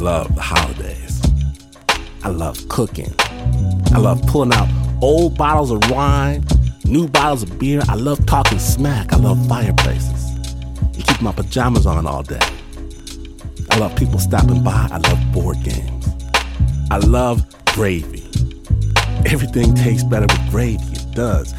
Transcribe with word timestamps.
love 0.00 0.34
the 0.34 0.40
holidays. 0.40 1.20
I 2.24 2.30
love 2.30 2.68
cooking. 2.68 3.14
I 3.92 3.98
love 3.98 4.22
pulling 4.26 4.52
out 4.54 4.68
old 5.02 5.36
bottles 5.36 5.70
of 5.70 5.90
wine, 5.90 6.44
new 6.84 7.06
bottles 7.06 7.42
of 7.42 7.58
beer. 7.58 7.82
I 7.88 7.96
love 7.96 8.24
talking 8.24 8.58
smack. 8.58 9.12
I 9.12 9.16
love 9.16 9.46
fireplaces. 9.46 10.30
You 10.96 11.04
keep 11.04 11.20
my 11.20 11.32
pajamas 11.32 11.86
on 11.86 12.06
all 12.06 12.22
day. 12.22 12.40
I 13.70 13.78
love 13.78 13.94
people 13.94 14.18
stopping 14.18 14.62
by. 14.64 14.88
I 14.90 14.98
love 14.98 15.32
board 15.32 15.62
games. 15.62 16.08
I 16.90 16.96
love 16.98 17.44
gravy. 17.66 18.24
Everything 19.26 19.74
tastes 19.74 20.04
better 20.04 20.26
with 20.26 20.50
gravy. 20.50 20.82
It 20.92 21.14
does. 21.14 21.54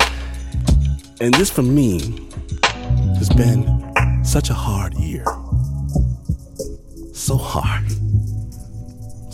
And 1.20 1.34
this 1.36 1.52
for 1.52 1.62
me 1.62 2.28
has 3.18 3.30
been 3.30 4.24
such 4.24 4.50
a 4.50 4.56
hard 4.56 4.96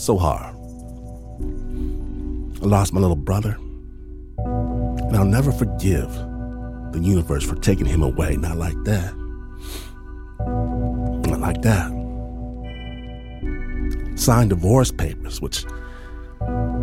So 0.08 0.18
hard. 0.18 0.56
I 2.62 2.66
lost 2.66 2.94
my 2.94 3.02
little 3.02 3.18
brother. 3.18 3.58
And 4.38 5.18
I'll 5.18 5.26
never 5.26 5.52
forgive 5.52 6.10
the 6.94 7.02
universe 7.02 7.44
for 7.44 7.56
taking 7.56 7.86
him 7.86 8.02
away. 8.02 8.38
Not 8.38 8.56
like 8.56 8.82
that. 8.86 9.14
Not 11.28 11.42
like 11.42 11.62
that. 11.64 11.92
Signed 14.16 14.52
divorce 14.52 14.94
papers, 14.94 15.42
which 15.42 15.66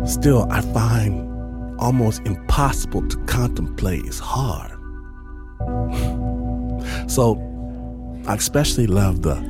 still 0.03 0.45
I 0.51 0.61
find 0.61 1.79
almost 1.79 2.21
impossible 2.27 3.07
to 3.07 3.17
contemplate. 3.25 4.05
It's 4.05 4.19
hard. 4.19 4.69
so 7.09 7.41
I 8.27 8.35
especially 8.35 8.85
love 8.85 9.23
the 9.23 9.43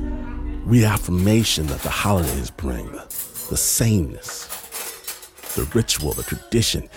reaffirmation 0.64 1.68
that 1.68 1.81
the 1.81 1.90
holidays 1.90 2.52
bring, 2.52 2.90
the, 2.94 3.25
the 3.50 3.58
sameness, 3.58 4.48
the 5.56 5.64
ritual, 5.74 6.14
the 6.14 6.24
tradition, 6.24 6.90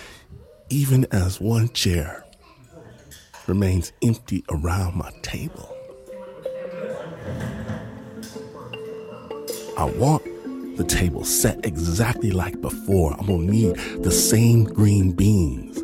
even 0.69 1.05
as 1.11 1.39
one 1.39 1.69
chair 1.69 2.25
remains 3.47 3.91
empty 4.03 4.43
around 4.49 4.95
my 4.95 5.11
table. 5.21 5.75
I 9.77 9.85
want 9.85 10.23
the 10.77 10.83
table 10.83 11.23
set 11.23 11.65
exactly 11.65 12.31
like 12.31 12.59
before. 12.61 13.13
I'm 13.19 13.27
gonna 13.27 13.51
need 13.51 13.75
the 14.03 14.11
same 14.11 14.63
green 14.63 15.11
beans. 15.11 15.81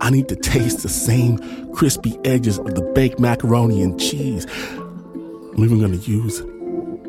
I 0.00 0.10
need 0.10 0.28
to 0.28 0.36
taste 0.36 0.82
the 0.82 0.88
same 0.88 1.72
crispy 1.72 2.18
edges 2.24 2.58
of 2.58 2.74
the 2.74 2.82
baked 2.94 3.20
macaroni 3.20 3.82
and 3.82 3.98
cheese. 4.00 4.46
I'm 4.74 5.64
even 5.64 5.80
gonna 5.80 5.96
use 5.96 6.42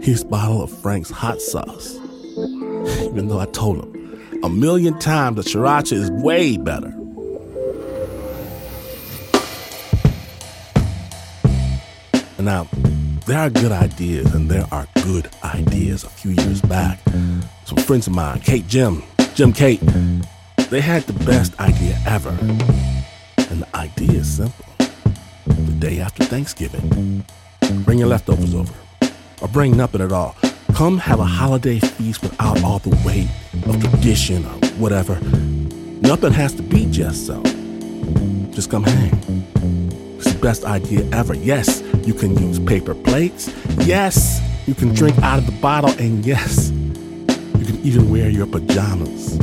his 0.02 0.24
bottle 0.24 0.62
of 0.62 0.72
Frank's 0.72 1.10
hot 1.10 1.42
sauce. 1.42 2.00
Even 3.02 3.28
though 3.28 3.40
I 3.40 3.46
told 3.46 3.84
him 3.84 4.42
a 4.44 4.50
million 4.50 4.98
times 5.00 5.36
that 5.38 5.46
sriracha 5.46 5.94
is 5.94 6.10
way 6.12 6.58
better. 6.58 6.94
Now, 12.40 12.68
there 13.28 13.38
are 13.38 13.50
good 13.50 13.72
ideas 13.72 14.34
and 14.34 14.50
there 14.50 14.66
are 14.72 14.88
good 15.04 15.30
ideas. 15.44 16.04
A 16.04 16.10
few 16.10 16.32
years 16.32 16.62
back, 16.62 17.00
some 17.66 17.78
friends 17.80 18.08
of 18.08 18.14
mine, 18.14 18.40
Kate 18.40 18.66
Jim, 18.68 19.04
Jim 19.36 19.52
Kate, 19.54 19.82
they 20.70 20.82
had 20.82 21.04
the 21.04 21.14
best 21.26 21.60
idea 21.60 22.00
ever. 22.08 22.30
And 23.50 23.62
the 23.62 23.68
idea 23.76 24.20
is 24.20 24.38
simple. 24.38 24.66
The 25.46 25.76
day 25.80 26.00
after 26.00 26.24
Thanksgiving, 26.24 27.26
bring 27.84 28.00
your 28.00 28.08
leftovers 28.08 28.56
over, 28.56 28.74
or 29.42 29.48
bring 29.50 29.76
nothing 29.76 30.02
at 30.02 30.12
all. 30.12 30.36
Come 30.80 30.98
have 31.00 31.20
a 31.20 31.26
holiday 31.26 31.78
feast 31.78 32.22
without 32.22 32.64
all 32.64 32.80
the 32.80 32.96
weight 33.06 33.28
of 33.68 33.82
tradition 33.82 34.46
or 34.46 34.66
whatever. 34.78 35.20
Nothing 36.00 36.32
has 36.32 36.54
to 36.54 36.64
be 36.64 36.86
just 36.86 37.28
so. 37.28 37.44
Just 38.52 38.72
come 38.72 38.86
hang. 38.86 39.12
It's 40.16 40.32
the 40.32 40.40
best 40.42 40.64
idea 40.64 41.06
ever. 41.12 41.34
Yes, 41.34 41.84
you 42.06 42.14
can 42.14 42.34
use 42.38 42.60
paper 42.60 42.96
plates. 42.96 43.54
Yes, 43.80 44.42
you 44.68 44.74
can 44.74 44.94
drink 44.94 45.18
out 45.18 45.38
of 45.38 45.46
the 45.48 45.52
bottle. 45.62 45.90
And 46.00 46.26
yes, 46.26 46.70
you 46.72 47.66
can 47.66 47.78
even 47.84 48.10
wear 48.10 48.30
your 48.30 48.48
pajamas 48.48 49.38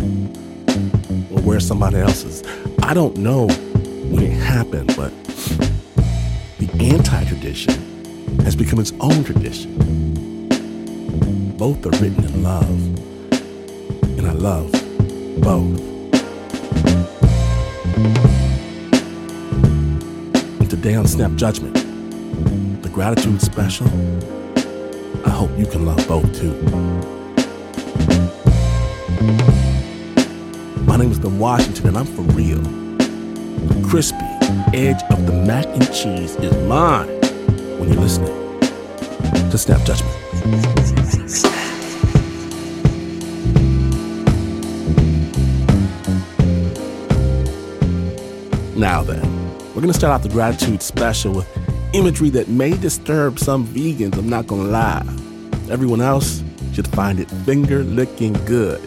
or 1.30 1.42
wear 1.42 1.60
somebody 1.60 1.98
else's. 1.98 2.44
I 2.82 2.94
don't 2.94 3.18
know 3.18 3.46
when 3.46 4.22
it 4.22 4.32
happened, 4.40 4.96
but 4.96 5.12
the 6.56 6.70
anti 6.80 7.24
tradition 7.26 7.74
has 8.40 8.56
become 8.56 8.80
its 8.80 8.94
own 9.00 9.22
tradition. 9.22 9.95
Both 11.58 11.86
are 11.86 11.90
written 12.02 12.22
in 12.22 12.42
love, 12.42 12.68
and 14.18 14.26
I 14.26 14.32
love 14.32 14.70
both. 15.40 15.80
And 20.60 20.68
today 20.68 20.96
on 20.96 21.06
Snap 21.06 21.32
Judgment, 21.36 21.74
the 22.82 22.90
gratitude 22.90 23.40
special, 23.40 23.86
I 25.24 25.30
hope 25.30 25.50
you 25.58 25.64
can 25.64 25.86
love 25.86 26.06
both 26.06 26.30
too. 26.38 26.52
My 30.82 30.98
name 30.98 31.10
is 31.10 31.18
Glynn 31.18 31.38
Washington, 31.38 31.86
and 31.88 31.96
I'm 31.96 32.04
for 32.04 32.20
real. 32.34 32.60
The 32.60 33.88
crispy 33.88 34.18
edge 34.74 35.02
of 35.10 35.24
the 35.26 35.32
mac 35.32 35.64
and 35.64 35.86
cheese 35.86 36.36
is 36.36 36.54
mine 36.68 37.08
when 37.78 37.90
you're 37.90 38.02
listening 38.02 38.60
to 39.50 39.56
Snap 39.56 39.82
Judgment. 39.86 40.95
Now 48.76 49.02
then, 49.02 49.24
we're 49.74 49.80
gonna 49.80 49.94
start 49.94 50.12
out 50.12 50.22
the 50.22 50.28
gratitude 50.28 50.82
special 50.82 51.32
with 51.32 51.48
imagery 51.94 52.28
that 52.30 52.48
may 52.48 52.76
disturb 52.76 53.38
some 53.38 53.66
vegans, 53.66 54.18
I'm 54.18 54.28
not 54.28 54.46
gonna 54.46 54.64
lie. 54.64 55.02
Everyone 55.70 56.02
else 56.02 56.44
should 56.74 56.86
find 56.88 57.18
it 57.18 57.30
finger 57.46 57.82
licking 57.84 58.34
good 58.44 58.82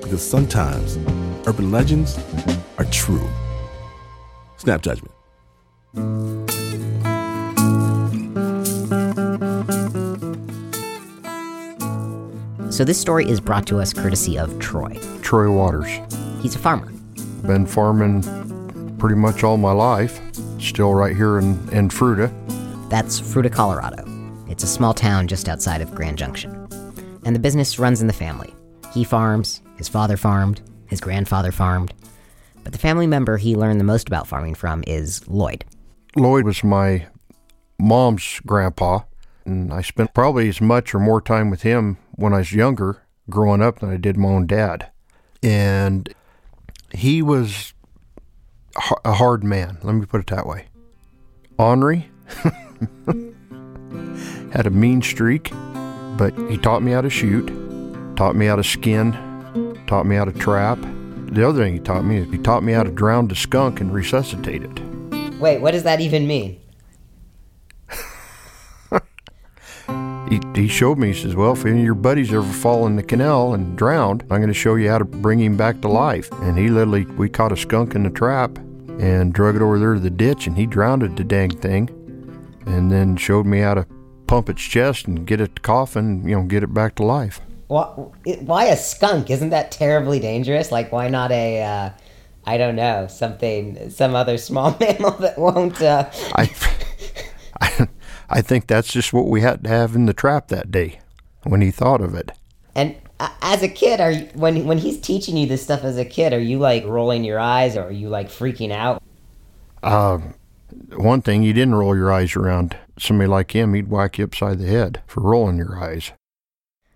because 0.00 0.26
sometimes 0.26 0.96
urban 1.46 1.70
legends 1.70 2.18
are 2.78 2.86
true. 2.86 3.28
Snap 4.56 4.80
judgment. 4.80 5.12
So 12.72 12.84
this 12.84 12.98
story 12.98 13.28
is 13.28 13.38
brought 13.38 13.66
to 13.66 13.80
us 13.80 13.92
courtesy 13.92 14.38
of 14.38 14.58
Troy. 14.60 14.98
Troy 15.20 15.50
Waters. 15.50 15.90
He's 16.40 16.54
a 16.54 16.58
farmer. 16.58 16.90
Been 17.42 17.66
farming 17.66 18.22
pretty 18.98 19.16
much 19.16 19.44
all 19.44 19.56
my 19.56 19.72
life. 19.72 20.20
Still 20.60 20.94
right 20.94 21.16
here 21.16 21.38
in, 21.38 21.52
in 21.70 21.88
Fruita. 21.88 22.30
That's 22.88 23.20
Fruita, 23.20 23.52
Colorado. 23.52 24.04
It's 24.48 24.62
a 24.62 24.68
small 24.68 24.94
town 24.94 25.28
just 25.28 25.48
outside 25.48 25.80
of 25.80 25.94
Grand 25.94 26.18
Junction. 26.18 26.52
And 27.24 27.34
the 27.34 27.40
business 27.40 27.78
runs 27.78 28.00
in 28.00 28.06
the 28.06 28.12
family. 28.12 28.54
He 28.94 29.04
farms, 29.04 29.60
his 29.76 29.88
father 29.88 30.16
farmed, 30.16 30.60
his 30.86 31.00
grandfather 31.00 31.52
farmed. 31.52 31.92
But 32.62 32.72
the 32.72 32.78
family 32.78 33.06
member 33.06 33.36
he 33.36 33.56
learned 33.56 33.80
the 33.80 33.84
most 33.84 34.08
about 34.08 34.26
farming 34.26 34.54
from 34.54 34.82
is 34.86 35.26
Lloyd. 35.28 35.64
Lloyd 36.16 36.44
was 36.44 36.64
my 36.64 37.06
mom's 37.78 38.40
grandpa, 38.46 39.00
and 39.44 39.72
I 39.72 39.82
spent 39.82 40.14
probably 40.14 40.48
as 40.48 40.60
much 40.60 40.94
or 40.94 40.98
more 40.98 41.20
time 41.20 41.50
with 41.50 41.62
him 41.62 41.98
when 42.12 42.32
I 42.32 42.38
was 42.38 42.52
younger, 42.52 43.02
growing 43.28 43.62
up, 43.62 43.80
than 43.80 43.90
I 43.90 43.96
did 43.96 44.16
my 44.16 44.28
own 44.28 44.46
dad. 44.46 44.90
And 45.42 46.12
he 46.92 47.22
was 47.22 47.74
a 49.04 49.12
hard 49.12 49.44
man, 49.44 49.78
let 49.82 49.94
me 49.94 50.06
put 50.06 50.20
it 50.20 50.26
that 50.28 50.46
way. 50.46 50.66
Ornery, 51.58 52.10
had 54.52 54.66
a 54.66 54.70
mean 54.70 55.02
streak, 55.02 55.50
but 56.16 56.34
he 56.50 56.58
taught 56.58 56.82
me 56.82 56.92
how 56.92 57.00
to 57.00 57.10
shoot, 57.10 57.46
taught 58.16 58.36
me 58.36 58.46
how 58.46 58.56
to 58.56 58.64
skin, 58.64 59.12
taught 59.86 60.06
me 60.06 60.16
how 60.16 60.24
to 60.24 60.32
trap. 60.32 60.78
The 61.26 61.46
other 61.46 61.62
thing 61.62 61.74
he 61.74 61.80
taught 61.80 62.04
me 62.04 62.18
is 62.18 62.30
he 62.30 62.38
taught 62.38 62.62
me 62.62 62.72
how 62.72 62.82
to 62.82 62.90
drown 62.90 63.28
the 63.28 63.34
skunk 63.34 63.80
and 63.80 63.92
resuscitate 63.92 64.62
it. 64.62 64.80
Wait, 65.40 65.60
what 65.60 65.72
does 65.72 65.82
that 65.84 66.00
even 66.00 66.26
mean? 66.26 66.60
He, 70.28 70.40
he 70.56 70.66
showed 70.66 70.98
me, 70.98 71.12
he 71.12 71.22
says, 71.22 71.36
Well, 71.36 71.52
if 71.52 71.64
any 71.64 71.78
of 71.78 71.84
your 71.84 71.94
buddies 71.94 72.32
ever 72.32 72.42
fall 72.42 72.84
in 72.88 72.96
the 72.96 73.02
canal 73.04 73.54
and 73.54 73.78
drowned, 73.78 74.22
I'm 74.22 74.40
going 74.40 74.48
to 74.48 74.54
show 74.54 74.74
you 74.74 74.88
how 74.88 74.98
to 74.98 75.04
bring 75.04 75.38
him 75.38 75.56
back 75.56 75.80
to 75.82 75.88
life. 75.88 76.28
And 76.42 76.58
he 76.58 76.66
literally, 76.66 77.04
we 77.04 77.28
caught 77.28 77.52
a 77.52 77.56
skunk 77.56 77.94
in 77.94 78.02
the 78.02 78.10
trap 78.10 78.58
and 78.98 79.32
drug 79.32 79.56
it 79.56 79.62
over 79.62 79.78
there 79.78 79.94
to 79.94 80.00
the 80.00 80.10
ditch, 80.10 80.46
and 80.46 80.56
he 80.56 80.66
drowned 80.66 81.02
the 81.16 81.24
dang 81.24 81.50
thing. 81.50 81.90
And 82.66 82.90
then 82.90 83.16
showed 83.16 83.46
me 83.46 83.60
how 83.60 83.74
to 83.74 83.86
pump 84.26 84.48
its 84.48 84.62
chest 84.62 85.06
and 85.06 85.26
get 85.26 85.40
it 85.40 85.56
to 85.56 85.62
coffin, 85.62 86.26
you 86.26 86.34
know, 86.34 86.42
get 86.42 86.62
it 86.62 86.74
back 86.74 86.96
to 86.96 87.04
life. 87.04 87.40
Why, 87.68 87.84
why 88.40 88.64
a 88.66 88.76
skunk? 88.76 89.30
Isn't 89.30 89.50
that 89.50 89.70
terribly 89.70 90.18
dangerous? 90.20 90.72
Like, 90.72 90.92
why 90.92 91.08
not 91.08 91.30
a, 91.30 91.62
uh, 91.62 91.90
I 92.44 92.58
don't 92.58 92.76
know, 92.76 93.06
something, 93.08 93.90
some 93.90 94.14
other 94.14 94.38
small 94.38 94.76
mammal 94.80 95.12
that 95.12 95.38
won't. 95.38 95.80
Uh... 95.80 96.10
I, 96.34 96.50
I, 97.60 97.88
I 98.28 98.42
think 98.42 98.66
that's 98.66 98.92
just 98.92 99.12
what 99.12 99.26
we 99.26 99.40
had 99.40 99.64
to 99.64 99.70
have 99.70 99.94
in 99.94 100.06
the 100.06 100.12
trap 100.12 100.48
that 100.48 100.70
day 100.70 101.00
when 101.44 101.60
he 101.60 101.70
thought 101.70 102.00
of 102.00 102.14
it. 102.14 102.32
And 102.74 102.96
As 103.18 103.62
a 103.62 103.68
kid, 103.68 104.00
are 104.00 104.10
you, 104.10 104.28
when 104.34 104.66
when 104.66 104.78
he's 104.78 105.00
teaching 105.00 105.36
you 105.36 105.46
this 105.46 105.62
stuff 105.62 105.84
as 105.84 105.96
a 105.96 106.04
kid, 106.04 106.32
are 106.34 106.40
you 106.40 106.58
like 106.58 106.84
rolling 106.84 107.24
your 107.24 107.38
eyes 107.38 107.76
or 107.76 107.84
are 107.84 107.92
you 107.92 108.08
like 108.08 108.28
freaking 108.28 108.72
out? 108.72 109.02
Uh, 109.82 110.18
one 110.96 111.22
thing, 111.22 111.42
you 111.42 111.52
didn't 111.52 111.74
roll 111.76 111.96
your 111.96 112.12
eyes 112.12 112.36
around 112.36 112.76
somebody 112.98 113.28
like 113.28 113.54
him. 113.54 113.72
He'd 113.72 113.88
whack 113.88 114.18
you 114.18 114.24
upside 114.24 114.58
the 114.58 114.66
head 114.66 115.02
for 115.06 115.22
rolling 115.22 115.56
your 115.56 115.82
eyes. 115.82 116.12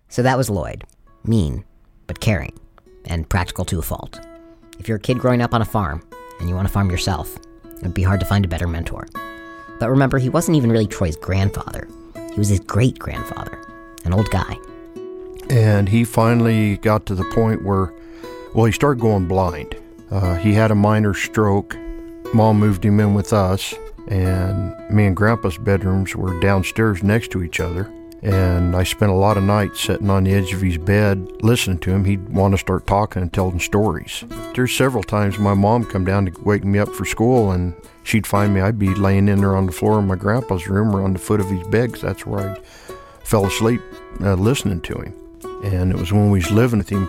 So 0.09 0.21
that 0.21 0.37
was 0.37 0.49
Lloyd. 0.49 0.83
Mean, 1.23 1.63
but 2.05 2.19
caring, 2.19 2.53
and 3.05 3.29
practical 3.29 3.65
to 3.65 3.79
a 3.79 3.83
fault. 3.83 4.19
If 4.77 4.87
you're 4.87 4.97
a 4.97 5.01
kid 5.01 5.19
growing 5.19 5.41
up 5.41 5.53
on 5.53 5.61
a 5.61 5.65
farm 5.65 6.03
and 6.39 6.49
you 6.49 6.55
want 6.55 6.67
to 6.67 6.73
farm 6.73 6.89
yourself, 6.89 7.35
it 7.63 7.81
would 7.81 7.93
be 7.93 8.03
hard 8.03 8.19
to 8.19 8.25
find 8.25 8.45
a 8.45 8.49
better 8.49 8.67
mentor. 8.67 9.07
But 9.79 9.89
remember, 9.89 10.19
he 10.19 10.29
wasn't 10.29 10.57
even 10.57 10.71
really 10.71 10.87
Troy's 10.87 11.15
grandfather. 11.15 11.87
He 12.31 12.37
was 12.37 12.49
his 12.49 12.59
great 12.59 12.99
grandfather, 12.99 13.59
an 14.05 14.13
old 14.13 14.29
guy. 14.29 14.57
And 15.51 15.89
he 15.89 16.05
finally 16.05 16.77
got 16.77 17.05
to 17.07 17.15
the 17.15 17.25
point 17.25 17.63
where, 17.63 17.93
well, 18.55 18.65
he 18.65 18.71
started 18.71 19.01
going 19.01 19.27
blind. 19.27 19.75
Uh, 20.09 20.35
he 20.35 20.53
had 20.53 20.71
a 20.71 20.75
minor 20.75 21.13
stroke. 21.13 21.75
Mom 22.33 22.57
moved 22.57 22.85
him 22.85 23.01
in 23.01 23.13
with 23.13 23.33
us, 23.33 23.73
and 24.07 24.73
me 24.89 25.05
and 25.05 25.15
Grandpa's 25.15 25.57
bedrooms 25.57 26.15
were 26.15 26.39
downstairs 26.39 27.03
next 27.03 27.31
to 27.31 27.43
each 27.43 27.59
other. 27.59 27.91
And 28.21 28.75
I 28.75 28.83
spent 28.83 29.11
a 29.11 29.15
lot 29.15 29.35
of 29.35 29.43
nights 29.43 29.81
sitting 29.81 30.09
on 30.09 30.23
the 30.23 30.33
edge 30.33 30.53
of 30.53 30.61
his 30.61 30.77
bed 30.77 31.27
listening 31.41 31.79
to 31.79 31.91
him. 31.91 32.05
He'd 32.05 32.29
want 32.29 32.53
to 32.53 32.57
start 32.57 32.87
talking 32.87 33.21
and 33.21 33.33
telling 33.33 33.59
stories. 33.59 34.23
There's 34.53 34.73
several 34.73 35.03
times 35.03 35.37
my 35.37 35.55
mom 35.55 35.83
come 35.85 36.05
down 36.05 36.27
to 36.27 36.41
wake 36.43 36.63
me 36.63 36.79
up 36.79 36.89
for 36.93 37.03
school, 37.03 37.51
and 37.51 37.73
she'd 38.03 38.27
find 38.27 38.53
me. 38.53 38.61
I'd 38.61 38.79
be 38.79 38.93
laying 38.95 39.27
in 39.27 39.41
there 39.41 39.57
on 39.57 39.65
the 39.65 39.71
floor 39.73 39.99
in 39.99 40.07
my 40.07 40.15
grandpa's 40.15 40.67
room 40.69 40.95
or 40.95 41.03
on 41.03 41.13
the 41.13 41.19
foot 41.19 41.41
of 41.41 41.49
his 41.49 41.67
bed 41.67 41.91
'cause 41.91 42.01
that's 42.01 42.25
where 42.25 42.51
I 42.51 42.57
fell 43.25 43.45
asleep 43.45 43.81
uh, 44.21 44.35
listening 44.35 44.81
to 44.81 44.95
him. 44.95 45.13
And 45.63 45.91
it 45.91 45.97
was 45.97 46.11
when 46.11 46.31
we 46.31 46.39
was 46.39 46.51
living 46.51 46.79
with 46.79 46.89
him 46.89 47.07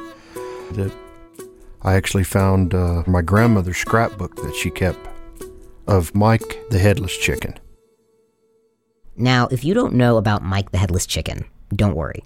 that 0.73 0.93
I 1.83 1.95
actually 1.95 2.25
found 2.25 2.75
uh, 2.75 3.03
my 3.07 3.23
grandmother's 3.23 3.79
scrapbook 3.79 4.37
that 4.37 4.55
she 4.55 4.71
kept 4.71 5.09
of 5.87 6.15
Mike 6.15 6.61
the 6.71 6.79
Headless 6.79 7.17
Chicken. 7.17 7.59
Now, 9.17 9.49
if 9.51 9.65
you 9.65 9.75
don't 9.75 9.95
know 9.95 10.17
about 10.17 10.43
Mike 10.43 10.71
the 10.71 10.79
Headless 10.79 11.07
Chicken, 11.07 11.45
don't 11.75 11.97
worry. 11.97 12.23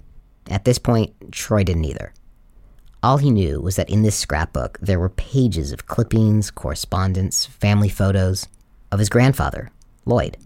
At 0.49 0.65
this 0.65 0.77
point, 0.77 1.13
Troy 1.31 1.63
didn't 1.63 1.85
either. 1.85 2.13
All 3.03 3.17
he 3.17 3.31
knew 3.31 3.61
was 3.61 3.75
that 3.75 3.89
in 3.89 4.01
this 4.01 4.15
scrapbook 4.15 4.79
there 4.81 4.99
were 4.99 5.09
pages 5.09 5.71
of 5.71 5.87
clippings, 5.87 6.51
correspondence, 6.51 7.45
family 7.45 7.89
photos 7.89 8.47
of 8.91 8.99
his 8.99 9.09
grandfather, 9.09 9.71
Lloyd, 10.05 10.37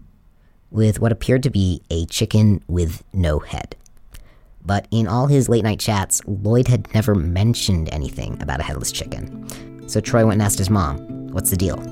with 0.70 1.00
what 1.00 1.12
appeared 1.12 1.42
to 1.44 1.50
be 1.50 1.82
a 1.90 2.06
chicken 2.06 2.62
with 2.66 3.02
no 3.12 3.38
head. 3.38 3.76
But 4.64 4.86
in 4.90 5.08
all 5.08 5.26
his 5.26 5.48
late 5.48 5.64
night 5.64 5.80
chats, 5.80 6.20
Lloyd 6.26 6.68
had 6.68 6.92
never 6.94 7.14
mentioned 7.14 7.88
anything 7.92 8.40
about 8.40 8.60
a 8.60 8.62
headless 8.62 8.92
chicken. 8.92 9.88
So 9.88 10.00
Troy 10.00 10.24
went 10.24 10.34
and 10.34 10.42
asked 10.42 10.58
his 10.58 10.70
mom, 10.70 10.98
What's 11.32 11.50
the 11.50 11.56
deal? 11.56 11.82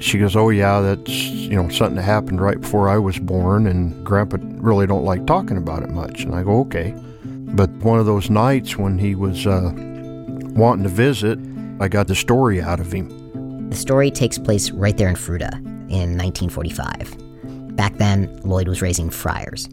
She 0.00 0.18
goes, 0.18 0.34
"Oh 0.34 0.50
yeah, 0.50 0.80
that's 0.80 1.10
you 1.10 1.56
know 1.56 1.68
something 1.68 1.96
that 1.96 2.02
happened 2.02 2.40
right 2.40 2.60
before 2.60 2.88
I 2.88 2.98
was 2.98 3.18
born, 3.18 3.66
and 3.66 4.04
Grandpa 4.04 4.38
really 4.40 4.86
don't 4.86 5.04
like 5.04 5.26
talking 5.26 5.56
about 5.56 5.82
it 5.82 5.90
much." 5.90 6.24
And 6.24 6.34
I 6.34 6.42
go, 6.42 6.60
"Okay." 6.60 6.94
But 7.24 7.70
one 7.76 7.98
of 7.98 8.06
those 8.06 8.28
nights 8.28 8.76
when 8.76 8.98
he 8.98 9.14
was 9.14 9.46
uh, 9.46 9.70
wanting 10.54 10.82
to 10.82 10.88
visit, 10.88 11.38
I 11.80 11.88
got 11.88 12.08
the 12.08 12.14
story 12.14 12.60
out 12.60 12.80
of 12.80 12.92
him. 12.92 13.70
The 13.70 13.76
story 13.76 14.10
takes 14.10 14.36
place 14.38 14.70
right 14.72 14.96
there 14.96 15.08
in 15.08 15.14
Fruita 15.14 15.54
in 15.90 16.18
1945. 16.18 17.76
Back 17.76 17.96
then, 17.96 18.40
Lloyd 18.42 18.68
was 18.68 18.82
raising 18.82 19.10
fryers. 19.10 19.68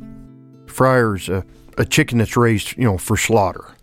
Fryer's 0.67 1.29
a, 1.29 1.43
a 1.77 1.85
chicken 1.85 2.17
that's 2.17 2.37
raised, 2.37 2.77
you 2.77 2.83
know, 2.83 2.97
for 2.97 3.17
slaughter. 3.17 3.75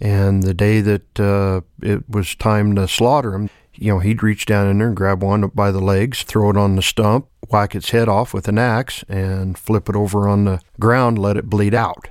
And 0.00 0.42
the 0.42 0.54
day 0.54 0.80
that 0.80 1.20
uh, 1.20 1.60
it 1.82 2.08
was 2.08 2.34
time 2.34 2.74
to 2.76 2.86
slaughter 2.86 3.34
him, 3.34 3.50
you 3.74 3.92
know, 3.92 3.98
he'd 3.98 4.22
reach 4.22 4.46
down 4.46 4.68
in 4.68 4.78
there 4.78 4.88
and 4.88 4.96
grab 4.96 5.22
one 5.22 5.46
by 5.48 5.70
the 5.70 5.80
legs, 5.80 6.22
throw 6.22 6.50
it 6.50 6.56
on 6.56 6.76
the 6.76 6.82
stump, 6.82 7.28
whack 7.50 7.74
its 7.74 7.90
head 7.90 8.08
off 8.08 8.32
with 8.32 8.48
an 8.48 8.58
axe, 8.58 9.04
and 9.08 9.58
flip 9.58 9.88
it 9.88 9.96
over 9.96 10.28
on 10.28 10.44
the 10.44 10.60
ground, 10.80 11.18
let 11.18 11.36
it 11.36 11.50
bleed 11.50 11.74
out. 11.74 12.08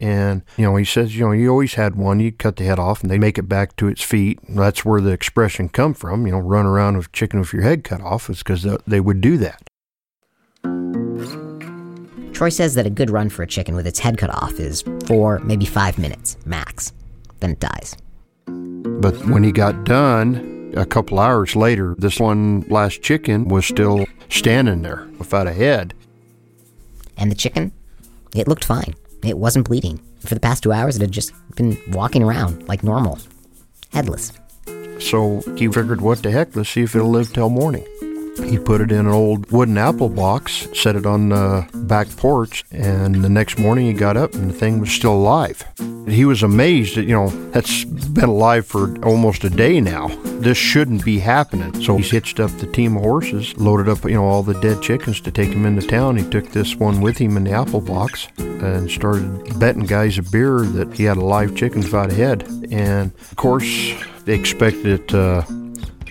And, 0.00 0.42
you 0.56 0.64
know, 0.64 0.76
he 0.76 0.84
says, 0.84 1.16
you 1.16 1.24
know, 1.24 1.32
you 1.32 1.50
always 1.50 1.74
had 1.74 1.96
one, 1.96 2.20
you 2.20 2.30
cut 2.30 2.56
the 2.56 2.64
head 2.64 2.78
off 2.78 3.02
and 3.02 3.10
they 3.10 3.18
make 3.18 3.38
it 3.38 3.48
back 3.48 3.74
to 3.76 3.88
its 3.88 4.02
feet. 4.02 4.38
That's 4.48 4.84
where 4.84 5.00
the 5.00 5.10
expression 5.10 5.68
come 5.68 5.94
from, 5.94 6.26
you 6.26 6.32
know, 6.32 6.38
run 6.38 6.64
around 6.64 6.96
with 6.96 7.12
chicken 7.12 7.40
with 7.40 7.52
your 7.52 7.62
head 7.62 7.82
cut 7.82 8.00
off, 8.00 8.30
is 8.30 8.38
because 8.38 8.66
they 8.86 9.00
would 9.00 9.20
do 9.20 9.36
that. 9.38 9.62
Troy 12.40 12.48
says 12.48 12.74
that 12.74 12.86
a 12.86 12.90
good 12.90 13.10
run 13.10 13.28
for 13.28 13.42
a 13.42 13.46
chicken 13.46 13.76
with 13.76 13.86
its 13.86 13.98
head 13.98 14.16
cut 14.16 14.30
off 14.30 14.58
is 14.58 14.82
four, 15.04 15.40
maybe 15.40 15.66
five 15.66 15.98
minutes, 15.98 16.38
max. 16.46 16.94
Then 17.40 17.50
it 17.50 17.60
dies. 17.60 17.94
But 18.46 19.14
when 19.26 19.44
he 19.44 19.52
got 19.52 19.84
done, 19.84 20.72
a 20.74 20.86
couple 20.86 21.18
hours 21.18 21.54
later, 21.54 21.94
this 21.98 22.18
one 22.18 22.62
last 22.70 23.02
chicken 23.02 23.48
was 23.48 23.66
still 23.66 24.06
standing 24.30 24.80
there 24.80 25.06
without 25.18 25.48
a 25.48 25.52
head. 25.52 25.92
And 27.18 27.30
the 27.30 27.34
chicken? 27.34 27.72
It 28.34 28.48
looked 28.48 28.64
fine. 28.64 28.94
It 29.22 29.36
wasn't 29.36 29.68
bleeding. 29.68 30.00
For 30.20 30.32
the 30.32 30.40
past 30.40 30.62
two 30.62 30.72
hours, 30.72 30.96
it 30.96 31.02
had 31.02 31.12
just 31.12 31.34
been 31.56 31.76
walking 31.90 32.22
around 32.22 32.66
like 32.66 32.82
normal, 32.82 33.18
headless. 33.92 34.32
So 34.98 35.42
he 35.58 35.68
figured, 35.68 36.00
what 36.00 36.22
the 36.22 36.30
heck, 36.30 36.56
let's 36.56 36.70
see 36.70 36.84
if 36.84 36.96
it'll 36.96 37.10
live 37.10 37.34
till 37.34 37.50
morning. 37.50 37.84
He 38.44 38.58
put 38.58 38.80
it 38.80 38.90
in 38.90 39.00
an 39.00 39.12
old 39.12 39.50
wooden 39.50 39.78
apple 39.78 40.08
box, 40.08 40.68
set 40.74 40.96
it 40.96 41.06
on 41.06 41.28
the 41.28 41.68
back 41.74 42.08
porch, 42.16 42.64
and 42.70 43.16
the 43.16 43.28
next 43.28 43.58
morning 43.58 43.86
he 43.86 43.92
got 43.92 44.16
up 44.16 44.34
and 44.34 44.50
the 44.50 44.54
thing 44.54 44.80
was 44.80 44.90
still 44.90 45.14
alive. 45.14 45.64
He 46.08 46.24
was 46.24 46.42
amazed 46.42 46.96
that, 46.96 47.04
you 47.04 47.14
know, 47.14 47.28
that's 47.50 47.84
been 47.84 48.28
alive 48.28 48.66
for 48.66 48.96
almost 49.04 49.44
a 49.44 49.50
day 49.50 49.80
now. 49.80 50.08
This 50.40 50.58
shouldn't 50.58 51.04
be 51.04 51.18
happening. 51.20 51.80
So 51.82 51.98
he 51.98 52.02
hitched 52.02 52.40
up 52.40 52.50
the 52.58 52.66
team 52.66 52.96
of 52.96 53.02
horses, 53.02 53.56
loaded 53.56 53.88
up, 53.88 54.04
you 54.04 54.14
know, 54.14 54.24
all 54.24 54.42
the 54.42 54.58
dead 54.60 54.82
chickens 54.82 55.20
to 55.20 55.30
take 55.30 55.50
him 55.50 55.66
into 55.66 55.86
town. 55.86 56.16
He 56.16 56.28
took 56.28 56.50
this 56.50 56.74
one 56.74 57.00
with 57.00 57.18
him 57.18 57.36
in 57.36 57.44
the 57.44 57.52
apple 57.52 57.80
box 57.80 58.26
and 58.38 58.90
started 58.90 59.58
betting 59.60 59.86
guys 59.86 60.18
a 60.18 60.22
beer 60.22 60.62
that 60.62 60.92
he 60.94 61.04
had 61.04 61.18
a 61.18 61.24
live 61.24 61.54
chicken 61.54 61.82
without 61.82 62.10
a 62.10 62.14
head. 62.14 62.48
And 62.70 63.12
of 63.30 63.36
course, 63.36 63.92
they 64.24 64.34
expected 64.34 64.86
it 64.86 65.08
to, 65.08 65.46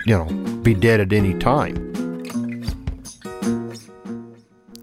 you 0.06 0.18
know, 0.18 0.26
be 0.62 0.74
dead 0.74 1.00
at 1.02 1.12
any 1.12 1.38
time. 1.40 1.89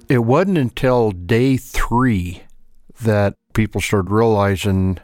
It 0.08 0.18
wasn't 0.18 0.58
until 0.58 1.10
day 1.10 1.56
three 1.56 2.42
that 3.02 3.34
people 3.54 3.80
started 3.80 4.10
realizing 4.10 4.98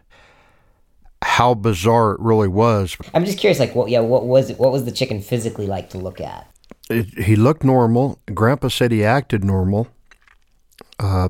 how 1.22 1.54
bizarre 1.54 2.12
it 2.12 2.20
really 2.20 2.48
was. 2.48 2.96
I'm 3.14 3.24
just 3.24 3.38
curious, 3.38 3.58
like, 3.58 3.74
what? 3.74 3.90
Yeah, 3.90 4.00
what 4.00 4.26
was 4.26 4.50
it? 4.50 4.58
What 4.58 4.72
was 4.72 4.84
the 4.84 4.92
chicken 4.92 5.20
physically 5.20 5.66
like 5.66 5.90
to 5.90 5.98
look 5.98 6.20
at? 6.20 6.46
It, 6.90 7.24
he 7.24 7.36
looked 7.36 7.64
normal. 7.64 8.18
Grandpa 8.32 8.68
said 8.68 8.92
he 8.92 9.04
acted 9.04 9.44
normal. 9.44 9.88
Uh, 10.98 11.28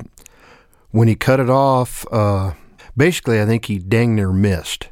when 0.90 1.08
he 1.08 1.14
cut 1.14 1.40
it 1.40 1.50
off, 1.50 2.06
uh, 2.12 2.52
basically, 2.96 3.40
I 3.40 3.46
think 3.46 3.66
he 3.66 3.78
dang 3.78 4.14
near 4.14 4.32
missed, 4.32 4.88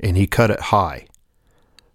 and 0.00 0.16
he 0.16 0.26
cut 0.26 0.50
it 0.50 0.60
high. 0.60 1.06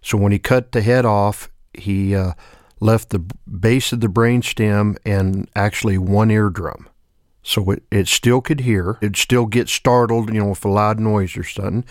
So 0.02 0.16
when 0.16 0.32
he 0.32 0.38
cut 0.38 0.72
the 0.72 0.80
head 0.80 1.04
off, 1.04 1.50
he 1.74 2.14
uh, 2.14 2.32
left 2.80 3.10
the 3.10 3.18
base 3.50 3.92
of 3.92 4.00
the 4.00 4.08
brain 4.08 4.42
stem 4.42 4.96
and 5.04 5.48
actually 5.56 5.98
one 5.98 6.30
eardrum. 6.30 6.88
So 7.42 7.70
it, 7.70 7.82
it 7.90 8.08
still 8.08 8.40
could 8.40 8.60
hear. 8.60 8.98
It'd 9.00 9.16
still 9.16 9.46
get 9.46 9.68
startled, 9.68 10.32
you 10.32 10.40
know, 10.40 10.50
with 10.50 10.64
a 10.64 10.68
loud 10.68 11.00
noise 11.00 11.36
or 11.36 11.44
something. 11.44 11.84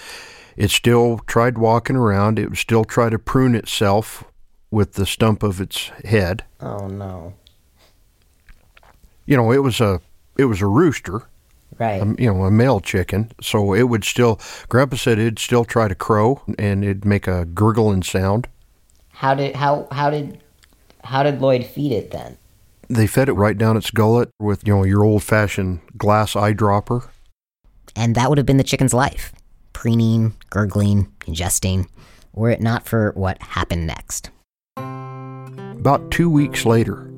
It 0.55 0.71
still 0.71 1.19
tried 1.27 1.57
walking 1.57 1.95
around. 1.95 2.37
It 2.39 2.49
would 2.49 2.57
still 2.57 2.83
try 2.85 3.09
to 3.09 3.17
prune 3.19 3.55
itself 3.55 4.23
with 4.69 4.93
the 4.93 5.05
stump 5.05 5.43
of 5.43 5.59
its 5.61 5.87
head. 6.03 6.43
Oh 6.59 6.87
no! 6.87 7.33
You 9.25 9.37
know, 9.37 9.51
it 9.51 9.63
was 9.63 9.79
a 9.81 10.01
it 10.37 10.45
was 10.45 10.61
a 10.61 10.67
rooster, 10.67 11.23
Right. 11.79 12.01
a, 12.01 12.15
you 12.21 12.33
know, 12.33 12.45
a 12.45 12.51
male 12.51 12.79
chicken. 12.79 13.31
So 13.41 13.73
it 13.73 13.83
would 13.83 14.03
still. 14.03 14.39
Grandpa 14.69 14.95
said 14.97 15.19
it'd 15.19 15.39
still 15.39 15.65
try 15.65 15.87
to 15.87 15.95
crow 15.95 16.41
and 16.57 16.83
it'd 16.83 17.05
make 17.05 17.27
a 17.27 17.45
gurgling 17.45 18.03
sound. 18.03 18.47
how 19.13 19.33
did 19.35 19.55
how 19.55 19.87
how 19.91 20.09
did 20.09 20.39
how 21.07 21.23
did 21.23 21.41
Lloyd 21.41 21.65
feed 21.65 21.93
it 21.93 22.11
then? 22.11 22.37
They 22.89 23.07
fed 23.07 23.29
it 23.29 23.33
right 23.33 23.57
down 23.57 23.77
its 23.77 23.91
gullet 23.91 24.29
with 24.39 24.67
you 24.67 24.75
know 24.75 24.83
your 24.83 25.03
old 25.03 25.23
fashioned 25.23 25.79
glass 25.97 26.33
eyedropper. 26.33 27.07
And 27.95 28.13
that 28.15 28.29
would 28.29 28.37
have 28.37 28.45
been 28.45 28.57
the 28.57 28.63
chicken's 28.63 28.93
life: 28.93 29.33
preening, 29.71 30.35
gurgling, 30.49 31.11
ingesting, 31.21 31.87
were 32.33 32.49
it 32.49 32.61
not 32.61 32.85
for 32.85 33.13
what 33.13 33.41
happened 33.41 33.87
next. 33.87 34.31
About 34.75 36.11
two 36.11 36.29
weeks 36.29 36.65
later, 36.65 37.09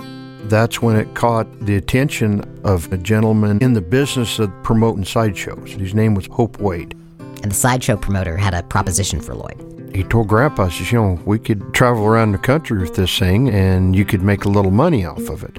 that's 0.43 0.81
when 0.81 0.95
it 0.95 1.15
caught 1.15 1.47
the 1.65 1.75
attention 1.75 2.43
of 2.63 2.91
a 2.93 2.97
gentleman 2.97 3.57
in 3.59 3.73
the 3.73 3.81
business 3.81 4.37
of 4.37 4.51
promoting 4.63 5.05
sideshows. 5.05 5.71
His 5.71 5.95
name 5.95 6.13
was 6.13 6.27
Hope 6.27 6.59
Wade. 6.59 6.95
And 7.41 7.51
the 7.51 7.55
sideshow 7.55 7.97
promoter 7.97 8.37
had 8.37 8.53
a 8.53 8.63
proposition 8.63 9.21
for 9.21 9.33
Lloyd. 9.33 9.91
He 9.95 10.03
told 10.03 10.27
Grandpa, 10.27 10.67
he 10.67 10.79
says, 10.79 10.91
you 10.91 10.99
know, 10.99 11.19
we 11.25 11.39
could 11.39 11.73
travel 11.73 12.05
around 12.05 12.33
the 12.33 12.37
country 12.37 12.79
with 12.79 12.95
this 12.95 13.17
thing 13.17 13.49
and 13.49 13.95
you 13.95 14.05
could 14.05 14.21
make 14.21 14.45
a 14.45 14.49
little 14.49 14.71
money 14.71 15.05
off 15.05 15.29
of 15.29 15.43
it. 15.43 15.57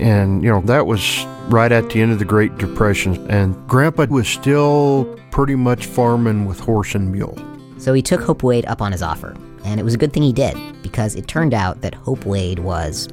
And, 0.00 0.44
you 0.44 0.50
know, 0.50 0.60
that 0.62 0.86
was 0.86 1.24
right 1.48 1.72
at 1.72 1.90
the 1.90 2.00
end 2.00 2.12
of 2.12 2.18
the 2.18 2.24
Great 2.24 2.56
Depression. 2.58 3.28
And 3.30 3.56
Grandpa 3.66 4.06
was 4.06 4.28
still 4.28 5.18
pretty 5.30 5.54
much 5.54 5.86
farming 5.86 6.44
with 6.44 6.60
horse 6.60 6.94
and 6.94 7.10
mule. 7.10 7.36
So 7.78 7.92
he 7.94 8.02
took 8.02 8.20
Hope 8.20 8.42
Wade 8.42 8.66
up 8.66 8.82
on 8.82 8.92
his 8.92 9.02
offer. 9.02 9.36
And 9.64 9.80
it 9.80 9.82
was 9.82 9.94
a 9.94 9.98
good 9.98 10.12
thing 10.12 10.22
he 10.22 10.32
did, 10.32 10.56
because 10.82 11.16
it 11.16 11.26
turned 11.26 11.52
out 11.52 11.80
that 11.80 11.94
Hope 11.94 12.24
Wade 12.24 12.60
was. 12.60 13.08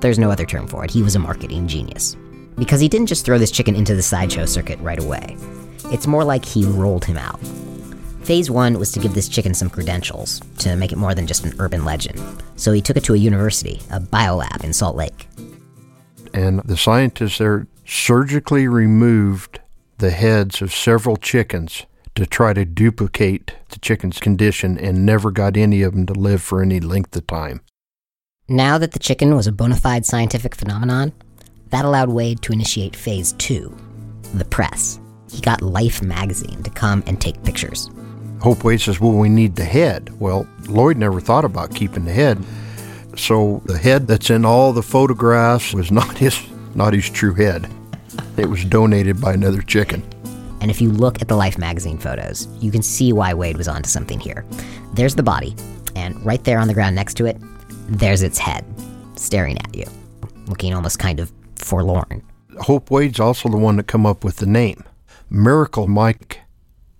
There's 0.00 0.18
no 0.18 0.30
other 0.30 0.46
term 0.46 0.66
for 0.66 0.84
it. 0.84 0.90
He 0.90 1.02
was 1.02 1.14
a 1.14 1.18
marketing 1.18 1.68
genius. 1.68 2.16
Because 2.56 2.80
he 2.80 2.88
didn't 2.88 3.08
just 3.08 3.26
throw 3.26 3.36
this 3.36 3.50
chicken 3.50 3.76
into 3.76 3.94
the 3.94 4.02
sideshow 4.02 4.46
circuit 4.46 4.78
right 4.80 4.98
away. 4.98 5.36
It's 5.86 6.06
more 6.06 6.24
like 6.24 6.44
he 6.44 6.64
rolled 6.64 7.04
him 7.04 7.16
out. 7.16 7.40
Phase 8.22 8.50
one 8.50 8.78
was 8.78 8.92
to 8.92 9.00
give 9.00 9.14
this 9.14 9.28
chicken 9.28 9.54
some 9.54 9.70
credentials, 9.70 10.40
to 10.58 10.76
make 10.76 10.92
it 10.92 10.98
more 10.98 11.14
than 11.14 11.26
just 11.26 11.44
an 11.44 11.54
urban 11.58 11.84
legend. 11.84 12.20
So 12.56 12.72
he 12.72 12.82
took 12.82 12.96
it 12.96 13.04
to 13.04 13.14
a 13.14 13.18
university, 13.18 13.80
a 13.90 14.00
biolab 14.00 14.64
in 14.64 14.72
Salt 14.72 14.96
Lake. 14.96 15.26
And 16.34 16.60
the 16.60 16.76
scientists 16.76 17.38
there 17.38 17.66
surgically 17.86 18.68
removed 18.68 19.60
the 19.96 20.10
heads 20.10 20.60
of 20.60 20.74
several 20.74 21.16
chickens 21.16 21.86
to 22.14 22.26
try 22.26 22.52
to 22.52 22.64
duplicate 22.64 23.54
the 23.70 23.78
chicken's 23.78 24.18
condition 24.18 24.76
and 24.78 25.06
never 25.06 25.30
got 25.30 25.56
any 25.56 25.82
of 25.82 25.94
them 25.94 26.04
to 26.06 26.12
live 26.12 26.42
for 26.42 26.60
any 26.60 26.80
length 26.80 27.16
of 27.16 27.26
time. 27.26 27.62
Now 28.48 28.78
that 28.78 28.92
the 28.92 28.98
chicken 28.98 29.34
was 29.34 29.46
a 29.46 29.52
bona 29.52 29.76
fide 29.76 30.04
scientific 30.04 30.54
phenomenon, 30.54 31.12
that 31.70 31.84
allowed 31.84 32.08
Wade 32.08 32.42
to 32.42 32.52
initiate 32.52 32.96
phase 32.96 33.32
two 33.34 33.76
the 34.34 34.44
press. 34.44 35.00
He 35.30 35.40
got 35.40 35.62
Life 35.62 36.02
magazine 36.02 36.62
to 36.62 36.70
come 36.70 37.02
and 37.06 37.20
take 37.20 37.42
pictures. 37.44 37.90
Hope 38.40 38.64
Wade 38.64 38.80
says, 38.80 39.00
Well, 39.00 39.12
we 39.12 39.28
need 39.28 39.56
the 39.56 39.64
head. 39.64 40.18
Well, 40.20 40.46
Lloyd 40.68 40.96
never 40.96 41.20
thought 41.20 41.44
about 41.44 41.74
keeping 41.74 42.04
the 42.04 42.12
head. 42.12 42.42
So 43.16 43.62
the 43.66 43.76
head 43.76 44.06
that's 44.06 44.30
in 44.30 44.44
all 44.44 44.72
the 44.72 44.82
photographs 44.82 45.74
was 45.74 45.90
not 46.00 46.18
his 46.18 46.40
not 46.74 46.92
his 46.92 47.10
true 47.10 47.34
head. 47.34 47.68
It 48.36 48.46
was 48.46 48.64
donated 48.64 49.20
by 49.20 49.32
another 49.32 49.62
chicken. 49.62 50.02
And 50.60 50.70
if 50.70 50.80
you 50.80 50.90
look 50.90 51.22
at 51.22 51.28
the 51.28 51.36
Life 51.36 51.58
magazine 51.58 51.98
photos, 51.98 52.48
you 52.60 52.70
can 52.70 52.82
see 52.82 53.12
why 53.12 53.34
Wade 53.34 53.56
was 53.56 53.68
onto 53.68 53.88
something 53.88 54.18
here. 54.18 54.44
There's 54.94 55.14
the 55.14 55.22
body, 55.22 55.54
and 55.94 56.24
right 56.24 56.42
there 56.44 56.58
on 56.58 56.68
the 56.68 56.74
ground 56.74 56.96
next 56.96 57.14
to 57.14 57.26
it, 57.26 57.36
there's 57.88 58.22
its 58.22 58.38
head, 58.38 58.64
staring 59.16 59.58
at 59.58 59.74
you, 59.74 59.86
looking 60.46 60.74
almost 60.74 60.98
kind 60.98 61.20
of 61.20 61.32
forlorn. 61.56 62.22
Hope 62.60 62.90
Wade's 62.90 63.20
also 63.20 63.48
the 63.48 63.56
one 63.56 63.76
that 63.76 63.86
come 63.86 64.04
up 64.04 64.24
with 64.24 64.36
the 64.36 64.46
name. 64.46 64.82
Miracle 65.30 65.86
Mike, 65.86 66.40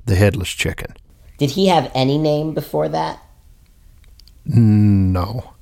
the 0.04 0.14
headless 0.14 0.50
chicken. 0.50 0.94
Did 1.38 1.50
he 1.50 1.68
have 1.68 1.90
any 1.94 2.18
name 2.18 2.52
before 2.52 2.88
that? 2.88 3.22
No. 4.44 5.54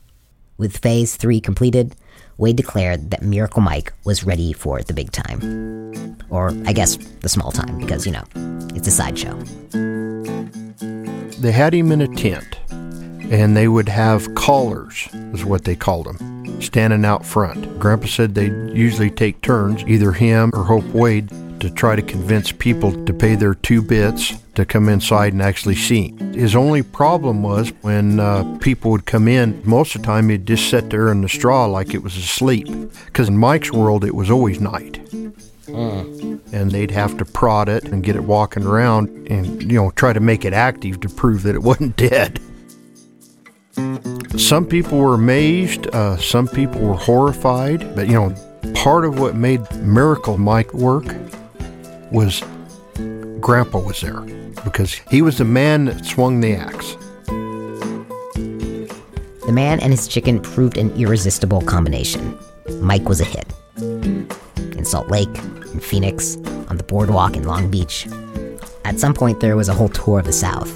With 0.58 0.78
phase 0.78 1.16
three 1.16 1.40
completed, 1.40 1.94
Wade 2.38 2.56
declared 2.56 3.10
that 3.10 3.22
Miracle 3.22 3.62
Mike 3.62 3.92
was 4.04 4.24
ready 4.24 4.52
for 4.52 4.82
the 4.82 4.92
big 4.94 5.12
time. 5.12 6.16
Or, 6.28 6.50
I 6.66 6.72
guess, 6.72 6.96
the 6.96 7.28
small 7.28 7.52
time, 7.52 7.78
because, 7.78 8.04
you 8.04 8.12
know, 8.12 8.24
it's 8.74 8.88
a 8.88 8.90
sideshow. 8.90 9.38
They 11.40 11.52
had 11.52 11.72
him 11.72 11.92
in 11.92 12.00
a 12.00 12.08
tent, 12.08 12.58
and 12.70 13.56
they 13.56 13.68
would 13.68 13.88
have 13.88 14.34
callers, 14.34 15.08
is 15.32 15.44
what 15.44 15.64
they 15.64 15.76
called 15.76 16.06
them, 16.06 16.35
standing 16.60 17.04
out 17.04 17.24
front. 17.24 17.78
Grandpa 17.78 18.06
said 18.06 18.34
they'd 18.34 18.76
usually 18.76 19.10
take 19.10 19.40
turns, 19.42 19.82
either 19.84 20.12
him 20.12 20.50
or 20.54 20.64
Hope 20.64 20.86
Wade, 20.86 21.30
to 21.60 21.70
try 21.70 21.96
to 21.96 22.02
convince 22.02 22.52
people 22.52 22.92
to 23.04 23.12
pay 23.12 23.34
their 23.34 23.54
two 23.54 23.82
bits 23.82 24.34
to 24.54 24.64
come 24.64 24.88
inside 24.88 25.32
and 25.32 25.42
actually 25.42 25.74
see. 25.74 26.14
His 26.34 26.56
only 26.56 26.82
problem 26.82 27.42
was 27.42 27.72
when 27.82 28.20
uh, 28.20 28.58
people 28.60 28.90
would 28.90 29.06
come 29.06 29.28
in, 29.28 29.60
most 29.64 29.94
of 29.94 30.02
the 30.02 30.06
time 30.06 30.28
he'd 30.28 30.46
just 30.46 30.68
sit 30.70 30.90
there 30.90 31.10
in 31.10 31.22
the 31.22 31.28
straw 31.28 31.66
like 31.66 31.94
it 31.94 32.02
was 32.02 32.16
asleep. 32.16 32.66
Because 33.06 33.28
in 33.28 33.38
Mike's 33.38 33.72
world, 33.72 34.04
it 34.04 34.14
was 34.14 34.30
always 34.30 34.60
night. 34.60 35.04
Mm. 35.66 36.40
And 36.52 36.70
they'd 36.70 36.90
have 36.90 37.16
to 37.18 37.24
prod 37.24 37.68
it 37.68 37.84
and 37.84 38.02
get 38.02 38.16
it 38.16 38.24
walking 38.24 38.64
around 38.64 39.08
and, 39.28 39.62
you 39.62 39.78
know, 39.78 39.90
try 39.90 40.12
to 40.12 40.20
make 40.20 40.44
it 40.44 40.52
active 40.52 41.00
to 41.00 41.08
prove 41.08 41.42
that 41.42 41.54
it 41.54 41.62
wasn't 41.62 41.96
dead. 41.96 42.40
Some 44.38 44.66
people 44.66 44.98
were 44.98 45.14
amazed, 45.14 45.86
uh, 45.88 46.16
some 46.16 46.48
people 46.48 46.80
were 46.80 46.94
horrified, 46.94 47.94
but, 47.94 48.06
you 48.06 48.14
know, 48.14 48.34
part 48.74 49.04
of 49.04 49.18
what 49.18 49.34
made 49.34 49.60
Miracle 49.82 50.38
Mike 50.38 50.72
work 50.72 51.04
was 52.10 52.42
Grandpa 53.40 53.78
was 53.80 54.00
there 54.00 54.20
because 54.64 54.94
he 55.10 55.20
was 55.20 55.36
the 55.38 55.44
man 55.44 55.84
that 55.84 56.06
swung 56.06 56.40
the 56.40 56.54
axe. 56.54 56.96
The 59.46 59.52
man 59.52 59.78
and 59.80 59.92
his 59.92 60.08
chicken 60.08 60.40
proved 60.40 60.78
an 60.78 60.90
irresistible 60.92 61.60
combination. 61.60 62.36
Mike 62.80 63.08
was 63.08 63.20
a 63.20 63.24
hit. 63.24 63.46
In 63.76 64.84
Salt 64.86 65.08
Lake, 65.08 65.28
in 65.72 65.80
Phoenix, 65.80 66.36
on 66.68 66.78
the 66.78 66.82
boardwalk 66.82 67.36
in 67.36 67.44
Long 67.44 67.70
Beach. 67.70 68.08
At 68.86 68.98
some 68.98 69.12
point, 69.12 69.40
there 69.40 69.54
was 69.54 69.68
a 69.68 69.74
whole 69.74 69.90
tour 69.90 70.20
of 70.20 70.24
the 70.24 70.32
South. 70.32 70.72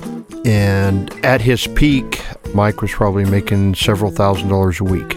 And 0.46 1.12
at 1.24 1.40
his 1.40 1.66
peak, 1.66 2.20
Mike 2.54 2.82
was 2.82 2.92
probably 2.92 3.24
making 3.24 3.74
several 3.74 4.10
thousand 4.10 4.48
dollars 4.48 4.80
a 4.80 4.84
week. 4.84 5.16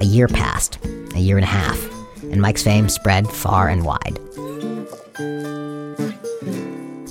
A 0.00 0.04
year 0.04 0.28
passed, 0.28 0.78
a 1.14 1.18
year 1.18 1.36
and 1.36 1.44
a 1.44 1.48
half, 1.48 1.78
and 2.22 2.40
Mike's 2.40 2.62
fame 2.62 2.88
spread 2.88 3.28
far 3.28 3.68
and 3.68 3.84
wide 3.84 4.18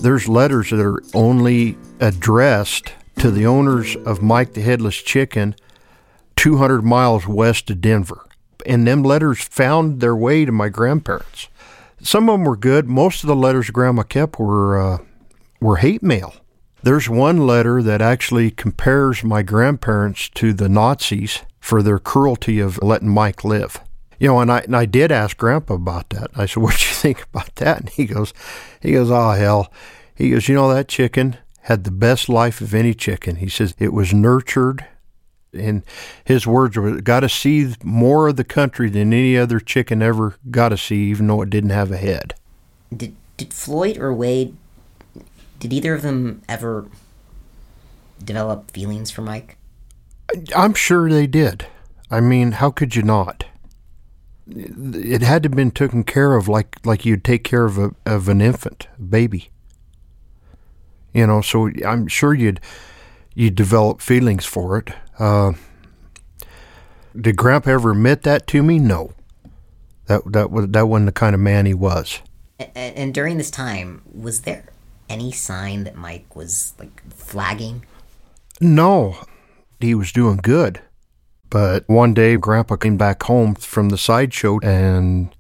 there's 0.06 0.30
letters 0.30 0.70
that 0.70 0.80
are 0.80 1.02
only 1.16 1.76
addressed 2.00 2.94
to 3.18 3.32
the 3.32 3.44
owners 3.44 3.96
of 4.06 4.22
Mike 4.22 4.54
the 4.54 4.62
Headless 4.62 4.98
Chicken 4.98 5.56
200 6.36 6.84
miles 6.84 7.28
west 7.28 7.72
of 7.72 7.82
Denver. 7.82 8.28
And 8.68 8.88
them 8.88 9.02
letters 9.02 9.44
found 9.44 10.02
their 10.02 10.16
way 10.16 10.46
to 10.46 10.52
my 10.52 10.70
grandparents. 10.70 11.48
Some 12.04 12.30
of 12.30 12.38
them 12.38 12.46
were 12.46 12.56
good. 12.56 12.88
Most 12.88 13.24
of 13.24 13.28
the 13.28 13.36
letters 13.36 13.72
Grandma 13.72 14.04
kept 14.04 14.38
were 14.38 14.80
uh, 14.80 14.98
were 15.60 15.78
hate 15.78 16.04
mail. 16.04 16.36
There's 16.86 17.10
one 17.10 17.48
letter 17.48 17.82
that 17.82 18.02
actually 18.02 18.52
compares 18.52 19.24
my 19.24 19.42
grandparents 19.42 20.30
to 20.36 20.54
the 20.54 20.70
Nazis 20.70 21.42
for 21.60 21.82
their 21.82 21.98
cruelty 22.00 22.60
of 22.60 22.82
letting 22.82 23.10
Mike 23.10 23.44
live. 23.44 23.80
You 24.20 24.28
know, 24.28 24.40
and 24.40 24.52
I 24.52 24.60
and 24.60 24.76
I 24.76 24.86
did 24.86 25.12
ask 25.12 25.36
Grandpa 25.36 25.74
about 25.74 26.10
that. 26.12 26.30
I 26.36 26.46
said, 26.46 26.58
"What 26.64 26.78
do 26.78 26.86
you 26.86 26.94
think 26.94 27.24
about 27.24 27.56
that?" 27.56 27.80
And 27.80 27.90
he 27.90 28.06
goes, 28.06 28.34
"He 28.80 28.94
goes, 28.94 29.12
oh 29.12 29.32
hell." 29.32 29.72
He 30.16 30.30
goes, 30.30 30.48
You 30.48 30.56
know, 30.56 30.74
that 30.74 30.88
chicken 30.88 31.38
had 31.64 31.84
the 31.84 31.92
best 31.92 32.30
life 32.30 32.62
of 32.62 32.74
any 32.74 32.94
chicken. 32.94 33.38
He 33.38 33.50
says 33.50 33.76
it 33.78 33.94
was 33.94 34.14
nurtured. 34.14 34.86
And 35.54 35.84
his 36.24 36.46
words 36.46 36.78
were, 36.78 37.00
got 37.02 37.22
to 37.22 37.30
see 37.30 37.74
more 37.84 38.28
of 38.28 38.36
the 38.36 38.44
country 38.44 38.90
than 38.90 39.14
any 39.14 39.38
other 39.38 39.60
chicken 39.60 40.02
ever 40.02 40.36
got 40.52 40.70
to 40.70 40.78
see, 40.78 41.06
even 41.06 41.28
though 41.28 41.42
it 41.42 41.50
didn't 41.50 41.70
have 41.70 41.92
a 41.92 41.98
head. 41.98 42.36
Did, 42.96 43.16
did 43.38 43.54
Floyd 43.54 43.98
or 43.98 44.14
Wade, 44.14 44.56
did 45.60 45.74
either 45.74 45.94
of 45.94 46.02
them 46.02 46.42
ever 46.48 46.88
develop 48.24 48.72
feelings 48.72 49.12
for 49.12 49.22
Mike? 49.22 49.58
I'm 50.56 50.74
sure 50.74 51.10
they 51.10 51.28
did. 51.28 51.68
I 52.10 52.20
mean, 52.20 52.54
how 52.54 52.72
could 52.72 52.96
you 52.96 53.04
not? 53.04 53.46
It 54.48 55.22
had 55.22 55.44
to 55.44 55.50
have 55.50 55.56
been 55.56 55.72
taken 55.72 56.04
care 56.04 56.36
of 56.36 56.48
like 56.48 56.78
like 56.86 57.04
you'd 57.04 57.24
take 57.24 57.44
care 57.44 57.66
of 57.66 57.78
a 57.80 57.92
of 58.06 58.30
an 58.30 58.42
infant, 58.42 58.88
a 58.98 59.02
baby. 59.02 59.50
You 61.14 61.26
know, 61.26 61.42
so 61.42 61.72
I'm 61.86 62.08
sure 62.08 62.34
you'd 62.34 62.60
you 63.34 63.50
develop 63.50 64.02
feelings 64.02 64.46
for 64.46 64.78
it. 64.78 64.90
Uh, 65.18 65.54
did 67.20 67.38
Grandpa 67.38 67.72
ever 67.72 67.92
admit 67.92 68.24
that 68.24 68.46
to 68.48 68.62
me? 68.62 68.78
No. 68.78 69.14
That 70.06 70.22
that 70.32 70.52
was 70.52 70.68
that 70.70 70.88
wasn't 70.88 71.08
the 71.08 71.12
kind 71.12 71.34
of 71.34 71.42
man 71.42 71.66
he 71.66 71.74
was. 71.74 72.22
And, 72.60 72.96
and 72.96 73.14
during 73.14 73.38
this 73.38 73.50
time, 73.50 74.04
was 74.14 74.42
there 74.42 74.66
any 75.10 75.32
sign 75.32 75.84
that 75.84 75.96
Mike 75.96 76.36
was 76.36 76.74
like 76.80 77.02
flagging? 77.12 77.86
No, 78.62 79.18
he 79.80 79.96
was 79.96 80.12
doing 80.12 80.38
good. 80.38 80.82
But 81.50 81.88
one 81.88 82.14
day, 82.14 82.36
Grandpa 82.38 82.76
came 82.76 82.98
back 82.98 83.24
home 83.24 83.56
from 83.56 83.90
the 83.90 83.98
sideshow 83.98 84.60
and 84.62 85.34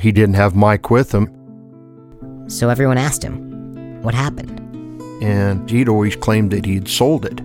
he 0.00 0.12
didn't 0.12 0.34
have 0.34 0.54
Mike 0.54 0.90
with 0.90 1.12
him. 1.12 2.46
So 2.48 2.68
everyone 2.68 2.98
asked 2.98 3.22
him, 3.22 4.02
what 4.02 4.14
happened? 4.14 4.60
And 5.22 5.68
he'd 5.68 5.88
always 5.88 6.16
claimed 6.16 6.50
that 6.52 6.64
he'd 6.64 6.88
sold 6.88 7.26
it. 7.26 7.40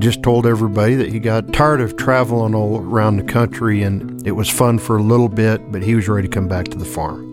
Just 0.00 0.22
told 0.22 0.46
everybody 0.46 0.94
that 0.94 1.12
he 1.12 1.18
got 1.18 1.52
tired 1.52 1.80
of 1.80 1.96
traveling 1.96 2.54
all 2.54 2.78
around 2.78 3.18
the 3.18 3.22
country 3.22 3.82
and 3.82 4.26
it 4.26 4.32
was 4.32 4.48
fun 4.48 4.78
for 4.78 4.96
a 4.96 5.02
little 5.02 5.28
bit, 5.28 5.70
but 5.70 5.82
he 5.82 5.94
was 5.94 6.08
ready 6.08 6.26
to 6.26 6.34
come 6.34 6.48
back 6.48 6.68
to 6.68 6.78
the 6.78 6.84
farm. 6.84 7.29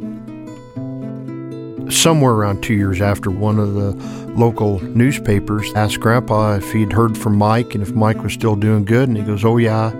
Somewhere 1.90 2.34
around 2.34 2.64
two 2.64 2.74
years 2.74 3.02
after, 3.02 3.32
one 3.32 3.60
of 3.60 3.74
the 3.74 3.92
local 4.36 4.82
newspapers 4.84 5.72
asked 5.74 6.00
Grandpa 6.00 6.56
if 6.56 6.72
he'd 6.72 6.92
heard 6.92 7.18
from 7.18 7.38
Mike 7.38 7.74
and 7.74 7.84
if 7.84 7.94
Mike 7.94 8.22
was 8.24 8.34
still 8.34 8.56
doing 8.56 8.86
good. 8.86 9.08
And 9.08 9.18
he 9.18 9.24
goes, 9.24 9.46
Oh, 9.46 9.58
yeah, 9.58 9.92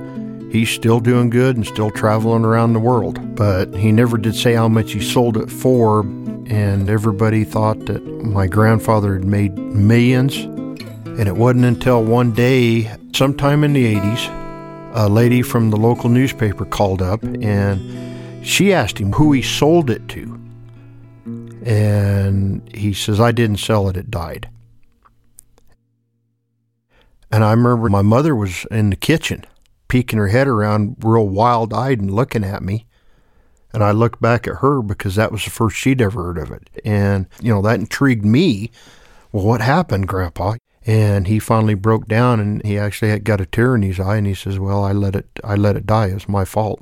he's 0.52 0.70
still 0.70 1.00
doing 1.00 1.30
good 1.30 1.56
and 1.56 1.66
still 1.66 1.90
traveling 1.90 2.46
around 2.46 2.74
the 2.74 2.80
world. 2.80 3.36
But 3.36 3.74
he 3.74 3.92
never 3.92 4.18
did 4.18 4.36
say 4.36 4.54
how 4.54 4.68
much 4.68 4.92
he 4.92 5.02
sold 5.02 5.38
it 5.38 5.50
for, 5.50 6.02
and 6.02 6.90
everybody 6.90 7.44
thought 7.44 7.86
that 7.86 8.04
my 8.24 8.48
grandfather 8.48 9.14
had 9.14 9.26
made 9.26 9.58
millions. 9.58 10.38
And 10.38 11.28
it 11.28 11.38
wasn't 11.38 11.66
until 11.66 12.04
one 12.04 12.32
day, 12.34 12.96
sometime 13.14 13.64
in 13.64 13.74
the 13.74 13.96
80s, 13.96 14.38
a 14.94 15.08
lady 15.08 15.42
from 15.42 15.70
the 15.70 15.78
local 15.78 16.10
newspaper 16.10 16.66
called 16.66 17.02
up 17.02 17.24
and 17.24 18.46
she 18.46 18.74
asked 18.74 18.98
him 18.98 19.12
who 19.14 19.34
he 19.34 19.42
sold 19.42 19.90
it 19.90 20.08
to. 20.10 20.37
And 21.68 22.62
he 22.74 22.94
says, 22.94 23.20
I 23.20 23.34
didn't 23.34 23.58
sell 23.58 23.90
it, 23.90 23.98
it 23.98 24.10
died. 24.10 24.50
And 27.30 27.44
I 27.44 27.52
remember 27.52 27.90
my 27.90 28.02
mother 28.02 28.34
was 28.34 28.66
in 28.72 28.90
the 28.90 28.96
kitchen, 28.96 29.44
peeking 29.90 30.18
her 30.18 30.30
head 30.30 30.48
around, 30.48 30.96
real 31.02 31.28
wild 31.28 31.74
eyed 31.74 32.00
and 32.00 32.10
looking 32.10 32.46
at 32.46 32.64
me. 32.64 32.86
And 33.74 33.84
I 33.84 33.92
looked 33.92 34.22
back 34.22 34.48
at 34.48 34.60
her 34.60 34.82
because 34.82 35.16
that 35.16 35.30
was 35.30 35.44
the 35.44 35.50
first 35.50 35.76
she'd 35.76 36.02
ever 36.02 36.24
heard 36.24 36.38
of 36.38 36.52
it. 36.52 36.70
And, 36.86 37.28
you 37.42 37.54
know, 37.54 37.62
that 37.64 37.82
intrigued 37.82 38.24
me. 38.24 38.72
Well, 39.34 39.44
what 39.44 39.60
happened, 39.60 40.08
Grandpa? 40.08 40.56
And 40.86 41.28
he 41.28 41.38
finally 41.38 41.74
broke 41.74 42.08
down 42.08 42.40
and 42.40 42.66
he 42.66 42.80
actually 42.80 43.20
got 43.20 43.42
a 43.42 43.46
tear 43.46 43.76
in 43.76 43.82
his 43.82 44.00
eye 44.00 44.16
and 44.16 44.26
he 44.26 44.36
says, 44.36 44.58
Well, 44.58 44.86
I 44.86 44.94
let 44.94 45.18
it 45.18 45.28
I 45.44 45.56
let 45.56 45.76
it 45.76 45.86
die. 45.86 46.06
It's 46.06 46.30
my 46.30 46.46
fault. 46.46 46.82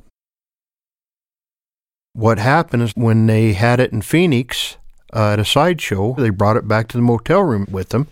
What 2.16 2.38
happened 2.38 2.82
is 2.82 2.92
when 2.96 3.26
they 3.26 3.52
had 3.52 3.78
it 3.78 3.92
in 3.92 4.00
Phoenix 4.00 4.78
uh, 5.12 5.32
at 5.34 5.38
a 5.38 5.44
sideshow, 5.44 6.14
they 6.14 6.30
brought 6.30 6.56
it 6.56 6.66
back 6.66 6.88
to 6.88 6.96
the 6.96 7.02
motel 7.02 7.42
room 7.42 7.66
with 7.70 7.90
them. 7.90 8.08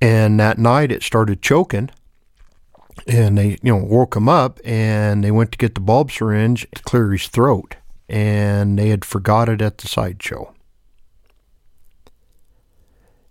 And 0.00 0.40
that 0.40 0.58
night 0.58 0.90
it 0.90 1.04
started 1.04 1.40
choking. 1.40 1.90
And 3.06 3.38
they 3.38 3.58
you 3.62 3.72
know 3.72 3.76
woke 3.76 4.16
him 4.16 4.28
up 4.28 4.58
and 4.64 5.22
they 5.22 5.30
went 5.30 5.52
to 5.52 5.58
get 5.58 5.76
the 5.76 5.80
bulb 5.80 6.10
syringe 6.10 6.66
to 6.74 6.82
clear 6.82 7.12
his 7.12 7.28
throat. 7.28 7.76
And 8.08 8.76
they 8.76 8.88
had 8.88 9.04
forgot 9.04 9.48
it 9.48 9.62
at 9.62 9.78
the 9.78 9.86
sideshow. 9.86 10.52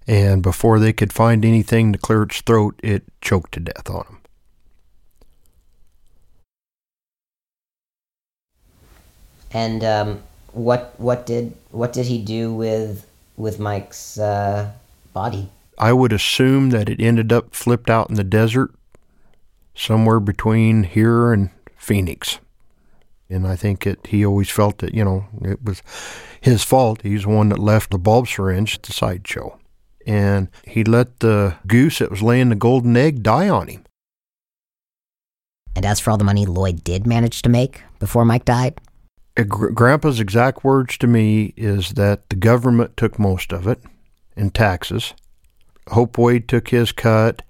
And 0.07 0.41
before 0.41 0.79
they 0.79 0.93
could 0.93 1.11
find 1.11 1.43
anything 1.43 1.91
to 1.91 1.99
clear 1.99 2.23
its 2.23 2.39
throat 2.39 2.79
it 2.81 3.03
choked 3.19 3.51
to 3.55 3.59
death 3.59 3.89
on 3.89 4.05
him 4.05 4.22
And 9.53 9.83
um, 9.83 10.23
what 10.51 10.93
what 10.97 11.25
did 11.25 11.53
what 11.71 11.93
did 11.93 12.05
he 12.05 12.21
do 12.21 12.53
with 12.53 13.05
with 13.37 13.59
Mike's 13.59 14.17
uh, 14.17 14.71
body? 15.13 15.49
i 15.79 15.91
would 15.91 16.13
assume 16.13 16.69
that 16.69 16.87
it 16.87 17.01
ended 17.01 17.33
up 17.33 17.55
flipped 17.55 17.89
out 17.89 18.07
in 18.07 18.15
the 18.15 18.23
desert 18.23 18.71
somewhere 19.75 20.19
between 20.19 20.83
here 20.83 21.33
and 21.33 21.49
Phoenix. 21.75 22.39
And 23.29 23.47
I 23.47 23.55
think 23.55 23.87
it, 23.87 24.05
he 24.07 24.25
always 24.25 24.49
felt 24.49 24.77
that, 24.79 24.93
you 24.93 25.03
know, 25.03 25.25
it 25.41 25.63
was 25.63 25.81
his 26.39 26.63
fault. 26.63 27.01
He's 27.01 27.23
the 27.23 27.29
one 27.29 27.49
that 27.49 27.59
left 27.59 27.91
the 27.91 27.97
bulb 27.97 28.27
syringe 28.27 28.75
at 28.75 28.83
the 28.83 28.93
sideshow. 28.93 29.57
And 30.05 30.49
he 30.65 30.83
let 30.83 31.19
the 31.19 31.55
goose 31.65 31.99
that 31.99 32.11
was 32.11 32.21
laying 32.21 32.49
the 32.49 32.55
golden 32.55 32.95
egg 32.95 33.23
die 33.23 33.49
on 33.49 33.67
him. 33.67 33.85
And 35.75 35.85
as 35.85 35.99
for 35.99 36.11
all 36.11 36.17
the 36.17 36.23
money 36.23 36.45
Lloyd 36.45 36.83
did 36.83 37.07
manage 37.07 37.41
to 37.41 37.49
make 37.49 37.81
before 37.99 38.25
Mike 38.25 38.45
died, 38.45 38.79
Grandpa's 39.35 40.19
exact 40.19 40.63
words 40.63 40.97
to 40.99 41.07
me 41.07 41.53
is 41.57 41.93
that 41.93 42.29
the 42.29 42.35
government 42.35 42.95
took 42.95 43.17
most 43.17 43.51
of 43.51 43.67
it 43.67 43.81
in 44.35 44.51
taxes. 44.51 45.13
Hope 45.89 46.17
Wade 46.17 46.47
took 46.47 46.69
his 46.69 46.91
cut, 46.91 47.41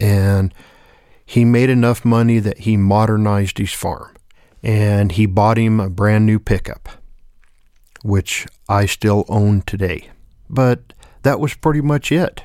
and 0.00 0.54
he 1.26 1.44
made 1.44 1.70
enough 1.70 2.04
money 2.04 2.38
that 2.38 2.60
he 2.60 2.76
modernized 2.76 3.58
his 3.58 3.72
farm 3.72 4.14
and 4.64 5.12
he 5.12 5.26
bought 5.26 5.58
him 5.58 5.78
a 5.78 5.90
brand 5.90 6.24
new 6.24 6.38
pickup, 6.38 6.88
which 8.02 8.46
I 8.66 8.86
still 8.86 9.26
own 9.28 9.60
today. 9.62 10.08
But 10.48 10.94
that 11.22 11.38
was 11.38 11.54
pretty 11.54 11.82
much 11.82 12.10
it. 12.10 12.42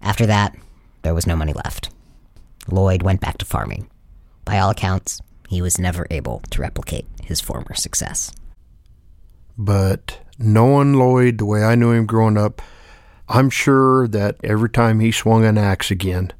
after 0.00 0.26
that, 0.26 0.56
there 1.02 1.14
was 1.14 1.26
no 1.26 1.36
money 1.36 1.52
left. 1.52 1.90
Lloyd 2.68 3.02
went 3.02 3.20
back 3.20 3.38
to 3.38 3.44
farming. 3.44 3.88
By 4.44 4.58
all 4.58 4.70
accounts, 4.70 5.20
he 5.52 5.60
was 5.60 5.78
never 5.78 6.06
able 6.10 6.40
to 6.50 6.62
replicate 6.62 7.06
his 7.22 7.40
former 7.40 7.74
success. 7.74 8.32
But 9.58 10.18
knowing 10.38 10.94
Lloyd 10.94 11.36
the 11.36 11.44
way 11.44 11.62
I 11.62 11.74
knew 11.74 11.90
him 11.90 12.06
growing 12.06 12.38
up, 12.38 12.62
I'm 13.28 13.50
sure 13.50 14.08
that 14.08 14.36
every 14.42 14.70
time 14.70 15.00
he 15.00 15.12
swung 15.12 15.44
an 15.44 15.58
axe 15.58 15.90
again, 15.90 16.32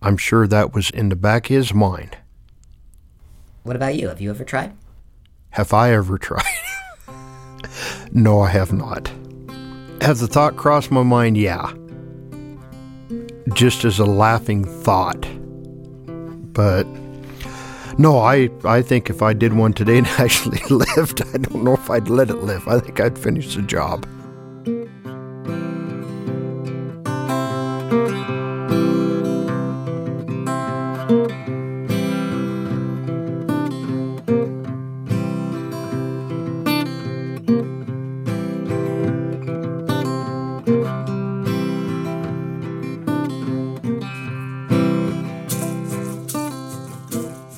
I'm 0.00 0.16
sure 0.16 0.46
that 0.46 0.72
was 0.72 0.88
in 0.90 1.08
the 1.08 1.16
back 1.16 1.50
of 1.50 1.56
his 1.56 1.74
mind. 1.74 2.16
What 3.64 3.74
about 3.74 3.96
you? 3.96 4.06
Have 4.06 4.20
you 4.20 4.30
ever 4.30 4.44
tried? 4.44 4.72
Have 5.50 5.72
I 5.72 5.92
ever 5.92 6.16
tried? 6.16 6.44
no, 8.12 8.40
I 8.40 8.50
have 8.50 8.72
not. 8.72 9.10
Has 10.00 10.20
the 10.20 10.28
thought 10.28 10.56
crossed 10.56 10.92
my 10.92 11.02
mind? 11.02 11.36
Yeah. 11.36 11.72
Just 13.52 13.84
as 13.84 13.98
a 13.98 14.06
laughing 14.06 14.64
thought. 14.64 15.26
But 16.52 16.86
no, 17.98 18.18
I, 18.18 18.50
I 18.64 18.82
think 18.82 19.10
if 19.10 19.22
I 19.22 19.32
did 19.32 19.52
one 19.52 19.72
today 19.72 19.98
and 19.98 20.06
actually 20.18 20.60
lived, 20.70 21.22
I 21.22 21.38
don't 21.38 21.64
know 21.64 21.74
if 21.74 21.90
I'd 21.90 22.08
let 22.08 22.30
it 22.30 22.42
live. 22.42 22.66
I 22.68 22.80
think 22.80 23.00
I'd 23.00 23.18
finish 23.18 23.54
the 23.54 23.62
job. 23.62 24.06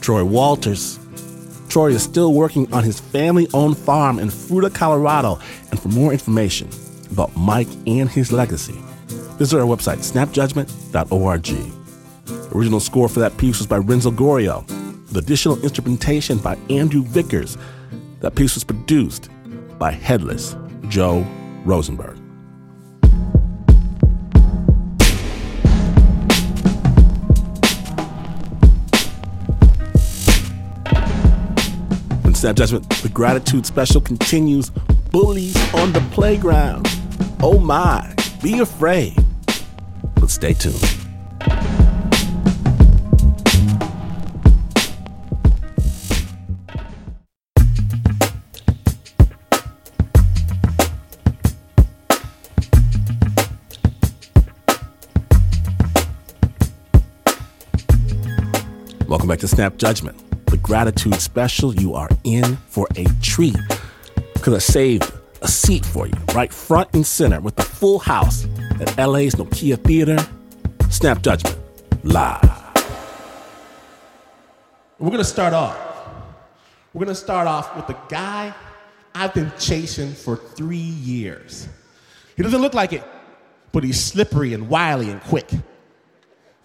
Troy 0.09 0.25
Waters. 0.25 0.99
Troy 1.69 1.89
is 1.89 2.03
still 2.03 2.33
working 2.33 2.73
on 2.73 2.83
his 2.83 2.99
family 2.99 3.47
owned 3.53 3.77
farm 3.77 4.19
in 4.19 4.29
Fruita, 4.29 4.75
Colorado. 4.75 5.39
And 5.71 5.79
for 5.79 5.89
more 5.89 6.15
information 6.15 6.71
about 7.13 7.37
Mike 7.37 7.69
and 7.87 8.09
his 8.09 8.33
legacy, 8.33 8.73
visit 9.37 9.61
our 9.61 9.67
website, 9.67 9.99
snapjudgment.org. 9.99 12.57
Original 12.57 12.81
score 12.81 13.11
for 13.11 13.21
that 13.21 13.37
piece 13.37 13.59
was 13.59 13.67
by 13.67 13.77
Renzo 13.77 14.11
Gorrio, 14.11 14.67
with 15.09 15.19
additional 15.19 15.63
instrumentation 15.63 16.39
by 16.39 16.57
Andrew 16.71 17.03
Vickers. 17.03 17.59
That 18.21 18.35
piece 18.35 18.55
was 18.55 18.65
produced 18.65 19.29
by 19.79 19.91
Headless 19.91 20.57
Joe 20.89 21.27
Rosenberg. 21.67 22.19
Snap 32.39 32.55
Judgment, 32.55 32.89
the 33.03 33.09
gratitude 33.09 33.67
special 33.67 34.01
continues. 34.01 34.71
Bullies 35.11 35.57
on 35.75 35.93
the 35.93 36.01
playground. 36.13 36.87
Oh 37.43 37.59
my, 37.59 38.15
be 38.41 38.61
afraid. 38.61 39.17
But 40.15 40.31
stay 40.31 40.53
tuned. 40.53 40.81
Welcome 59.09 59.27
back 59.27 59.41
to 59.41 59.49
Snap 59.49 59.77
Judgment, 59.77 60.17
gratitude 60.69 61.15
special. 61.15 61.75
You 61.75 61.95
are 61.95 62.11
in 62.25 62.57
for 62.69 62.87
a 62.97 63.07
treat 63.23 63.57
because 64.35 64.53
I 64.53 64.59
saved 64.59 65.11
a 65.41 65.49
seat 65.49 65.85
for 65.85 66.07
you 66.07 66.13
right 66.35 66.53
front 66.53 66.93
and 66.93 67.07
center 67.07 67.41
with 67.41 67.57
the 67.57 67.63
full 67.63 67.99
house 67.99 68.47
at 68.79 68.99
LA's 68.99 69.35
Nokia 69.35 69.83
Theater. 69.83 70.19
Snap 70.91 71.23
Judgment, 71.23 71.57
live. 72.05 72.51
We're 74.99 75.09
going 75.09 75.19
to 75.19 75.25
start 75.25 75.55
off. 75.55 75.77
We're 76.93 77.07
going 77.07 77.15
to 77.15 77.21
start 77.21 77.49
off 77.49 77.75
with 77.75 77.87
the 77.87 77.97
guy 78.11 78.53
I've 79.15 79.33
been 79.33 79.51
chasing 79.59 80.13
for 80.13 80.37
three 80.37 80.77
years. 80.77 81.67
He 82.37 82.43
doesn't 82.43 82.61
look 82.61 82.75
like 82.75 82.93
it, 82.93 83.05
but 83.73 83.85
he's 83.85 84.03
slippery 84.03 84.53
and 84.53 84.69
wily 84.69 85.09
and 85.09 85.23
quick. 85.23 85.49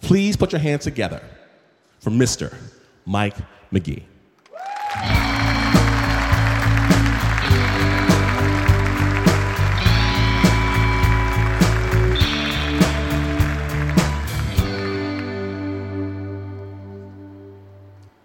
Please 0.02 0.36
put 0.36 0.52
your 0.52 0.60
hands 0.60 0.84
together 0.84 1.22
for 2.00 2.10
Mr. 2.10 2.54
Mike 3.06 3.36
McGee. 3.74 4.04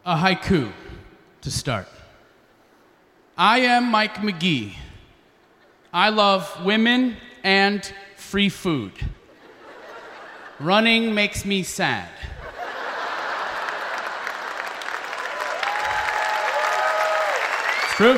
A 0.06 0.16
haiku 0.16 0.72
to 1.42 1.52
start. 1.52 1.88
I 3.38 3.60
am 3.60 3.90
Mike 3.90 4.16
McGee. 4.16 4.76
I 5.92 6.10
love 6.10 6.64
women 6.64 7.18
and 7.44 7.92
free 8.16 8.50
food. 8.50 8.92
Running 10.60 11.16
makes 11.16 11.46
me 11.46 11.64
sad. 11.64 12.10
True. 18.00 18.18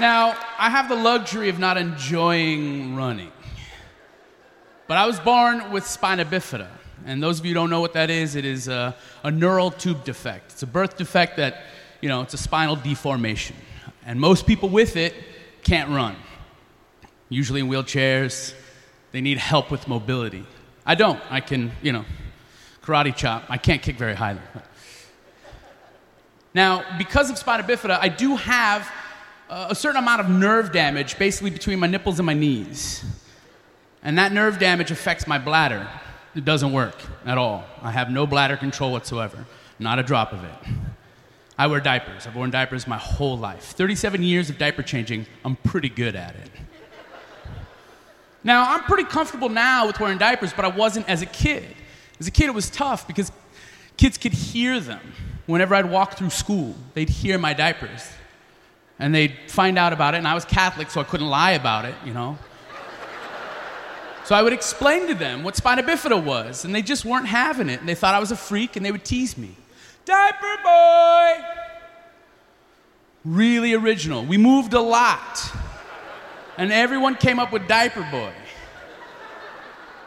Now, 0.00 0.38
I 0.58 0.70
have 0.70 0.88
the 0.88 0.96
luxury 0.96 1.50
of 1.50 1.58
not 1.58 1.76
enjoying 1.76 2.96
running. 2.96 3.30
But 4.86 4.96
I 4.96 5.04
was 5.04 5.20
born 5.20 5.70
with 5.70 5.86
spina 5.86 6.24
bifida. 6.24 6.68
And 7.04 7.22
those 7.22 7.40
of 7.40 7.44
you 7.44 7.50
who 7.50 7.56
don't 7.56 7.68
know 7.68 7.82
what 7.82 7.92
that 7.92 8.08
is, 8.08 8.36
it 8.36 8.46
is 8.46 8.68
a, 8.68 8.96
a 9.22 9.30
neural 9.30 9.70
tube 9.70 10.02
defect. 10.04 10.52
It's 10.52 10.62
a 10.62 10.66
birth 10.66 10.96
defect 10.96 11.36
that, 11.36 11.64
you 12.00 12.08
know, 12.08 12.22
it's 12.22 12.32
a 12.32 12.38
spinal 12.38 12.74
deformation. 12.74 13.56
And 14.06 14.18
most 14.18 14.46
people 14.46 14.70
with 14.70 14.96
it 14.96 15.12
can't 15.62 15.90
run. 15.90 16.16
Usually 17.28 17.60
in 17.60 17.68
wheelchairs, 17.68 18.54
they 19.12 19.20
need 19.20 19.36
help 19.36 19.70
with 19.70 19.86
mobility. 19.88 20.46
I 20.86 20.94
don't. 20.94 21.20
I 21.28 21.40
can, 21.40 21.70
you 21.82 21.92
know, 21.92 22.06
karate 22.82 23.14
chop. 23.14 23.44
I 23.50 23.58
can't 23.58 23.82
kick 23.82 23.98
very 23.98 24.14
high. 24.14 24.38
Now, 26.54 26.84
because 26.96 27.30
of 27.30 27.38
spina 27.38 27.64
bifida, 27.64 27.98
I 28.00 28.08
do 28.08 28.36
have 28.36 28.90
uh, 29.50 29.66
a 29.70 29.74
certain 29.74 30.00
amount 30.00 30.20
of 30.20 30.30
nerve 30.30 30.72
damage 30.72 31.18
basically 31.18 31.50
between 31.50 31.80
my 31.80 31.88
nipples 31.88 32.20
and 32.20 32.26
my 32.26 32.34
knees. 32.34 33.04
And 34.04 34.18
that 34.18 34.32
nerve 34.32 34.58
damage 34.58 34.90
affects 34.90 35.26
my 35.26 35.38
bladder. 35.38 35.88
It 36.36 36.44
doesn't 36.44 36.72
work 36.72 36.96
at 37.26 37.38
all. 37.38 37.64
I 37.82 37.90
have 37.90 38.10
no 38.10 38.26
bladder 38.26 38.56
control 38.56 38.92
whatsoever, 38.92 39.46
not 39.78 39.98
a 39.98 40.02
drop 40.02 40.32
of 40.32 40.44
it. 40.44 40.54
I 41.58 41.66
wear 41.66 41.80
diapers. 41.80 42.26
I've 42.26 42.34
worn 42.34 42.50
diapers 42.50 42.86
my 42.86 42.98
whole 42.98 43.38
life. 43.38 43.62
37 43.62 44.22
years 44.22 44.50
of 44.50 44.58
diaper 44.58 44.82
changing, 44.82 45.26
I'm 45.44 45.56
pretty 45.56 45.88
good 45.88 46.16
at 46.16 46.34
it. 46.34 46.50
Now, 48.42 48.74
I'm 48.74 48.82
pretty 48.82 49.04
comfortable 49.04 49.48
now 49.48 49.86
with 49.86 49.98
wearing 49.98 50.18
diapers, 50.18 50.52
but 50.52 50.64
I 50.64 50.68
wasn't 50.68 51.08
as 51.08 51.22
a 51.22 51.26
kid. 51.26 51.64
As 52.20 52.26
a 52.26 52.30
kid, 52.30 52.46
it 52.46 52.54
was 52.54 52.68
tough 52.68 53.06
because 53.06 53.32
kids 53.96 54.18
could 54.18 54.32
hear 54.34 54.80
them. 54.80 55.00
Whenever 55.46 55.74
I'd 55.74 55.90
walk 55.90 56.14
through 56.14 56.30
school, 56.30 56.74
they'd 56.94 57.08
hear 57.08 57.38
my 57.38 57.52
diapers. 57.52 58.08
And 58.98 59.14
they'd 59.14 59.34
find 59.48 59.78
out 59.78 59.92
about 59.92 60.14
it, 60.14 60.18
and 60.18 60.28
I 60.28 60.34
was 60.34 60.44
Catholic, 60.44 60.90
so 60.90 61.00
I 61.00 61.04
couldn't 61.04 61.28
lie 61.28 61.52
about 61.52 61.84
it, 61.84 61.94
you 62.04 62.14
know. 62.14 62.38
So 64.24 64.34
I 64.34 64.42
would 64.42 64.54
explain 64.54 65.06
to 65.08 65.14
them 65.14 65.42
what 65.42 65.54
spina 65.54 65.82
bifida 65.82 66.22
was, 66.22 66.64
and 66.64 66.74
they 66.74 66.80
just 66.80 67.04
weren't 67.04 67.26
having 67.26 67.68
it. 67.68 67.80
And 67.80 67.88
they 67.88 67.94
thought 67.94 68.14
I 68.14 68.20
was 68.20 68.30
a 68.30 68.36
freak, 68.36 68.76
and 68.76 68.86
they 68.86 68.92
would 68.92 69.04
tease 69.04 69.36
me. 69.36 69.54
Diaper 70.06 70.56
boy! 70.62 71.44
Really 73.24 73.74
original. 73.74 74.24
We 74.24 74.38
moved 74.38 74.72
a 74.72 74.80
lot, 74.80 75.40
and 76.56 76.72
everyone 76.72 77.16
came 77.16 77.38
up 77.38 77.52
with 77.52 77.68
diaper 77.68 78.06
boy. 78.10 78.32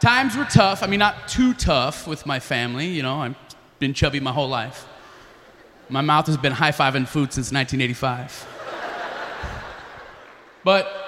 Times 0.00 0.36
were 0.36 0.44
tough. 0.44 0.82
I 0.82 0.86
mean, 0.86 1.00
not 1.00 1.28
too 1.28 1.54
tough 1.54 2.06
with 2.06 2.26
my 2.26 2.40
family, 2.40 2.86
you 2.86 3.02
know, 3.02 3.20
I've 3.20 3.36
been 3.78 3.94
chubby 3.94 4.18
my 4.18 4.32
whole 4.32 4.48
life. 4.48 4.86
My 5.88 6.00
mouth 6.00 6.26
has 6.26 6.36
been 6.36 6.52
high 6.52 6.72
fiving 6.72 7.08
food 7.08 7.32
since 7.32 7.50
1985. 7.52 8.46
but 10.64 10.98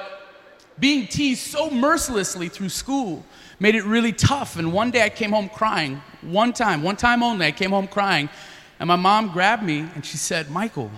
being 0.78 1.06
teased 1.06 1.46
so 1.46 1.70
mercilessly 1.70 2.48
through 2.48 2.70
school 2.70 3.24
made 3.58 3.74
it 3.74 3.84
really 3.84 4.12
tough. 4.12 4.56
And 4.56 4.72
one 4.72 4.90
day 4.90 5.04
I 5.04 5.10
came 5.10 5.32
home 5.32 5.50
crying. 5.50 6.00
One 6.22 6.54
time, 6.54 6.82
one 6.82 6.96
time 6.96 7.22
only, 7.22 7.46
I 7.46 7.52
came 7.52 7.70
home 7.70 7.86
crying. 7.86 8.30
And 8.78 8.88
my 8.88 8.96
mom 8.96 9.32
grabbed 9.32 9.62
me 9.62 9.80
and 9.94 10.04
she 10.04 10.16
said, 10.16 10.50
Michael, 10.50 10.90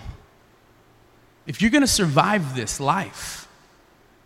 if 1.45 1.61
you're 1.61 1.71
going 1.71 1.81
to 1.81 1.87
survive 1.87 2.55
this 2.55 2.79
life, 2.79 3.47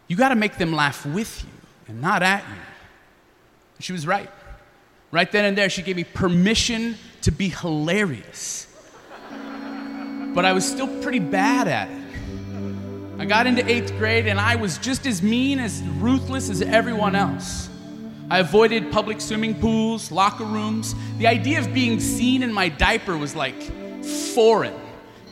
you 0.07 0.15
got 0.15 0.29
to 0.29 0.35
make 0.35 0.57
them 0.57 0.71
laugh 0.73 1.05
with 1.05 1.43
you 1.43 1.49
and 1.87 1.99
not 1.99 2.21
at 2.21 2.43
you. 2.47 2.55
She 3.79 3.91
was 3.91 4.05
right. 4.05 4.29
Right 5.11 5.31
then 5.31 5.45
and 5.45 5.57
there, 5.57 5.69
she 5.69 5.81
gave 5.81 5.95
me 5.95 6.03
permission 6.03 6.95
to 7.21 7.31
be 7.31 7.49
hilarious. 7.49 8.66
But 10.37 10.45
I 10.45 10.53
was 10.53 10.69
still 10.69 10.87
pretty 11.01 11.17
bad 11.17 11.67
at 11.67 11.89
it. 11.89 11.97
I 13.17 13.25
got 13.25 13.47
into 13.47 13.67
eighth 13.67 13.97
grade 13.97 14.27
and 14.27 14.39
I 14.39 14.55
was 14.55 14.77
just 14.77 15.07
as 15.07 15.23
mean, 15.23 15.57
as 15.57 15.81
ruthless 15.97 16.51
as 16.51 16.61
everyone 16.61 17.15
else. 17.15 17.69
I 18.29 18.37
avoided 18.37 18.91
public 18.91 19.19
swimming 19.19 19.59
pools, 19.59 20.11
locker 20.11 20.43
rooms. 20.43 20.93
The 21.17 21.25
idea 21.25 21.59
of 21.59 21.73
being 21.73 21.99
seen 21.99 22.43
in 22.43 22.53
my 22.53 22.69
diaper 22.69 23.17
was 23.17 23.35
like 23.35 23.59
foreign. 24.35 24.75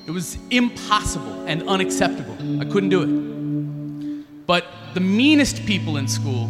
It 0.07 0.09
was 0.09 0.39
impossible 0.49 1.45
and 1.45 1.69
unacceptable. 1.69 2.33
I 2.59 2.65
couldn't 2.65 2.89
do 2.89 3.03
it. 3.03 4.47
But 4.47 4.65
the 4.95 5.01
meanest 5.01 5.67
people 5.67 5.97
in 5.97 6.07
school 6.07 6.49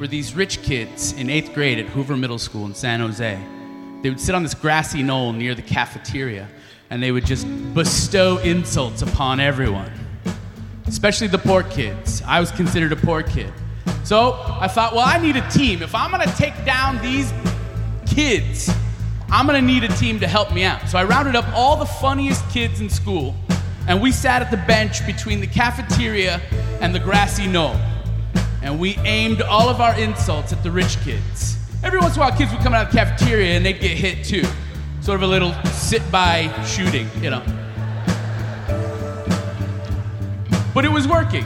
were 0.00 0.08
these 0.08 0.34
rich 0.34 0.62
kids 0.64 1.12
in 1.12 1.30
eighth 1.30 1.54
grade 1.54 1.78
at 1.78 1.86
Hoover 1.86 2.16
Middle 2.16 2.40
School 2.40 2.66
in 2.66 2.74
San 2.74 2.98
Jose. 2.98 3.40
They 4.02 4.10
would 4.10 4.20
sit 4.20 4.34
on 4.34 4.42
this 4.42 4.54
grassy 4.54 5.04
knoll 5.04 5.32
near 5.32 5.54
the 5.54 5.62
cafeteria 5.62 6.48
and 6.94 7.02
they 7.02 7.12
would 7.12 7.26
just 7.26 7.46
bestow 7.74 8.38
insults 8.38 9.02
upon 9.02 9.40
everyone 9.40 9.90
especially 10.86 11.26
the 11.26 11.38
poor 11.38 11.62
kids. 11.62 12.22
I 12.26 12.40
was 12.40 12.50
considered 12.52 12.92
a 12.92 12.96
poor 12.96 13.22
kid. 13.22 13.52
So 14.04 14.38
I 14.60 14.68
thought, 14.68 14.94
well, 14.94 15.04
I 15.06 15.18
need 15.18 15.36
a 15.36 15.48
team. 15.50 15.82
If 15.82 15.94
I'm 15.94 16.10
gonna 16.10 16.32
take 16.36 16.64
down 16.64 17.00
these 17.02 17.32
kids, 18.06 18.70
I'm 19.30 19.46
gonna 19.46 19.62
need 19.62 19.84
a 19.84 19.88
team 19.96 20.20
to 20.20 20.28
help 20.28 20.52
me 20.52 20.64
out. 20.64 20.88
So 20.88 20.98
I 20.98 21.04
rounded 21.04 21.36
up 21.36 21.46
all 21.52 21.76
the 21.76 21.86
funniest 21.86 22.48
kids 22.50 22.80
in 22.80 22.88
school, 22.88 23.34
and 23.88 24.00
we 24.00 24.12
sat 24.12 24.42
at 24.42 24.50
the 24.50 24.56
bench 24.56 25.04
between 25.06 25.40
the 25.40 25.46
cafeteria 25.46 26.40
and 26.80 26.94
the 26.94 27.00
grassy 27.00 27.46
knoll. 27.46 27.76
And 28.62 28.78
we 28.78 28.96
aimed 28.98 29.42
all 29.42 29.68
of 29.68 29.80
our 29.80 29.98
insults 29.98 30.52
at 30.52 30.62
the 30.62 30.70
rich 30.70 30.98
kids. 31.02 31.58
Every 31.82 31.98
once 31.98 32.14
in 32.16 32.22
a 32.22 32.26
while, 32.26 32.36
kids 32.36 32.50
would 32.52 32.62
come 32.62 32.72
out 32.72 32.86
of 32.86 32.92
the 32.92 32.98
cafeteria 32.98 33.56
and 33.56 33.64
they'd 33.64 33.80
get 33.80 33.96
hit 33.96 34.24
too. 34.24 34.48
Sort 35.04 35.16
of 35.16 35.22
a 35.24 35.26
little 35.26 35.52
sit 35.64 36.00
by 36.10 36.50
shooting, 36.64 37.06
you 37.20 37.28
know. 37.28 37.42
But 40.72 40.86
it 40.86 40.90
was 40.90 41.06
working. 41.06 41.44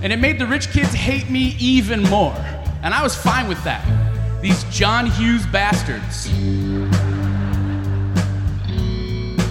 And 0.00 0.12
it 0.12 0.20
made 0.20 0.38
the 0.38 0.46
rich 0.46 0.70
kids 0.70 0.94
hate 0.94 1.28
me 1.28 1.56
even 1.58 2.04
more. 2.04 2.36
And 2.84 2.94
I 2.94 3.02
was 3.02 3.16
fine 3.16 3.48
with 3.48 3.60
that. 3.64 3.84
These 4.40 4.62
John 4.70 5.06
Hughes 5.06 5.44
bastards. 5.46 6.28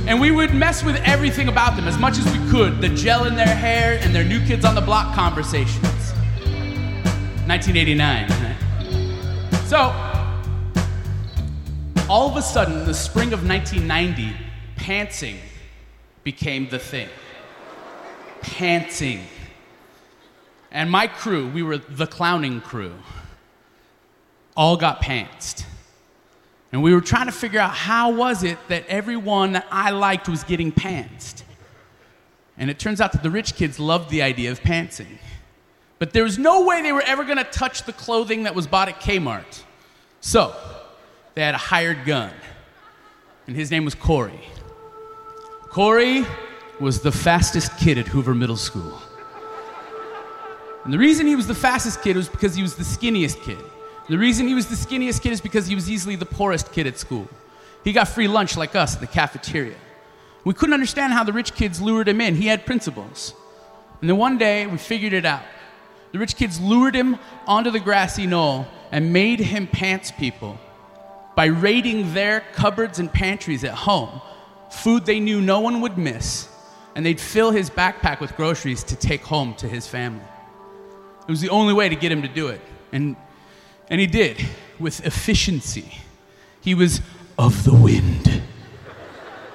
And 0.07 0.21
we 0.21 0.31
would 0.31 0.53
mess 0.55 0.81
with 0.81 0.95
everything 1.03 1.49
about 1.49 1.75
them 1.75 1.85
as 1.85 1.97
much 1.97 2.17
as 2.17 2.25
we 2.31 2.49
could 2.49 2.79
the 2.79 2.87
gel 2.95 3.25
in 3.25 3.35
their 3.35 3.45
hair 3.45 3.99
and 4.03 4.15
their 4.15 4.23
new 4.23 4.39
kids 4.45 4.63
on 4.63 4.73
the 4.73 4.79
block 4.79 5.13
conversations. 5.15 5.83
1989. 7.45 8.29
So, 9.67 10.12
all 12.13 12.29
of 12.29 12.37
a 12.37 12.43
sudden, 12.43 12.77
in 12.77 12.85
the 12.85 12.93
spring 12.93 13.33
of 13.33 13.43
1990, 13.43 14.35
pantsing 14.75 15.35
became 16.23 16.69
the 16.69 16.77
thing 16.77 17.09
pantsing. 18.41 19.21
And 20.69 20.91
my 20.91 21.07
crew, 21.07 21.49
we 21.49 21.63
were 21.63 21.79
the 21.79 22.05
clowning 22.05 22.61
crew, 22.61 22.93
all 24.55 24.77
got 24.77 25.01
pantsed. 25.01 25.65
And 26.71 26.83
we 26.83 26.93
were 26.93 27.01
trying 27.01 27.25
to 27.25 27.31
figure 27.31 27.59
out 27.59 27.71
how 27.71 28.11
was 28.11 28.43
it 28.43 28.59
that 28.67 28.85
everyone 28.85 29.53
that 29.53 29.65
I 29.71 29.89
liked 29.89 30.29
was 30.29 30.43
getting 30.43 30.71
pantsed. 30.71 31.41
And 32.59 32.69
it 32.69 32.77
turns 32.77 33.01
out 33.01 33.13
that 33.13 33.23
the 33.23 33.31
rich 33.31 33.55
kids 33.55 33.79
loved 33.79 34.11
the 34.11 34.21
idea 34.21 34.51
of 34.51 34.61
pantsing. 34.61 35.17
But 35.97 36.13
there 36.13 36.25
was 36.25 36.37
no 36.37 36.63
way 36.63 36.83
they 36.83 36.91
were 36.91 37.01
ever 37.01 37.23
going 37.23 37.39
to 37.39 37.43
touch 37.43 37.85
the 37.85 37.93
clothing 37.93 38.43
that 38.43 38.53
was 38.53 38.67
bought 38.67 38.87
at 38.87 38.99
Kmart. 38.99 39.63
So, 40.21 40.55
they 41.35 41.41
had 41.41 41.55
a 41.55 41.59
hired 41.59 42.05
gun. 42.05 42.31
And 43.47 43.55
his 43.55 43.71
name 43.71 43.85
was 43.85 43.95
Corey. 43.95 44.39
Corey 45.69 46.25
was 46.79 47.01
the 47.01 47.11
fastest 47.11 47.77
kid 47.77 47.97
at 47.97 48.07
Hoover 48.07 48.33
Middle 48.33 48.57
School. 48.57 48.99
And 50.83 50.93
the 50.93 50.97
reason 50.97 51.27
he 51.27 51.35
was 51.35 51.47
the 51.47 51.55
fastest 51.55 52.01
kid 52.01 52.15
was 52.15 52.27
because 52.29 52.55
he 52.55 52.61
was 52.61 52.75
the 52.75 52.83
skinniest 52.83 53.41
kid. 53.43 53.57
The 54.09 54.17
reason 54.17 54.47
he 54.47 54.53
was 54.53 54.67
the 54.67 54.75
skinniest 54.75 55.21
kid 55.21 55.31
is 55.31 55.41
because 55.41 55.65
he 55.65 55.75
was 55.75 55.89
easily 55.89 56.15
the 56.15 56.25
poorest 56.25 56.71
kid 56.71 56.87
at 56.87 56.97
school. 56.97 57.27
He 57.83 57.93
got 57.93 58.07
free 58.07 58.27
lunch 58.27 58.57
like 58.57 58.75
us 58.75 58.95
at 58.95 59.01
the 59.01 59.07
cafeteria. 59.07 59.75
We 60.43 60.53
couldn't 60.53 60.73
understand 60.73 61.13
how 61.13 61.23
the 61.23 61.31
rich 61.31 61.53
kids 61.55 61.81
lured 61.81 62.07
him 62.07 62.19
in. 62.19 62.35
He 62.35 62.47
had 62.47 62.65
principles. 62.65 63.33
And 64.01 64.09
then 64.09 64.17
one 64.17 64.37
day 64.37 64.67
we 64.67 64.77
figured 64.77 65.13
it 65.13 65.25
out. 65.25 65.43
The 66.11 66.19
rich 66.19 66.35
kids 66.35 66.59
lured 66.59 66.95
him 66.95 67.17
onto 67.47 67.71
the 67.71 67.79
grassy 67.79 68.27
knoll 68.27 68.67
and 68.91 69.13
made 69.13 69.39
him 69.39 69.67
pants 69.67 70.11
people 70.11 70.59
by 71.35 71.45
raiding 71.45 72.13
their 72.13 72.41
cupboards 72.53 72.99
and 72.99 73.11
pantries 73.11 73.63
at 73.63 73.73
home, 73.73 74.21
food 74.69 75.05
they 75.05 75.19
knew 75.19 75.41
no 75.41 75.59
one 75.59 75.81
would 75.81 75.97
miss, 75.97 76.47
and 76.95 77.05
they'd 77.05 77.19
fill 77.19 77.51
his 77.51 77.69
backpack 77.69 78.19
with 78.19 78.35
groceries 78.35 78.83
to 78.85 78.95
take 78.95 79.21
home 79.21 79.53
to 79.55 79.67
his 79.67 79.87
family. 79.87 80.23
It 81.27 81.31
was 81.31 81.41
the 81.41 81.49
only 81.49 81.73
way 81.73 81.89
to 81.89 81.95
get 81.95 82.11
him 82.11 82.21
to 82.21 82.27
do 82.27 82.47
it. 82.49 82.61
And, 82.91 83.15
and 83.89 83.99
he 83.99 84.07
did 84.07 84.45
with 84.79 85.05
efficiency. 85.05 85.97
He 86.61 86.75
was 86.75 87.01
of 87.37 87.63
the 87.63 87.73
wind. 87.73 88.41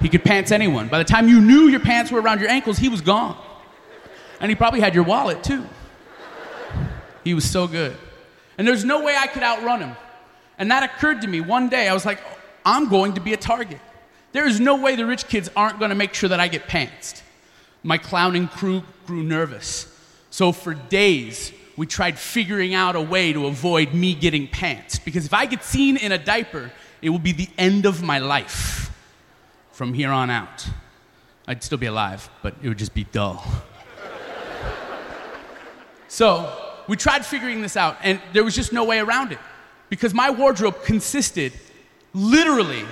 He 0.01 0.09
could 0.09 0.23
pants 0.23 0.51
anyone. 0.51 0.87
By 0.87 0.97
the 0.97 1.03
time 1.03 1.27
you 1.27 1.41
knew 1.41 1.67
your 1.67 1.79
pants 1.79 2.11
were 2.11 2.21
around 2.21 2.39
your 2.39 2.49
ankles, 2.49 2.77
he 2.77 2.89
was 2.89 3.01
gone. 3.01 3.37
And 4.39 4.49
he 4.49 4.55
probably 4.55 4.79
had 4.79 4.95
your 4.95 5.03
wallet 5.03 5.43
too. 5.43 5.65
He 7.23 7.33
was 7.33 7.49
so 7.49 7.67
good. 7.67 7.95
And 8.57 8.67
there's 8.67 8.85
no 8.85 9.03
way 9.03 9.15
I 9.15 9.27
could 9.27 9.43
outrun 9.43 9.81
him. 9.81 9.95
And 10.59 10.69
that 10.69 10.83
occurred 10.83 11.21
to 11.21 11.27
me 11.27 11.41
one 11.41 11.69
day. 11.69 11.87
I 11.87 11.93
was 11.93 12.05
like, 12.05 12.19
I'm 12.65 12.89
going 12.89 13.13
to 13.13 13.21
be 13.21 13.33
a 13.33 13.37
target. 13.37 13.79
There 14.33 14.45
is 14.45 14.59
no 14.59 14.75
way 14.75 14.95
the 14.95 15.05
rich 15.05 15.27
kids 15.27 15.49
aren't 15.55 15.79
going 15.79 15.89
to 15.89 15.95
make 15.95 16.13
sure 16.13 16.29
that 16.29 16.39
I 16.39 16.49
get 16.49 16.67
pantsed. 16.67 17.23
My 17.81 17.97
clowning 17.97 18.47
crew 18.49 18.83
grew 19.07 19.23
nervous. 19.23 19.87
So 20.29 20.51
for 20.51 20.73
days, 20.73 21.51
we 21.77 21.87
tried 21.87 22.19
figuring 22.19 22.75
out 22.75 22.95
a 22.95 23.01
way 23.01 23.31
to 23.33 23.47
avoid 23.47 23.93
me 23.93 24.13
getting 24.13 24.47
pants. 24.47 24.99
Because 24.99 25.25
if 25.25 25.33
I 25.33 25.45
get 25.45 25.63
seen 25.63 25.95
in 25.95 26.11
a 26.11 26.17
diaper, 26.17 26.71
it 27.01 27.09
will 27.09 27.19
be 27.19 27.31
the 27.31 27.49
end 27.57 27.85
of 27.85 28.03
my 28.03 28.19
life 28.19 28.91
from 29.71 29.93
here 29.93 30.11
on 30.11 30.29
out. 30.29 30.67
I'd 31.47 31.63
still 31.63 31.77
be 31.77 31.87
alive, 31.87 32.29
but 32.43 32.53
it 32.61 32.67
would 32.67 32.77
just 32.77 32.93
be 32.93 33.05
dull. 33.05 33.43
so 36.09 36.53
we 36.87 36.97
tried 36.97 37.25
figuring 37.25 37.61
this 37.61 37.77
out, 37.77 37.97
and 38.03 38.21
there 38.33 38.43
was 38.43 38.55
just 38.55 38.73
no 38.73 38.83
way 38.83 38.99
around 38.99 39.31
it. 39.31 39.39
Because 39.89 40.13
my 40.13 40.29
wardrobe 40.29 40.83
consisted 40.83 41.53
literally 42.13 42.85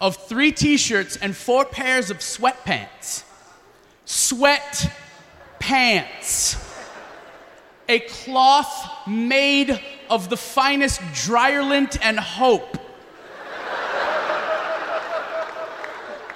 of 0.00 0.16
three 0.16 0.52
t 0.52 0.76
shirts 0.76 1.16
and 1.16 1.36
four 1.36 1.64
pairs 1.64 2.10
of 2.10 2.18
sweatpants. 2.18 3.24
Sweat 4.06 4.90
pants. 5.58 6.56
A 7.88 8.00
cloth 8.00 9.06
made 9.06 9.80
of 10.08 10.30
the 10.30 10.36
finest 10.36 11.00
dryerlint 11.12 11.98
and 12.02 12.18
hope. 12.18 12.78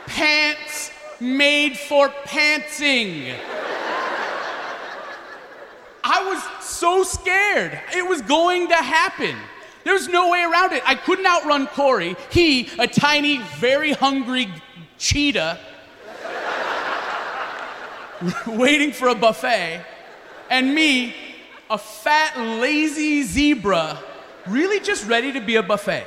Pants 0.07 0.91
made 1.21 1.77
for 1.77 2.09
pantsing. 2.09 3.35
I 6.07 6.25
was 6.25 6.65
so 6.65 7.03
scared. 7.03 7.81
It 7.97 8.07
was 8.07 8.21
going 8.21 8.69
to 8.69 8.77
happen. 8.77 9.37
There's 9.85 10.09
no 10.09 10.31
way 10.31 10.43
around 10.43 10.73
it. 10.73 10.83
I 10.87 10.95
couldn't 10.95 11.27
outrun 11.27 11.67
Corey. 11.67 12.17
He, 12.31 12.71
a 12.79 12.87
tiny, 12.87 13.39
very 13.59 13.93
hungry 13.93 14.49
cheetah, 14.99 15.59
waiting 18.47 18.93
for 18.93 19.09
a 19.09 19.15
buffet, 19.15 19.85
and 20.51 20.75
me, 20.75 21.15
a 21.69 21.79
fat, 21.79 22.39
lazy 22.39 23.23
zebra, 23.23 23.99
really 24.47 24.81
just 24.81 25.07
ready 25.07 25.33
to 25.33 25.41
be 25.41 25.57
a 25.57 25.63
buffet. 25.63 26.07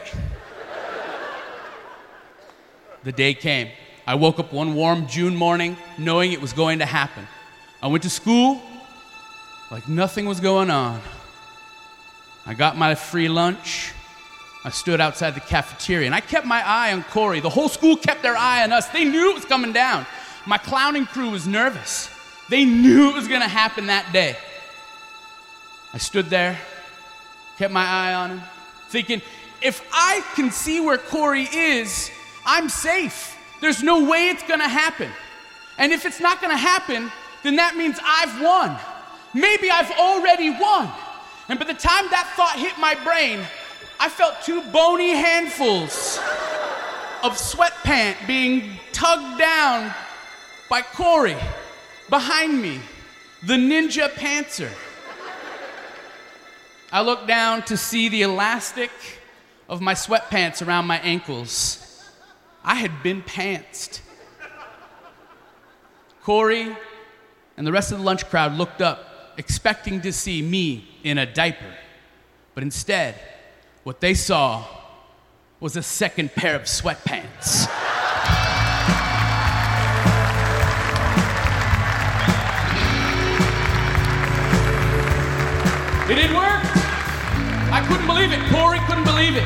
The 3.03 3.11
day 3.11 3.33
came. 3.33 3.69
I 4.05 4.15
woke 4.15 4.39
up 4.39 4.51
one 4.51 4.73
warm 4.73 5.07
June 5.07 5.35
morning 5.35 5.77
knowing 5.97 6.31
it 6.31 6.41
was 6.41 6.53
going 6.53 6.79
to 6.79 6.85
happen. 6.85 7.27
I 7.81 7.87
went 7.87 8.03
to 8.03 8.09
school 8.09 8.61
like 9.69 9.87
nothing 9.87 10.25
was 10.25 10.39
going 10.39 10.71
on. 10.71 11.01
I 12.47 12.53
got 12.53 12.77
my 12.77 12.95
free 12.95 13.27
lunch. 13.27 13.93
I 14.63 14.69
stood 14.69 15.01
outside 15.01 15.35
the 15.35 15.41
cafeteria 15.41 16.05
and 16.05 16.15
I 16.15 16.21
kept 16.21 16.47
my 16.47 16.65
eye 16.65 16.93
on 16.93 17.03
Corey. 17.03 17.41
The 17.41 17.49
whole 17.49 17.67
school 17.67 17.97
kept 17.97 18.23
their 18.23 18.37
eye 18.37 18.63
on 18.63 18.71
us. 18.71 18.87
They 18.87 19.03
knew 19.03 19.31
it 19.31 19.35
was 19.35 19.45
coming 19.45 19.73
down. 19.73 20.05
My 20.45 20.57
clowning 20.57 21.05
crew 21.05 21.29
was 21.29 21.45
nervous. 21.45 22.09
They 22.49 22.63
knew 22.63 23.09
it 23.09 23.15
was 23.15 23.27
going 23.27 23.41
to 23.41 23.49
happen 23.49 23.87
that 23.87 24.13
day. 24.13 24.37
I 25.93 25.97
stood 25.97 26.29
there, 26.29 26.57
kept 27.57 27.73
my 27.73 27.85
eye 27.85 28.13
on 28.13 28.29
him, 28.31 28.41
thinking, 28.87 29.21
if 29.61 29.85
I 29.91 30.21
can 30.35 30.51
see 30.51 30.79
where 30.79 30.97
Corey 30.97 31.47
is, 31.51 32.09
I'm 32.45 32.69
safe. 32.69 33.37
There's 33.59 33.83
no 33.83 34.09
way 34.09 34.29
it's 34.29 34.43
going 34.43 34.59
to 34.61 34.69
happen. 34.69 35.09
And 35.77 35.91
if 35.91 36.05
it's 36.05 36.21
not 36.21 36.39
going 36.39 36.51
to 36.51 36.57
happen, 36.57 37.11
then 37.43 37.57
that 37.57 37.75
means 37.75 37.97
I've 38.01 38.41
won. 38.41 38.77
Maybe 39.33 39.69
I've 39.69 39.91
already 39.91 40.49
won. 40.51 40.89
And 41.49 41.57
by 41.59 41.65
the 41.65 41.73
time 41.73 42.05
that 42.09 42.33
thought 42.35 42.57
hit 42.57 42.77
my 42.77 42.95
brain, 43.03 43.39
I 43.99 44.09
felt 44.09 44.41
two 44.43 44.61
bony 44.71 45.11
handfuls 45.11 46.19
of 47.23 47.33
sweatpant 47.33 48.27
being 48.27 48.77
tugged 48.91 49.39
down 49.39 49.93
by 50.69 50.81
Corey 50.81 51.37
behind 52.09 52.61
me, 52.61 52.79
the 53.43 53.53
ninja 53.53 54.09
pantser. 54.09 54.69
I 56.91 57.01
looked 57.01 57.27
down 57.27 57.63
to 57.63 57.77
see 57.77 58.09
the 58.09 58.21
elastic 58.21 58.91
of 59.69 59.81
my 59.81 59.93
sweatpants 59.93 60.65
around 60.65 60.85
my 60.85 60.99
ankles. 60.99 62.03
I 62.63 62.75
had 62.75 63.03
been 63.03 63.21
pantsed. 63.21 64.01
Corey 66.23 66.75
and 67.55 67.65
the 67.65 67.71
rest 67.71 67.91
of 67.91 67.99
the 67.99 68.03
lunch 68.03 68.25
crowd 68.29 68.53
looked 68.53 68.81
up 68.81 69.33
expecting 69.37 70.01
to 70.01 70.11
see 70.11 70.41
me 70.41 70.87
in 71.09 71.17
a 71.17 71.25
diaper. 71.25 71.73
But 72.53 72.63
instead, 72.63 73.15
what 73.83 74.01
they 74.01 74.13
saw 74.13 74.65
was 75.59 75.75
a 75.75 75.83
second 75.83 76.33
pair 76.33 76.55
of 76.55 76.63
sweatpants. 76.63 77.67
It 86.09 86.15
didn't 86.15 86.35
work. 86.35 86.63
I 87.69 87.85
couldn't 87.87 88.07
believe 88.07 88.31
it. 88.31 88.39
Corey 88.51 88.79
couldn't 88.87 89.03
believe 89.03 89.35
it. 89.35 89.43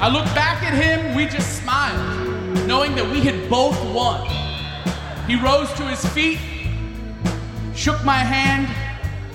I 0.00 0.08
looked 0.08 0.34
back 0.34 0.62
at 0.62 0.74
him, 0.74 1.14
we 1.14 1.26
just 1.26 1.62
smiled, 1.62 2.66
knowing 2.66 2.94
that 2.96 3.08
we 3.08 3.20
had 3.20 3.48
both 3.48 3.78
won. 3.94 4.26
He 5.28 5.36
rose 5.36 5.72
to 5.74 5.84
his 5.84 6.04
feet, 6.12 6.40
shook 7.74 8.04
my 8.04 8.18
hand, 8.18 8.66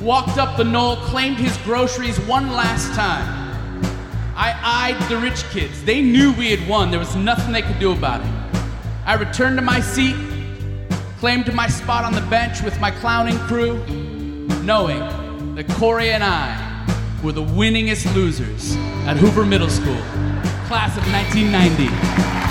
walked 0.02 0.38
up 0.38 0.58
the 0.58 0.64
knoll, 0.64 0.96
claimed 0.98 1.38
his 1.38 1.56
groceries 1.58 2.20
one 2.22 2.52
last 2.52 2.94
time. 2.94 3.48
I 4.36 4.54
eyed 4.64 5.10
the 5.10 5.18
rich 5.18 5.44
kids. 5.46 5.84
They 5.84 6.02
knew 6.02 6.32
we 6.34 6.52
had 6.52 6.68
won. 6.70 6.92
There 6.92 7.00
was 7.00 7.16
nothing 7.16 7.54
they 7.54 7.64
could 7.64 7.80
do 7.80 7.92
about 7.92 8.22
it. 8.22 8.62
I 9.06 9.16
returned 9.16 9.58
to 9.58 9.64
my 9.64 9.80
seat, 9.80 10.16
claimed 11.18 11.52
my 11.54 11.68
spot 11.68 12.04
on 12.04 12.14
the 12.14 12.22
bench 12.30 12.62
with 12.62 12.80
my 12.80 12.92
clowning 12.92 13.38
crew, 13.40 13.84
knowing 14.64 15.00
that 15.56 15.68
Corey 15.70 16.12
and 16.12 16.24
I 16.24 16.64
were 17.24 17.32
the 17.32 17.44
winningest 17.44 18.14
losers 18.14 18.76
at 19.08 19.18
Hoover 19.18 19.46
Middle 19.46 19.70
School, 19.70 20.02
class 20.68 20.96
of 20.98 21.04
1990. 21.12 22.47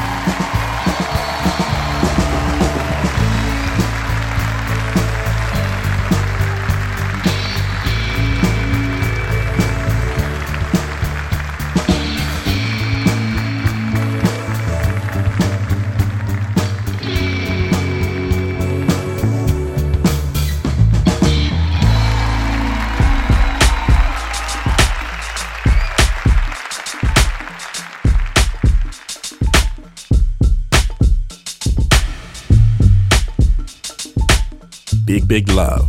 Big, 35.37 35.51
love 35.51 35.87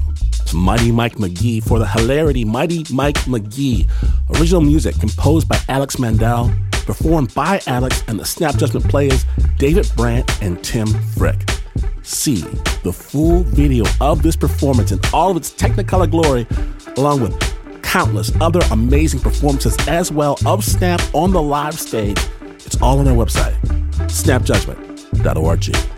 to 0.48 0.58
Mighty 0.58 0.92
Mike 0.92 1.16
McGee 1.16 1.64
for 1.64 1.80
the 1.80 1.88
hilarity 1.88 2.44
Mighty 2.44 2.84
Mike 2.92 3.16
McGee. 3.20 3.88
Original 4.38 4.60
music 4.60 5.00
composed 5.00 5.48
by 5.48 5.58
Alex 5.70 5.98
Mandel, 5.98 6.52
performed 6.86 7.34
by 7.34 7.62
Alex 7.66 8.04
and 8.10 8.20
the 8.20 8.26
Snap 8.26 8.58
Judgment 8.58 8.86
Playaz 8.88 9.24
David 9.58 9.90
Brandt 9.96 10.44
and 10.44 10.62
Tim 10.66 10.88
Frick. 11.14 11.50
See 12.04 12.42
the 12.84 12.92
full 12.92 13.44
video 13.44 13.86
of 14.02 14.22
this 14.22 14.36
performance 14.36 14.92
in 14.92 15.00
all 15.14 15.32
of 15.32 15.38
its 15.38 15.50
Technicolor 15.54 16.12
glory, 16.12 16.46
along 16.98 17.22
with 17.22 17.82
countless 17.84 18.34
other 18.42 18.60
amazing 18.72 19.22
performances 19.22 19.78
as 19.88 20.12
well 20.12 20.38
of 20.46 20.62
Snap 20.62 21.00
on 21.14 21.32
the 21.32 21.42
live 21.42 21.80
stage. 21.80 22.20
It's 22.66 22.82
all 22.82 23.00
on 23.00 23.08
our 23.08 23.16
website, 23.16 23.58
snapjudgment.org. 24.10 25.97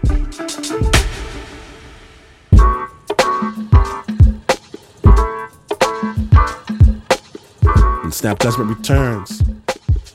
Snap 8.19 8.37
Judgment 8.39 8.77
returns, 8.77 9.41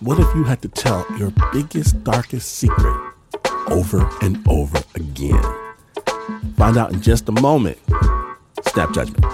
what 0.00 0.20
if 0.20 0.26
you 0.34 0.44
had 0.44 0.60
to 0.60 0.68
tell 0.68 1.06
your 1.16 1.32
biggest, 1.54 2.04
darkest 2.04 2.52
secret 2.58 3.14
over 3.68 4.06
and 4.20 4.46
over 4.46 4.78
again? 4.94 5.42
Find 6.58 6.76
out 6.76 6.92
in 6.92 7.00
just 7.00 7.30
a 7.30 7.32
moment. 7.32 7.78
Snap 8.66 8.92
Judgment. 8.92 9.24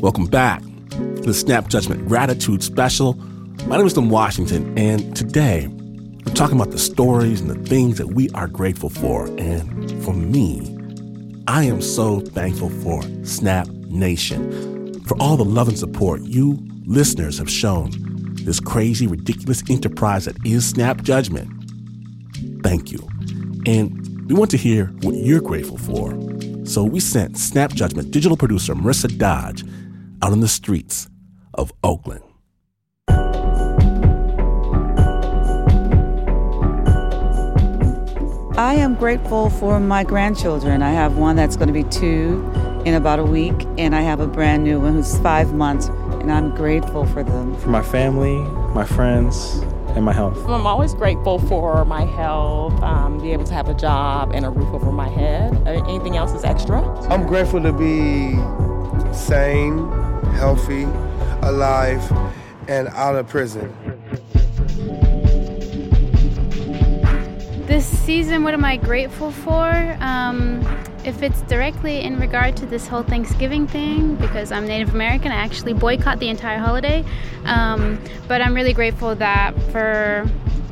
Welcome 0.00 0.26
back 0.26 0.67
the 1.28 1.34
Snap 1.34 1.68
Judgment 1.68 2.08
Gratitude 2.08 2.62
Special. 2.62 3.12
My 3.66 3.76
name 3.76 3.84
is 3.84 3.92
Glynn 3.92 4.08
Washington, 4.08 4.78
and 4.78 5.14
today 5.14 5.68
We're 6.24 6.32
talking 6.32 6.56
about 6.58 6.70
the 6.70 6.78
stories 6.78 7.42
and 7.42 7.50
the 7.50 7.68
things 7.68 7.98
that 7.98 8.08
we 8.08 8.30
are 8.30 8.48
grateful 8.48 8.88
for. 8.88 9.26
And 9.38 10.02
for 10.02 10.14
me, 10.14 10.74
I 11.46 11.64
am 11.64 11.82
so 11.82 12.20
thankful 12.20 12.70
for 12.70 13.02
Snap 13.24 13.66
Nation, 13.68 15.02
for 15.04 15.20
all 15.20 15.36
the 15.36 15.44
love 15.44 15.68
and 15.68 15.78
support 15.78 16.22
you 16.22 16.58
listeners 16.86 17.36
have 17.36 17.50
shown 17.50 17.90
this 18.44 18.58
crazy, 18.58 19.06
ridiculous 19.06 19.62
enterprise 19.68 20.24
that 20.24 20.36
is 20.46 20.66
Snap 20.66 21.02
Judgment. 21.02 21.50
Thank 22.62 22.90
you. 22.90 23.06
And 23.66 24.26
we 24.28 24.34
want 24.34 24.50
to 24.52 24.56
hear 24.56 24.86
what 25.02 25.14
you're 25.14 25.42
grateful 25.42 25.76
for. 25.76 26.10
So 26.64 26.84
we 26.84 27.00
sent 27.00 27.36
Snap 27.36 27.72
Judgment 27.72 28.12
digital 28.12 28.36
producer 28.38 28.74
Marissa 28.74 29.14
Dodge 29.18 29.62
out 30.22 30.32
on 30.32 30.40
the 30.40 30.48
streets 30.48 31.06
of 31.58 31.72
Oakland. 31.82 32.22
I 38.56 38.74
am 38.74 38.94
grateful 38.94 39.50
for 39.50 39.78
my 39.78 40.04
grandchildren. 40.04 40.82
I 40.82 40.90
have 40.90 41.16
one 41.16 41.36
that's 41.36 41.56
going 41.56 41.68
to 41.68 41.72
be 41.72 41.84
two 41.84 42.48
in 42.84 42.94
about 42.94 43.18
a 43.18 43.24
week, 43.24 43.54
and 43.76 43.94
I 43.94 44.00
have 44.00 44.20
a 44.20 44.26
brand 44.26 44.64
new 44.64 44.80
one 44.80 44.94
who's 44.94 45.18
five 45.18 45.52
months, 45.52 45.88
and 46.20 46.32
I'm 46.32 46.54
grateful 46.54 47.04
for 47.06 47.22
them. 47.22 47.56
For 47.56 47.68
my 47.68 47.82
family, 47.82 48.38
my 48.74 48.84
friends, 48.84 49.58
and 49.96 50.04
my 50.04 50.12
health. 50.12 50.38
I'm 50.48 50.66
always 50.66 50.94
grateful 50.94 51.38
for 51.40 51.84
my 51.84 52.04
health, 52.04 52.74
um, 52.82 53.20
be 53.20 53.32
able 53.32 53.44
to 53.44 53.54
have 53.54 53.68
a 53.68 53.74
job 53.74 54.32
and 54.32 54.44
a 54.44 54.50
roof 54.50 54.72
over 54.72 54.92
my 54.92 55.08
head. 55.08 55.54
Uh, 55.66 55.84
anything 55.88 56.16
else 56.16 56.32
is 56.32 56.44
extra. 56.44 56.80
I'm 57.08 57.26
grateful 57.26 57.62
to 57.62 57.72
be 57.72 58.34
sane, 59.12 59.88
healthy, 60.34 60.86
alive, 61.42 62.02
and 62.68 62.88
out 62.88 63.16
of 63.16 63.28
prison. 63.28 63.74
This 67.66 67.86
season, 67.86 68.44
what 68.44 68.54
am 68.54 68.64
I 68.64 68.76
grateful 68.76 69.30
for? 69.30 69.96
Um, 70.00 70.62
if 71.04 71.22
it's 71.22 71.42
directly 71.42 72.00
in 72.00 72.18
regard 72.18 72.56
to 72.56 72.66
this 72.66 72.86
whole 72.86 73.02
Thanksgiving 73.02 73.66
thing, 73.66 74.14
because 74.16 74.50
I'm 74.50 74.66
Native 74.66 74.94
American, 74.94 75.32
I 75.32 75.36
actually 75.36 75.74
boycott 75.74 76.18
the 76.18 76.28
entire 76.28 76.58
holiday. 76.58 77.04
Um, 77.44 78.02
but 78.26 78.40
I'm 78.40 78.54
really 78.54 78.72
grateful 78.72 79.14
that 79.14 79.54
for 79.70 80.28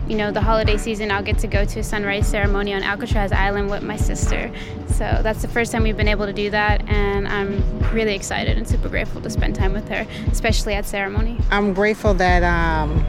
you 0.09 0.17
know 0.17 0.31
the 0.31 0.41
holiday 0.41 0.77
season, 0.77 1.11
I'll 1.11 1.23
get 1.23 1.39
to 1.39 1.47
go 1.47 1.65
to 1.65 1.81
a 1.81 1.83
sunrise 1.83 2.27
ceremony 2.29 2.73
on 2.75 2.83
Alcatraz 2.83 3.33
Island 3.33 3.71
with 3.71 3.83
my 3.83 3.97
sister. 3.97 4.51
So 4.89 5.21
that's 5.23 5.43
the 5.43 5.49
first 5.49 5.73
time 5.73 5.83
we've 5.83 5.97
been 5.97 6.09
able 6.09 6.27
to 6.27 6.33
do 6.33 6.51
that, 6.51 6.89
and 6.89 7.27
I'm 7.27 7.63
really 7.93 8.15
excited 8.15 8.57
and 8.57 8.67
super 8.67 8.89
grateful 8.89 9.21
to 9.21 9.31
spend 9.31 9.55
time 9.55 9.73
with 9.73 9.89
her, 9.89 10.07
especially 10.31 10.75
at 10.75 10.87
ceremony. 10.87 11.39
I'm 11.51 11.75
grateful 11.75 12.15
that 12.15 12.43
um, 12.43 13.05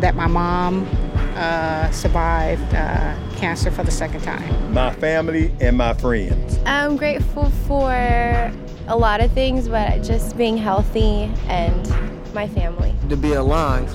that 0.00 0.14
my 0.14 0.26
mom 0.26 0.88
uh, 1.36 1.90
survived 1.90 2.74
uh, 2.74 3.16
cancer 3.36 3.70
for 3.70 3.84
the 3.84 3.90
second 3.90 4.22
time. 4.22 4.72
My 4.72 4.92
family 4.94 5.52
and 5.60 5.76
my 5.76 5.94
friends. 5.94 6.58
I'm 6.64 6.96
grateful 6.96 7.50
for 7.66 7.90
a 8.86 8.96
lot 8.96 9.20
of 9.20 9.32
things, 9.32 9.68
but 9.68 10.02
just 10.02 10.36
being 10.36 10.56
healthy 10.56 11.30
and 11.48 12.34
my 12.34 12.48
family. 12.48 12.94
To 13.08 13.16
be 13.16 13.32
alive. 13.32 13.92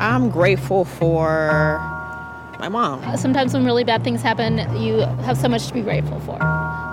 I'm 0.00 0.30
grateful 0.30 0.86
for 0.86 1.78
my 2.58 2.68
mom. 2.68 3.16
Sometimes 3.18 3.52
when 3.52 3.66
really 3.66 3.84
bad 3.84 4.02
things 4.02 4.22
happen, 4.22 4.58
you 4.80 5.00
have 5.24 5.36
so 5.36 5.46
much 5.46 5.66
to 5.68 5.74
be 5.74 5.82
grateful 5.82 6.18
for. 6.20 6.38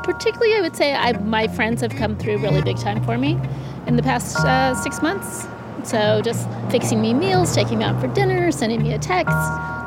Particularly, 0.03 0.55
I 0.55 0.61
would 0.61 0.75
say 0.75 0.93
I, 0.93 1.13
my 1.13 1.47
friends 1.47 1.81
have 1.81 1.95
come 1.95 2.17
through 2.17 2.39
really 2.39 2.61
big 2.61 2.77
time 2.77 3.03
for 3.03 3.17
me 3.17 3.39
in 3.85 3.95
the 3.95 4.03
past 4.03 4.37
uh, 4.37 4.75
six 4.75 5.01
months. 5.01 5.47
So 5.83 6.21
just 6.21 6.49
fixing 6.69 7.01
me 7.01 7.13
meals, 7.13 7.55
taking 7.55 7.79
me 7.79 7.85
out 7.85 7.99
for 8.01 8.07
dinner, 8.07 8.51
sending 8.51 8.83
me 8.83 8.93
a 8.93 8.99
text, 8.99 9.35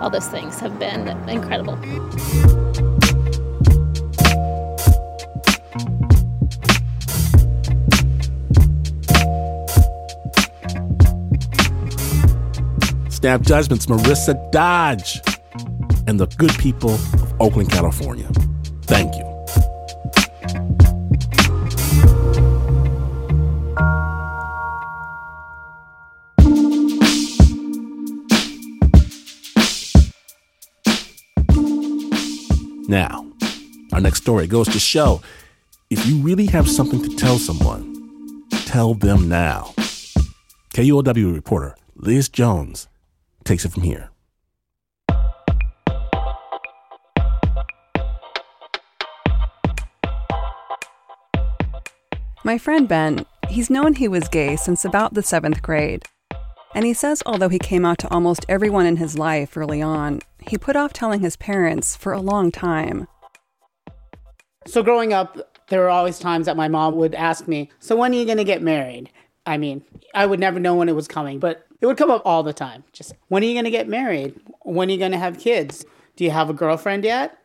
all 0.00 0.08
those 0.08 0.28
things 0.28 0.58
have 0.60 0.78
been 0.78 1.08
incredible. 1.28 1.78
Snap 13.20 13.42
Judgments, 13.42 13.84
Marissa 13.84 14.50
Dodge, 14.50 15.20
and 16.06 16.18
the 16.18 16.26
good 16.38 16.52
people 16.52 16.94
of 16.94 17.34
Oakland, 17.38 17.70
California. 17.70 18.26
Thank 18.84 19.14
you. 19.14 19.24
Now, 32.88 33.26
our 33.92 34.00
next 34.00 34.22
story 34.22 34.46
goes 34.46 34.66
to 34.68 34.78
show 34.78 35.20
if 35.90 36.06
you 36.06 36.16
really 36.22 36.46
have 36.46 36.66
something 36.70 37.02
to 37.02 37.14
tell 37.16 37.38
someone, 37.38 38.46
tell 38.64 38.94
them 38.94 39.28
now. 39.28 39.74
KUOW 40.72 41.34
reporter 41.34 41.76
Liz 41.96 42.30
Jones 42.30 42.88
takes 43.50 43.64
it 43.64 43.72
from 43.72 43.82
here. 43.82 44.10
My 52.44 52.58
friend 52.58 52.86
Ben, 52.86 53.26
he's 53.48 53.68
known 53.68 53.94
he 53.94 54.06
was 54.06 54.28
gay 54.28 54.54
since 54.54 54.84
about 54.84 55.14
the 55.14 55.22
seventh 55.22 55.62
grade. 55.62 56.04
And 56.76 56.84
he 56.84 56.94
says 56.94 57.24
although 57.26 57.48
he 57.48 57.58
came 57.58 57.84
out 57.84 57.98
to 57.98 58.10
almost 58.10 58.46
everyone 58.48 58.86
in 58.86 58.98
his 58.98 59.18
life 59.18 59.56
early 59.56 59.82
on, 59.82 60.20
he 60.46 60.56
put 60.56 60.76
off 60.76 60.92
telling 60.92 61.20
his 61.20 61.36
parents 61.36 61.96
for 61.96 62.12
a 62.12 62.20
long 62.20 62.52
time. 62.52 63.08
So 64.64 64.84
growing 64.84 65.12
up, 65.12 65.58
there 65.70 65.80
were 65.80 65.90
always 65.90 66.20
times 66.20 66.46
that 66.46 66.56
my 66.56 66.68
mom 66.68 66.94
would 66.94 67.16
ask 67.16 67.48
me, 67.48 67.68
So 67.80 67.96
when 67.96 68.12
are 68.12 68.16
you 68.16 68.26
going 68.26 68.38
to 68.38 68.44
get 68.44 68.62
married? 68.62 69.10
I 69.44 69.58
mean, 69.58 69.82
I 70.14 70.26
would 70.26 70.38
never 70.38 70.60
know 70.60 70.76
when 70.76 70.88
it 70.88 70.94
was 70.94 71.08
coming, 71.08 71.40
but 71.40 71.66
it 71.80 71.86
would 71.86 71.96
come 71.96 72.10
up 72.10 72.22
all 72.24 72.42
the 72.42 72.52
time. 72.52 72.84
Just, 72.92 73.14
when 73.28 73.42
are 73.42 73.46
you 73.46 73.54
going 73.54 73.64
to 73.64 73.70
get 73.70 73.88
married? 73.88 74.38
When 74.62 74.88
are 74.88 74.92
you 74.92 74.98
going 74.98 75.12
to 75.12 75.18
have 75.18 75.38
kids? 75.38 75.84
Do 76.16 76.24
you 76.24 76.30
have 76.30 76.50
a 76.50 76.54
girlfriend 76.54 77.04
yet? 77.04 77.38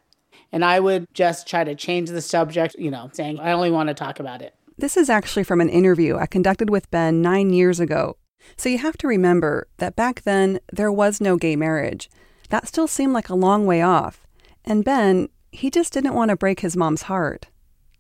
And 0.52 0.64
I 0.64 0.80
would 0.80 1.08
just 1.14 1.48
try 1.48 1.64
to 1.64 1.76
change 1.76 2.10
the 2.10 2.22
subject, 2.22 2.76
you 2.78 2.92
know, 2.92 3.10
saying, 3.14 3.40
I 3.40 3.52
only 3.52 3.72
want 3.72 3.90
to 3.90 3.94
talk 3.94 4.20
about 4.20 4.42
it. 4.42 4.54
This 4.78 4.98
is 4.98 5.10
actually 5.10 5.44
from 5.44 5.62
an 5.62 5.70
interview 5.70 6.18
I 6.18 6.26
conducted 6.26 6.70
with 6.70 6.92
Ben 6.92 7.22
nine 7.22 7.52
years 7.52 7.80
ago. 7.80 8.18
So 8.58 8.70
you 8.70 8.78
have 8.80 8.98
to 8.98 9.08
remember 9.08 9.68
that 9.78 9.96
back 9.96 10.24
then 10.24 10.60
there 10.72 10.92
was 10.92 11.22
no 11.22 11.38
gay 11.38 11.56
marriage. 11.56 12.10
That 12.50 12.68
still 12.68 12.88
seemed 12.88 13.14
like 13.14 13.30
a 13.30 13.36
long 13.36 13.66
way 13.66 13.82
off. 13.82 14.28
And 14.64 14.84
Ben, 14.84 15.30
he 15.52 15.70
just 15.70 15.94
didn't 15.94 16.14
want 16.14 16.30
to 16.30 16.36
break 16.36 16.60
his 16.60 16.76
mom's 16.76 17.04
heart. 17.04 17.48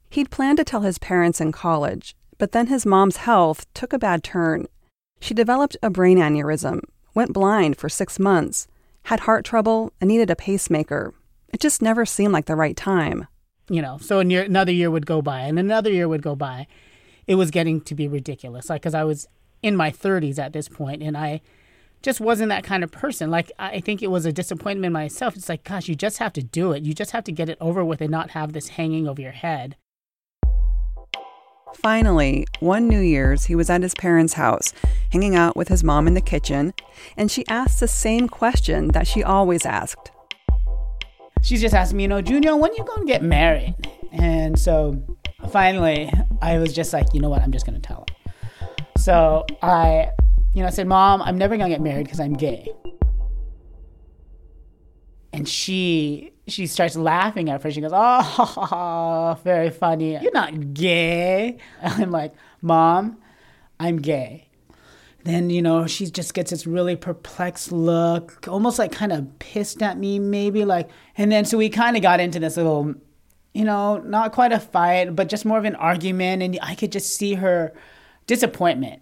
He'd 0.10 0.30
planned 0.30 0.58
to 0.58 0.63
tell 0.63 0.82
his 0.82 0.98
parents 0.98 1.41
in 1.41 1.52
college, 1.52 2.15
but 2.38 2.52
then 2.52 2.67
his 2.67 2.86
mom's 2.86 3.17
health 3.17 3.65
took 3.74 3.93
a 3.93 4.00
bad 4.00 4.24
turn. 4.24 4.67
She 5.19 5.34
developed 5.34 5.78
a 5.82 5.89
brain 5.89 6.17
aneurysm, 6.17 6.82
went 7.13 7.34
blind 7.34 7.78
for 7.78 7.89
six 7.89 8.19
months, 8.19 8.67
had 9.04 9.21
heart 9.21 9.45
trouble, 9.45 9.93
and 9.99 10.08
needed 10.08 10.30
a 10.30 10.36
pacemaker. 10.36 11.13
It 11.54 11.60
just 11.60 11.82
never 11.82 12.06
seemed 12.06 12.34
like 12.34 12.45
the 12.45 12.56
right 12.56 12.75
time. 12.75 13.28
You 13.69 13.82
know, 13.82 13.97
so 13.97 14.19
another 14.19 14.71
year 14.71 14.91
would 14.91 15.06
go 15.06 15.21
by, 15.21 15.41
and 15.41 15.58
another 15.58 15.89
year 15.89 16.08
would 16.08 16.21
go 16.21 16.36
by. 16.36 16.67
It 17.25 17.36
was 17.36 17.49
getting 17.49 17.82
to 17.82 17.95
be 17.95 18.08
ridiculous. 18.08 18.69
Like, 18.69 18.82
because 18.82 18.93
I 18.93 19.04
was 19.04 19.28
in 19.63 19.75
my 19.75 19.89
30s 19.89 20.38
at 20.38 20.54
this 20.54 20.67
point, 20.69 21.01
and 21.01 21.17
I 21.17 21.41
just 22.04 22.22
wasn't 22.22 22.49
that 22.49 22.63
kind 22.63 22.84
of 22.84 22.91
person. 22.91 23.32
Like, 23.32 23.51
I 23.57 23.80
think 23.80 24.03
it 24.03 24.11
was 24.11 24.28
a 24.28 24.32
disappointment 24.32 24.86
in 24.86 24.93
myself. 24.93 25.36
It's 25.36 25.49
like, 25.49 25.63
gosh, 25.63 25.88
you 25.88 25.95
just 25.95 26.20
have 26.20 26.34
to 26.34 26.43
do 26.43 26.72
it. 26.72 26.84
You 26.84 26.93
just 26.93 27.11
have 27.11 27.24
to 27.24 27.32
get 27.32 27.49
it 27.49 27.57
over 27.59 27.84
with 27.84 28.01
and 28.01 28.11
not 28.11 28.32
have 28.32 28.53
this 28.53 28.70
hanging 28.70 29.07
over 29.07 29.22
your 29.22 29.32
head. 29.32 29.76
Finally, 31.76 32.47
one 32.61 32.88
New 32.88 32.99
Year's, 32.99 33.45
he 33.45 33.55
was 33.55 33.69
at 33.69 33.84
his 33.84 33.93
parents' 33.93 34.34
house, 34.34 34.73
hanging 35.11 35.36
out 35.36 35.55
with 35.55 35.67
his 35.67 35.84
mom 35.84 36.07
in 36.07 36.13
the 36.13 36.21
kitchen, 36.21 36.73
and 37.15 37.30
she 37.30 37.45
asked 37.47 37.80
the 37.80 37.88
same 37.88 38.28
question 38.28 38.88
that 38.89 39.05
she 39.05 39.23
always 39.23 39.65
asked. 39.65 40.11
She 41.41 41.57
just 41.57 41.76
asked 41.76 41.93
me, 41.93 42.03
you 42.03 42.07
know, 42.07 42.21
Junior, 42.21 42.55
when 42.55 42.71
are 42.71 42.76
you 42.76 42.84
going 42.86 43.01
to 43.01 43.05
get 43.05 43.21
married? 43.21 43.76
And 44.11 44.57
so 44.57 44.99
finally, 45.51 46.11
I 46.41 46.57
was 46.57 46.73
just 46.73 46.91
like, 46.93 47.13
you 47.13 47.19
know 47.19 47.30
what, 47.30 47.41
I'm 47.43 47.51
just 47.51 47.65
going 47.65 47.80
to 47.80 47.88
tell 47.88 48.05
her. 48.09 48.86
So 48.97 49.45
I, 49.61 50.09
you 50.53 50.61
know, 50.61 50.67
I 50.67 50.71
said, 50.71 50.88
Mom, 50.88 51.21
I'm 51.21 51.38
never 51.38 51.57
going 51.57 51.69
to 51.69 51.73
get 51.73 51.82
married 51.82 52.05
because 52.05 52.19
I'm 52.19 52.34
gay. 52.34 52.71
And 55.34 55.47
she 55.47 56.32
she 56.48 56.68
starts 56.68 56.96
laughing 56.96 57.50
at 57.50 57.62
first. 57.62 57.76
She 57.76 57.82
goes, 57.82 57.91
"Oh, 57.93 59.39
very 59.43 59.70
funny. 59.70 60.18
You're 60.22 60.32
not 60.32 60.74
gay." 60.74 61.58
I'm 61.82 62.12
like, 62.12 62.34
"Mom, 62.62 63.18
I'm 63.80 63.98
gay." 63.98 64.48
Then 65.24 65.50
you 65.50 65.62
know 65.62 65.88
she 65.88 66.06
just 66.06 66.36
gets 66.36 66.52
this 66.52 66.68
really 66.68 66.96
perplexed 66.96 67.72
look, 67.72 68.48
almost 68.48 68.78
like 68.78 68.91
kind 68.91 69.12
of 69.12 69.39
pissed 69.39 69.82
at 69.82 69.98
me, 69.98 70.20
maybe 70.20 70.66
like. 70.66 70.89
And 71.18 71.32
then 71.32 71.46
so 71.46 71.58
we 71.58 71.70
kind 71.70 71.96
of 71.96 72.04
got 72.04 72.20
into 72.20 72.39
this 72.39 72.58
little 72.58 72.96
you 73.56 73.64
know, 73.64 73.98
not 74.00 74.34
quite 74.34 74.52
a 74.52 74.60
fight, 74.60 75.16
but 75.16 75.30
just 75.30 75.46
more 75.46 75.58
of 75.58 75.64
an 75.64 75.76
argument. 75.76 76.43
And 76.43 76.60
I 76.62 76.76
could 76.76 76.91
just 76.91 77.16
see 77.16 77.36
her 77.36 77.74
disappointment. 78.28 79.02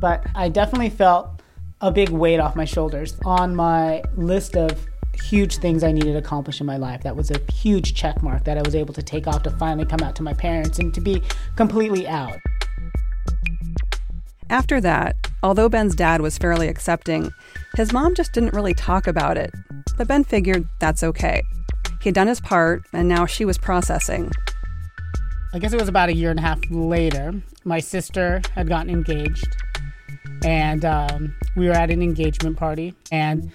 But 0.00 0.26
I 0.34 0.48
definitely 0.48 0.88
felt 0.88 1.42
a 1.82 1.92
big 1.92 2.08
weight 2.08 2.40
off 2.40 2.56
my 2.56 2.64
shoulders 2.64 3.16
on 3.24 3.54
my 3.54 4.02
list 4.16 4.56
of 4.56 4.86
huge 5.14 5.58
things 5.58 5.82
I 5.82 5.92
needed 5.92 6.12
to 6.12 6.18
accomplish 6.18 6.60
in 6.60 6.66
my 6.66 6.76
life. 6.76 7.02
That 7.02 7.16
was 7.16 7.30
a 7.30 7.40
huge 7.52 7.94
check 7.94 8.22
mark 8.22 8.44
that 8.44 8.58
I 8.58 8.62
was 8.62 8.74
able 8.74 8.94
to 8.94 9.02
take 9.02 9.26
off 9.26 9.42
to 9.44 9.50
finally 9.50 9.86
come 9.86 10.00
out 10.00 10.14
to 10.16 10.22
my 10.22 10.32
parents 10.34 10.78
and 10.78 10.92
to 10.94 11.00
be 11.00 11.22
completely 11.56 12.06
out. 12.08 12.38
After 14.50 14.80
that, 14.80 15.16
although 15.44 15.68
Ben's 15.68 15.94
dad 15.94 16.20
was 16.20 16.36
fairly 16.36 16.66
accepting, 16.66 17.30
his 17.76 17.92
mom 17.92 18.16
just 18.16 18.32
didn't 18.32 18.52
really 18.52 18.74
talk 18.74 19.06
about 19.06 19.36
it. 19.36 19.52
But 19.96 20.08
Ben 20.08 20.24
figured 20.24 20.66
that's 20.80 21.04
okay. 21.04 21.42
He'd 22.02 22.14
done 22.14 22.26
his 22.26 22.40
part, 22.40 22.82
and 22.92 23.08
now 23.08 23.26
she 23.26 23.44
was 23.44 23.58
processing. 23.58 24.32
I 25.52 25.58
guess 25.58 25.72
it 25.72 25.80
was 25.80 25.88
about 25.88 26.08
a 26.08 26.14
year 26.14 26.30
and 26.30 26.38
a 26.38 26.42
half 26.42 26.58
later. 26.70 27.34
My 27.64 27.78
sister 27.78 28.40
had 28.54 28.68
gotten 28.68 28.90
engaged, 28.90 29.48
and 30.44 30.84
um, 30.84 31.36
we 31.56 31.66
were 31.66 31.74
at 31.74 31.90
an 31.90 32.02
engagement 32.02 32.56
party. 32.56 32.94
And, 33.12 33.52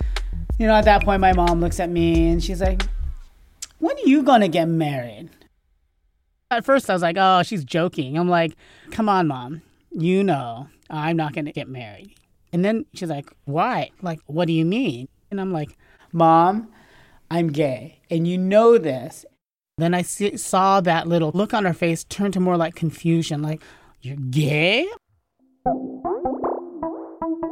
you 0.58 0.68
know, 0.68 0.74
at 0.74 0.86
that 0.86 1.04
point, 1.04 1.22
my 1.22 1.34
mom 1.34 1.60
looks 1.60 1.80
at 1.80 1.90
me 1.90 2.30
and 2.30 2.44
she's 2.44 2.62
like, 2.62 2.84
When 3.80 3.96
are 3.98 4.08
you 4.08 4.24
gonna 4.24 4.48
get 4.48 4.68
married? 4.68 5.30
At 6.52 6.64
first, 6.64 6.90
I 6.90 6.94
was 6.94 7.02
like, 7.02 7.18
Oh, 7.20 7.44
she's 7.44 7.64
joking. 7.64 8.18
I'm 8.18 8.30
like, 8.30 8.56
Come 8.92 9.10
on, 9.10 9.28
mom. 9.28 9.62
You 9.92 10.24
know, 10.24 10.68
I'm 10.90 11.18
not 11.18 11.34
gonna 11.34 11.52
get 11.52 11.68
married. 11.68 12.16
And 12.54 12.64
then 12.64 12.86
she's 12.94 13.10
like, 13.10 13.30
Why? 13.46 13.92
Like, 14.02 14.20
what 14.28 14.48
do 14.48 14.54
you 14.54 14.66
mean? 14.66 15.10
And 15.30 15.42
I'm 15.42 15.52
like, 15.52 15.78
Mom, 16.14 16.72
I'm 17.30 17.52
gay. 17.52 18.00
And 18.10 18.28
you 18.28 18.38
know 18.38 18.78
this. 18.78 19.26
Then 19.78 19.94
I 19.94 20.04
see, 20.04 20.38
saw 20.38 20.80
that 20.82 21.06
little 21.06 21.32
look 21.34 21.54
on 21.54 21.66
her 21.66 21.74
face 21.74 22.06
turn 22.06 22.32
to 22.32 22.40
more 22.40 22.56
like 22.56 22.76
confusion, 22.76 23.42
like, 23.42 23.62
You're 24.02 24.16
gay? 24.16 24.88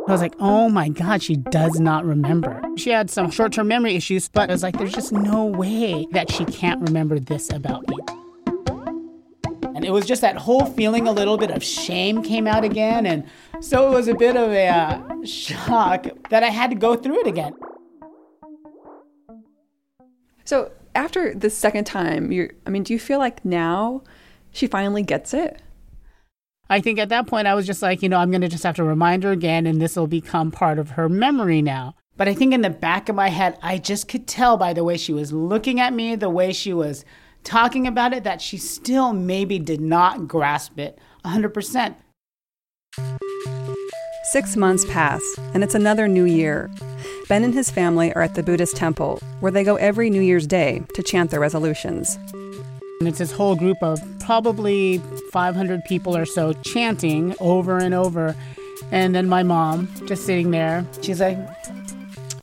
I 0.05 0.11
was 0.11 0.19
like, 0.19 0.35
oh 0.39 0.67
my 0.67 0.89
God, 0.89 1.23
she 1.23 1.37
does 1.37 1.79
not 1.79 2.03
remember. 2.03 2.61
She 2.75 2.89
had 2.89 3.09
some 3.09 3.31
short 3.31 3.53
term 3.53 3.69
memory 3.69 3.95
issues, 3.95 4.27
but 4.27 4.49
I 4.49 4.53
was 4.53 4.61
like, 4.61 4.77
there's 4.77 4.91
just 4.91 5.13
no 5.13 5.45
way 5.45 6.05
that 6.11 6.29
she 6.29 6.43
can't 6.43 6.81
remember 6.81 7.19
this 7.19 7.49
about 7.49 7.87
me. 7.87 7.95
And 9.75 9.85
it 9.85 9.91
was 9.91 10.05
just 10.05 10.21
that 10.21 10.35
whole 10.35 10.65
feeling, 10.65 11.07
a 11.07 11.11
little 11.13 11.37
bit 11.37 11.51
of 11.51 11.63
shame 11.63 12.21
came 12.21 12.47
out 12.47 12.65
again. 12.65 13.05
And 13.05 13.23
so 13.61 13.87
it 13.91 13.95
was 13.95 14.09
a 14.09 14.13
bit 14.13 14.35
of 14.35 14.51
a 14.51 14.67
uh, 14.67 15.25
shock 15.25 16.07
that 16.29 16.43
I 16.43 16.49
had 16.49 16.69
to 16.71 16.75
go 16.75 16.97
through 16.97 17.21
it 17.21 17.27
again. 17.27 17.53
So 20.43 20.71
after 20.95 21.33
the 21.33 21.49
second 21.49 21.85
time, 21.85 22.29
you 22.29 22.53
I 22.67 22.69
mean, 22.69 22.83
do 22.83 22.91
you 22.91 22.99
feel 22.99 23.19
like 23.19 23.45
now 23.45 24.03
she 24.51 24.67
finally 24.67 25.01
gets 25.01 25.33
it? 25.33 25.61
I 26.69 26.79
think 26.79 26.97
at 26.97 27.09
that 27.09 27.27
point 27.27 27.47
I 27.47 27.55
was 27.55 27.65
just 27.65 27.81
like, 27.81 28.01
you 28.01 28.09
know, 28.09 28.17
I'm 28.17 28.31
going 28.31 28.41
to 28.41 28.47
just 28.47 28.63
have 28.63 28.75
to 28.77 28.83
remind 28.83 29.23
her 29.23 29.31
again 29.31 29.67
and 29.67 29.81
this 29.81 29.95
will 29.95 30.07
become 30.07 30.51
part 30.51 30.79
of 30.79 30.91
her 30.91 31.09
memory 31.09 31.61
now. 31.61 31.95
But 32.15 32.27
I 32.27 32.33
think 32.33 32.53
in 32.53 32.61
the 32.61 32.69
back 32.69 33.09
of 33.09 33.15
my 33.15 33.29
head, 33.29 33.57
I 33.61 33.77
just 33.77 34.07
could 34.07 34.27
tell 34.27 34.55
by 34.55 34.73
the 34.73 34.83
way 34.83 34.97
she 34.97 35.13
was 35.13 35.33
looking 35.33 35.79
at 35.79 35.93
me, 35.93 36.15
the 36.15 36.29
way 36.29 36.53
she 36.53 36.71
was 36.71 37.03
talking 37.43 37.87
about 37.87 38.13
it, 38.13 38.23
that 38.23 38.41
she 38.41 38.57
still 38.57 39.13
maybe 39.13 39.59
did 39.59 39.81
not 39.81 40.27
grasp 40.27 40.79
it 40.79 40.99
100%. 41.25 41.95
Six 44.31 44.55
months 44.55 44.85
pass, 44.85 45.21
and 45.53 45.63
it's 45.63 45.75
another 45.75 46.07
new 46.07 46.23
year. 46.23 46.71
Ben 47.27 47.43
and 47.43 47.53
his 47.53 47.69
family 47.69 48.13
are 48.13 48.21
at 48.21 48.35
the 48.35 48.43
Buddhist 48.43 48.75
temple, 48.75 49.19
where 49.41 49.51
they 49.51 49.63
go 49.63 49.75
every 49.75 50.09
New 50.09 50.21
Year's 50.21 50.47
Day 50.47 50.83
to 50.93 51.03
chant 51.03 51.29
their 51.29 51.39
resolutions. 51.39 52.17
And 53.03 53.09
it's 53.09 53.17
this 53.17 53.33
whole 53.33 53.57
group 53.57 53.83
of 53.83 54.01
probably 54.21 54.99
500 55.33 55.83
people 55.83 56.15
or 56.15 56.23
so 56.25 56.53
chanting 56.53 57.35
over 57.41 57.77
and 57.77 57.93
over. 57.93 58.33
And 58.93 59.13
then 59.13 59.27
my 59.27 59.43
mom 59.43 59.89
just 60.05 60.25
sitting 60.25 60.51
there. 60.51 60.87
She's 61.01 61.19
like, 61.19 61.37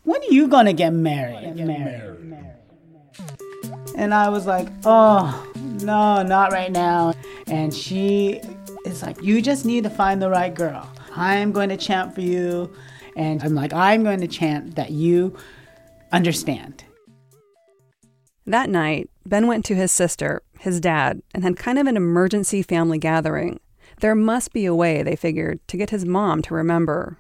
When 0.05 0.21
are 0.21 0.31
you 0.31 0.49
going 0.49 0.67
to 0.67 0.75
get 0.75 0.93
married? 0.93 1.57
Get 1.57 1.67
married. 1.67 2.37
And 3.97 4.13
I 4.13 4.29
was 4.29 4.45
like, 4.47 4.69
Oh, 4.85 5.51
no, 5.57 6.23
not 6.23 6.53
right 6.53 6.71
now. 6.71 7.15
And 7.47 7.73
she 7.73 8.43
is 8.85 9.03
like, 9.03 9.23
You 9.23 9.41
just 9.41 9.65
need 9.65 9.85
to 9.85 9.91
find 9.91 10.21
the 10.21 10.29
right 10.29 10.55
girl. 10.55 10.87
I'm 11.17 11.53
going 11.53 11.71
to 11.71 11.79
chant 11.79 12.15
for 12.15 12.21
you. 12.21 12.71
And 13.17 13.43
I'm 13.43 13.55
like, 13.55 13.73
I'm 13.73 14.03
going 14.03 14.21
to 14.21 14.29
chant 14.29 14.77
that 14.77 14.91
you 14.91 15.39
understand. 16.13 16.85
That 18.47 18.69
night, 18.69 19.09
Ben 19.25 19.47
went 19.47 19.65
to 19.67 19.75
his 19.75 19.91
sister, 19.91 20.43
his 20.61 20.79
dad, 20.79 21.23
and 21.35 21.43
had 21.43 21.57
kind 21.57 21.79
of 21.79 21.87
an 21.87 21.97
emergency 21.97 22.63
family 22.63 22.99
gathering. 22.99 23.59
There 24.01 24.15
must 24.15 24.53
be 24.53 24.67
a 24.67 24.75
way, 24.75 25.03
they 25.03 25.17
figured, 25.17 25.67
to 25.69 25.77
get 25.77 25.91
his 25.91 26.05
mom 26.05 26.43
to 26.43 26.55
remember. 26.55 27.19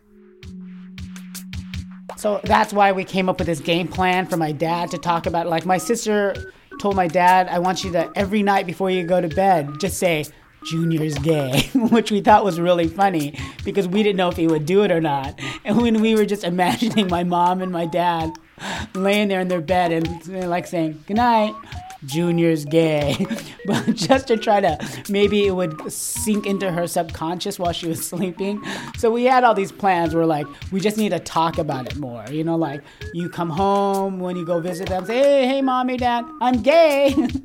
So 2.16 2.40
that's 2.44 2.72
why 2.72 2.92
we 2.92 3.02
came 3.04 3.30
up 3.30 3.38
with 3.38 3.46
this 3.46 3.60
game 3.60 3.88
plan 3.88 4.26
for 4.26 4.36
my 4.36 4.52
dad 4.52 4.90
to 4.90 4.98
talk 4.98 5.26
about. 5.26 5.46
Like, 5.46 5.64
my 5.64 5.78
sister 5.78 6.34
told 6.80 6.96
my 6.96 7.08
dad, 7.08 7.48
I 7.48 7.58
want 7.58 7.82
you 7.82 7.90
to, 7.92 8.12
every 8.14 8.42
night 8.42 8.66
before 8.66 8.90
you 8.90 9.04
go 9.04 9.20
to 9.20 9.28
bed, 9.28 9.80
just 9.80 9.98
say, 9.98 10.26
Junior's 10.66 11.16
gay, 11.18 11.70
which 11.74 12.10
we 12.10 12.20
thought 12.20 12.44
was 12.44 12.60
really 12.60 12.88
funny 12.88 13.38
because 13.64 13.88
we 13.88 14.02
didn't 14.02 14.16
know 14.16 14.28
if 14.28 14.36
he 14.36 14.46
would 14.46 14.66
do 14.66 14.82
it 14.82 14.90
or 14.90 15.00
not. 15.00 15.40
And 15.64 15.80
when 15.80 16.02
we 16.02 16.14
were 16.14 16.26
just 16.26 16.44
imagining 16.44 17.08
my 17.08 17.24
mom 17.24 17.62
and 17.62 17.72
my 17.72 17.86
dad 17.86 18.30
laying 18.94 19.28
there 19.28 19.40
in 19.40 19.48
their 19.48 19.62
bed 19.62 19.92
and 19.92 20.50
like 20.50 20.66
saying, 20.66 21.02
Good 21.06 21.16
night, 21.16 21.54
Junior's 22.04 22.64
gay. 22.64 23.26
but 23.66 23.94
just 23.94 24.28
to 24.28 24.36
try 24.36 24.60
to 24.60 24.78
maybe 25.08 25.46
it 25.46 25.52
would 25.52 25.90
sink 25.92 26.46
into 26.46 26.70
her 26.70 26.86
subconscious 26.86 27.58
while 27.58 27.72
she 27.72 27.88
was 27.88 28.06
sleeping. 28.08 28.62
So 28.98 29.10
we 29.10 29.24
had 29.24 29.44
all 29.44 29.54
these 29.54 29.72
plans 29.72 30.14
where 30.14 30.26
like 30.26 30.46
we 30.72 30.80
just 30.80 30.96
need 30.96 31.10
to 31.10 31.20
talk 31.20 31.58
about 31.58 31.86
it 31.86 31.96
more. 31.96 32.24
You 32.30 32.44
know, 32.44 32.56
like 32.56 32.82
you 33.12 33.28
come 33.28 33.50
home 33.50 34.20
when 34.20 34.36
you 34.36 34.44
go 34.44 34.60
visit 34.60 34.88
them, 34.88 35.06
say, 35.06 35.18
Hey, 35.18 35.46
hey 35.46 35.62
mommy, 35.62 35.96
dad, 35.96 36.24
I'm 36.40 36.62
gay. 36.62 37.14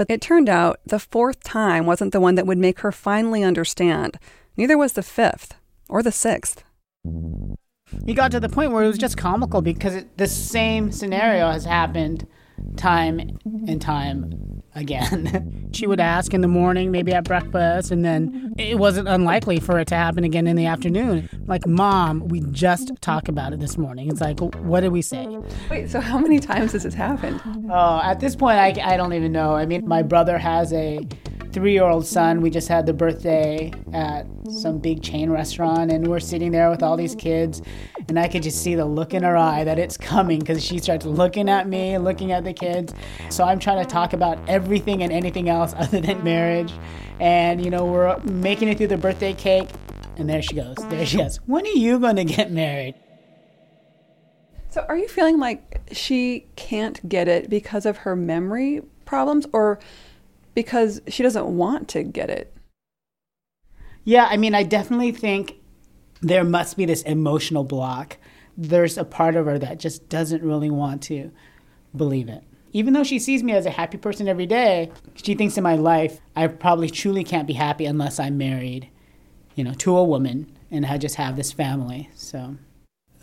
But 0.00 0.08
it 0.08 0.22
turned 0.22 0.48
out 0.48 0.80
the 0.86 0.98
fourth 0.98 1.44
time 1.44 1.84
wasn't 1.84 2.12
the 2.12 2.22
one 2.22 2.34
that 2.36 2.46
would 2.46 2.56
make 2.56 2.80
her 2.80 2.90
finally 2.90 3.42
understand. 3.42 4.18
Neither 4.56 4.78
was 4.78 4.94
the 4.94 5.02
fifth 5.02 5.56
or 5.90 6.02
the 6.02 6.10
sixth. 6.10 6.64
He 8.06 8.14
got 8.14 8.30
to 8.32 8.40
the 8.40 8.48
point 8.48 8.72
where 8.72 8.82
it 8.84 8.88
was 8.88 8.98
just 8.98 9.16
comical 9.16 9.62
because 9.62 9.94
it, 9.94 10.16
the 10.18 10.26
same 10.26 10.90
scenario 10.90 11.50
has 11.50 11.64
happened 11.64 12.26
time 12.76 13.38
and 13.66 13.80
time 13.80 14.62
again. 14.74 15.70
she 15.72 15.86
would 15.86 16.00
ask 16.00 16.32
in 16.34 16.40
the 16.40 16.48
morning, 16.48 16.90
maybe 16.90 17.12
at 17.12 17.24
breakfast, 17.24 17.90
and 17.90 18.04
then 18.04 18.54
it 18.58 18.78
wasn't 18.78 19.08
unlikely 19.08 19.60
for 19.60 19.78
it 19.78 19.88
to 19.88 19.94
happen 19.94 20.24
again 20.24 20.46
in 20.46 20.56
the 20.56 20.66
afternoon. 20.66 21.28
Like, 21.46 21.66
Mom, 21.66 22.28
we 22.28 22.40
just 22.50 22.92
talked 23.00 23.28
about 23.28 23.52
it 23.52 23.60
this 23.60 23.76
morning. 23.76 24.08
It's 24.08 24.20
like, 24.20 24.40
what 24.40 24.80
did 24.80 24.92
we 24.92 25.02
say? 25.02 25.38
Wait, 25.70 25.90
so 25.90 26.00
how 26.00 26.18
many 26.18 26.38
times 26.38 26.72
has 26.72 26.84
this 26.84 26.94
happened? 26.94 27.40
Oh, 27.70 28.00
at 28.02 28.20
this 28.20 28.36
point, 28.36 28.58
I, 28.58 28.74
I 28.82 28.96
don't 28.96 29.12
even 29.12 29.32
know. 29.32 29.54
I 29.54 29.66
mean, 29.66 29.86
my 29.86 30.02
brother 30.02 30.38
has 30.38 30.72
a 30.72 31.06
three 31.52 31.72
year 31.72 31.84
old 31.84 32.06
son. 32.06 32.40
We 32.40 32.50
just 32.50 32.68
had 32.68 32.86
the 32.86 32.92
birthday 32.92 33.72
at 33.92 34.26
some 34.50 34.78
big 34.78 35.02
chain 35.02 35.30
restaurant, 35.30 35.90
and 35.90 36.06
we're 36.06 36.20
sitting 36.20 36.52
there 36.52 36.70
with 36.70 36.82
all 36.82 36.96
these 36.96 37.14
kids. 37.14 37.62
And 38.08 38.18
I 38.18 38.28
could 38.28 38.42
just 38.42 38.62
see 38.62 38.74
the 38.74 38.84
look 38.84 39.14
in 39.14 39.22
her 39.22 39.36
eye 39.36 39.64
that 39.64 39.78
it's 39.78 39.96
coming 39.96 40.38
because 40.38 40.64
she 40.64 40.78
starts 40.78 41.06
looking 41.06 41.48
at 41.48 41.68
me, 41.68 41.98
looking 41.98 42.32
at 42.32 42.44
the 42.44 42.52
kids. 42.52 42.92
So 43.28 43.44
I'm 43.44 43.58
trying 43.58 43.84
to 43.84 43.90
talk 43.90 44.12
about 44.12 44.38
everything 44.48 45.02
and 45.02 45.12
anything 45.12 45.48
else 45.48 45.74
other 45.76 46.00
than 46.00 46.22
marriage. 46.24 46.72
And, 47.18 47.62
you 47.62 47.70
know, 47.70 47.84
we're 47.84 48.18
making 48.20 48.68
it 48.68 48.78
through 48.78 48.88
the 48.88 48.96
birthday 48.96 49.34
cake. 49.34 49.68
And 50.16 50.28
there 50.28 50.42
she 50.42 50.54
goes. 50.54 50.76
There 50.88 51.06
she 51.06 51.18
goes. 51.18 51.36
When 51.46 51.66
are 51.66 51.70
you 51.70 51.98
going 51.98 52.16
to 52.16 52.24
get 52.24 52.50
married? 52.50 52.94
So, 54.70 54.84
are 54.88 54.96
you 54.96 55.08
feeling 55.08 55.40
like 55.40 55.80
she 55.90 56.46
can't 56.54 57.08
get 57.08 57.26
it 57.26 57.50
because 57.50 57.86
of 57.86 57.98
her 57.98 58.14
memory 58.14 58.82
problems 59.04 59.46
or 59.52 59.80
because 60.54 61.00
she 61.08 61.22
doesn't 61.22 61.46
want 61.46 61.88
to 61.88 62.02
get 62.02 62.30
it? 62.30 62.54
Yeah, 64.04 64.26
I 64.30 64.36
mean, 64.36 64.54
I 64.54 64.62
definitely 64.62 65.12
think 65.12 65.56
there 66.20 66.44
must 66.44 66.76
be 66.76 66.84
this 66.84 67.02
emotional 67.02 67.64
block. 67.64 68.16
There's 68.56 68.98
a 68.98 69.04
part 69.04 69.36
of 69.36 69.46
her 69.46 69.58
that 69.58 69.78
just 69.78 70.08
doesn't 70.08 70.42
really 70.42 70.70
want 70.70 71.02
to 71.04 71.30
believe 71.96 72.28
it. 72.28 72.42
Even 72.72 72.92
though 72.92 73.04
she 73.04 73.18
sees 73.18 73.42
me 73.42 73.52
as 73.52 73.66
a 73.66 73.70
happy 73.70 73.98
person 73.98 74.28
every 74.28 74.46
day, 74.46 74.90
she 75.14 75.34
thinks 75.34 75.56
in 75.56 75.64
my 75.64 75.74
life 75.74 76.20
I 76.36 76.46
probably 76.46 76.88
truly 76.88 77.24
can't 77.24 77.46
be 77.46 77.54
happy 77.54 77.84
unless 77.84 78.20
I'm 78.20 78.38
married, 78.38 78.88
you 79.54 79.64
know, 79.64 79.74
to 79.74 79.96
a 79.96 80.04
woman 80.04 80.50
and 80.70 80.86
I 80.86 80.96
just 80.96 81.16
have 81.16 81.36
this 81.36 81.52
family. 81.52 82.10
So 82.14 82.56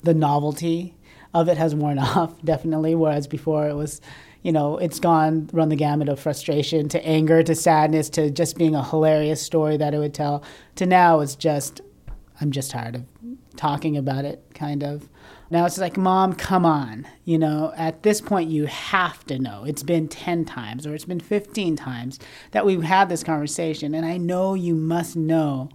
the 0.03 0.13
novelty 0.13 0.95
of 1.33 1.47
it 1.47 1.57
has 1.57 1.73
worn 1.73 1.99
off, 1.99 2.41
definitely. 2.43 2.95
Whereas 2.95 3.27
before 3.27 3.69
it 3.69 3.75
was, 3.75 4.01
you 4.47 4.53
know, 4.53 4.77
it's 4.77 5.01
gone, 5.01 5.49
run 5.51 5.67
the 5.67 5.75
gamut 5.75 6.07
of 6.07 6.21
frustration 6.21 6.87
to 6.87 7.05
anger 7.05 7.43
to 7.43 7.53
sadness 7.53 8.09
to 8.11 8.31
just 8.31 8.57
being 8.57 8.75
a 8.75 8.81
hilarious 8.81 9.41
story 9.41 9.75
that 9.75 9.93
it 9.93 9.97
would 9.97 10.13
tell. 10.13 10.41
To 10.75 10.85
now 10.85 11.19
it's 11.19 11.35
just, 11.35 11.81
I'm 12.39 12.51
just 12.51 12.71
tired 12.71 12.95
of 12.95 13.03
talking 13.57 13.97
about 13.97 14.23
it, 14.23 14.41
kind 14.53 14.85
of. 14.85 15.09
Now 15.49 15.65
it's 15.65 15.77
like, 15.77 15.97
Mom, 15.97 16.31
come 16.31 16.65
on. 16.65 17.05
You 17.25 17.37
know, 17.37 17.73
at 17.75 18.03
this 18.03 18.21
point, 18.21 18.49
you 18.49 18.67
have 18.67 19.25
to 19.25 19.37
know. 19.37 19.65
It's 19.65 19.83
been 19.83 20.07
10 20.07 20.45
times 20.45 20.87
or 20.87 20.95
it's 20.95 21.03
been 21.03 21.19
15 21.19 21.75
times 21.75 22.17
that 22.51 22.65
we've 22.65 22.83
had 22.83 23.09
this 23.09 23.25
conversation, 23.25 23.93
and 23.93 24.05
I 24.05 24.15
know 24.15 24.53
you 24.53 24.75
must 24.75 25.17
know. 25.17 25.67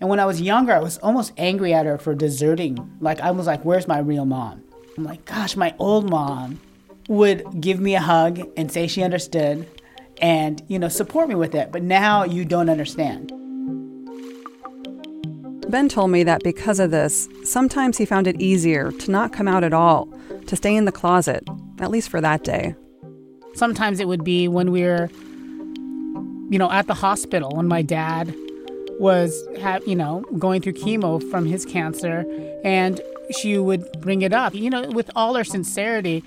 And 0.00 0.08
when 0.08 0.20
I 0.20 0.26
was 0.26 0.40
younger, 0.40 0.72
I 0.72 0.78
was 0.78 0.98
almost 0.98 1.32
angry 1.38 1.74
at 1.74 1.86
her 1.86 1.98
for 1.98 2.14
deserting. 2.14 2.88
Like, 3.00 3.20
I 3.20 3.32
was 3.32 3.48
like, 3.48 3.64
Where's 3.64 3.88
my 3.88 3.98
real 3.98 4.26
mom? 4.26 4.62
I'm 4.96 5.02
like, 5.02 5.24
Gosh, 5.24 5.56
my 5.56 5.74
old 5.80 6.08
mom 6.08 6.60
would 7.08 7.60
give 7.60 7.80
me 7.80 7.94
a 7.94 8.00
hug 8.00 8.40
and 8.56 8.70
say 8.70 8.86
she 8.86 9.02
understood 9.02 9.66
and, 10.20 10.62
you 10.68 10.78
know, 10.78 10.88
support 10.88 11.28
me 11.28 11.34
with 11.34 11.54
it. 11.54 11.72
But 11.72 11.82
now 11.82 12.24
you 12.24 12.44
don't 12.44 12.68
understand. 12.68 13.32
Ben 15.68 15.88
told 15.88 16.10
me 16.10 16.22
that 16.22 16.42
because 16.42 16.78
of 16.78 16.90
this, 16.90 17.28
sometimes 17.44 17.96
he 17.96 18.04
found 18.04 18.26
it 18.26 18.40
easier 18.40 18.92
to 18.92 19.10
not 19.10 19.32
come 19.32 19.48
out 19.48 19.64
at 19.64 19.72
all, 19.72 20.06
to 20.46 20.54
stay 20.54 20.76
in 20.76 20.84
the 20.84 20.92
closet, 20.92 21.42
at 21.78 21.90
least 21.90 22.10
for 22.10 22.20
that 22.20 22.44
day. 22.44 22.74
Sometimes 23.54 23.98
it 23.98 24.06
would 24.06 24.22
be 24.22 24.48
when 24.48 24.70
we 24.70 24.82
were, 24.82 25.08
you 26.50 26.58
know, 26.58 26.70
at 26.70 26.88
the 26.88 26.94
hospital 26.94 27.50
when 27.56 27.66
my 27.66 27.80
dad 27.80 28.34
was, 28.98 29.42
ha- 29.60 29.80
you 29.86 29.96
know, 29.96 30.20
going 30.38 30.60
through 30.60 30.74
chemo 30.74 31.22
from 31.30 31.46
his 31.46 31.64
cancer, 31.64 32.26
and 32.64 33.00
she 33.38 33.56
would 33.56 33.90
bring 34.00 34.20
it 34.20 34.34
up, 34.34 34.54
you 34.54 34.68
know, 34.68 34.90
with 34.90 35.10
all 35.16 35.34
her 35.34 35.44
sincerity. 35.44 36.22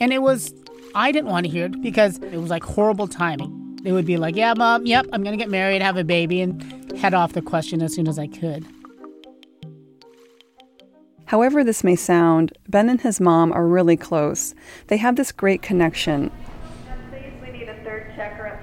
And 0.00 0.12
it 0.12 0.22
was, 0.22 0.52
I 0.94 1.12
didn't 1.12 1.30
want 1.30 1.46
to 1.46 1.52
hear 1.52 1.66
it 1.66 1.80
because 1.82 2.18
it 2.18 2.36
was 2.36 2.50
like 2.50 2.64
horrible 2.64 3.08
timing. 3.08 3.78
They 3.82 3.92
would 3.92 4.06
be 4.06 4.16
like, 4.16 4.34
yeah, 4.34 4.54
mom, 4.56 4.86
yep, 4.86 5.06
I'm 5.12 5.22
going 5.22 5.36
to 5.36 5.42
get 5.42 5.50
married, 5.50 5.82
have 5.82 5.96
a 5.96 6.04
baby, 6.04 6.40
and 6.40 6.96
head 6.98 7.14
off 7.14 7.34
the 7.34 7.42
question 7.42 7.82
as 7.82 7.94
soon 7.94 8.08
as 8.08 8.18
I 8.18 8.26
could. 8.26 8.66
However, 11.26 11.64
this 11.64 11.82
may 11.82 11.96
sound, 11.96 12.52
Ben 12.68 12.88
and 12.88 13.00
his 13.00 13.20
mom 13.20 13.52
are 13.52 13.66
really 13.66 13.96
close. 13.96 14.54
They 14.86 14.96
have 14.98 15.16
this 15.16 15.32
great 15.32 15.62
connection. 15.62 16.30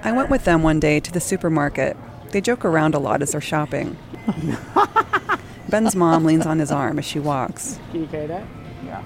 I 0.04 0.10
went 0.10 0.30
with 0.30 0.44
them 0.44 0.62
one 0.62 0.80
day 0.80 0.98
to 1.00 1.12
the 1.12 1.20
supermarket. 1.20 1.96
They 2.30 2.40
joke 2.40 2.64
around 2.64 2.94
a 2.94 2.98
lot 2.98 3.22
as 3.22 3.32
they're 3.32 3.40
shopping. 3.40 3.96
Ben's 5.68 5.94
mom 5.94 6.24
leans 6.24 6.46
on 6.46 6.58
his 6.58 6.72
arm 6.72 6.98
as 6.98 7.04
she 7.04 7.18
walks. 7.18 7.78
Can 7.92 8.00
you 8.00 8.06
carry 8.08 8.26
that? 8.26 8.46
Yeah. 8.84 9.02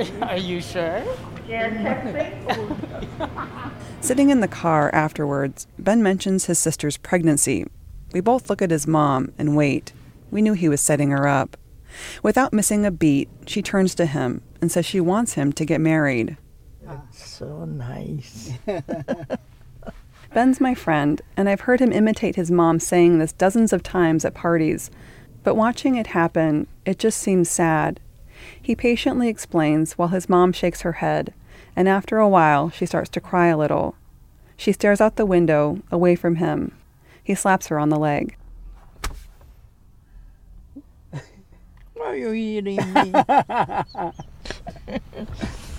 Are 0.22 0.36
you 0.36 0.60
sure? 0.60 1.02
Sitting 4.00 4.30
in 4.30 4.40
the 4.40 4.48
car 4.48 4.90
afterwards, 4.94 5.66
Ben 5.78 6.02
mentions 6.02 6.46
his 6.46 6.58
sister's 6.58 6.96
pregnancy. 6.96 7.66
We 8.12 8.20
both 8.20 8.48
look 8.48 8.62
at 8.62 8.70
his 8.70 8.86
mom 8.86 9.32
and 9.38 9.56
wait. 9.56 9.92
We 10.30 10.42
knew 10.42 10.54
he 10.54 10.68
was 10.68 10.80
setting 10.80 11.10
her 11.10 11.28
up. 11.28 11.56
Without 12.22 12.52
missing 12.52 12.86
a 12.86 12.90
beat, 12.90 13.28
she 13.46 13.60
turns 13.60 13.94
to 13.96 14.06
him 14.06 14.40
and 14.60 14.72
says 14.72 14.86
she 14.86 15.00
wants 15.00 15.34
him 15.34 15.52
to 15.52 15.64
get 15.64 15.80
married. 15.80 16.36
That's 16.82 17.28
so 17.28 17.64
nice. 17.64 18.52
Ben's 20.34 20.60
my 20.60 20.74
friend, 20.74 21.20
and 21.36 21.48
I've 21.48 21.62
heard 21.62 21.80
him 21.80 21.92
imitate 21.92 22.36
his 22.36 22.50
mom 22.50 22.80
saying 22.80 23.18
this 23.18 23.32
dozens 23.32 23.72
of 23.72 23.82
times 23.82 24.24
at 24.24 24.32
parties. 24.32 24.90
But 25.44 25.56
watching 25.56 25.96
it 25.96 26.08
happen, 26.08 26.66
it 26.86 26.98
just 26.98 27.18
seems 27.18 27.50
sad. 27.50 28.00
He 28.62 28.76
patiently 28.76 29.28
explains 29.28 29.94
while 29.94 30.08
his 30.08 30.28
mom 30.28 30.52
shakes 30.52 30.82
her 30.82 30.92
head, 30.92 31.34
and 31.74 31.88
after 31.88 32.18
a 32.18 32.28
while, 32.28 32.70
she 32.70 32.86
starts 32.86 33.10
to 33.10 33.20
cry 33.20 33.48
a 33.48 33.56
little. 33.56 33.96
She 34.56 34.70
stares 34.72 35.00
out 35.00 35.16
the 35.16 35.26
window, 35.26 35.82
away 35.90 36.14
from 36.14 36.36
him. 36.36 36.76
He 37.24 37.34
slaps 37.34 37.66
her 37.66 37.78
on 37.80 37.88
the 37.88 37.98
leg. 37.98 38.36
Why 41.94 42.06
Are 42.06 42.14
you 42.16 42.32
eating 42.32 42.76
me? 42.76 43.12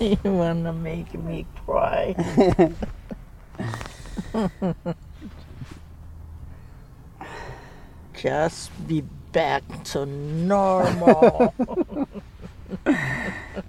you 0.00 0.18
wanna 0.24 0.74
make 0.74 1.14
me 1.14 1.46
cry? 1.64 2.14
Just 8.14 8.70
be 8.86 9.02
back 9.32 9.62
to 9.84 10.04
normal. 10.04 11.54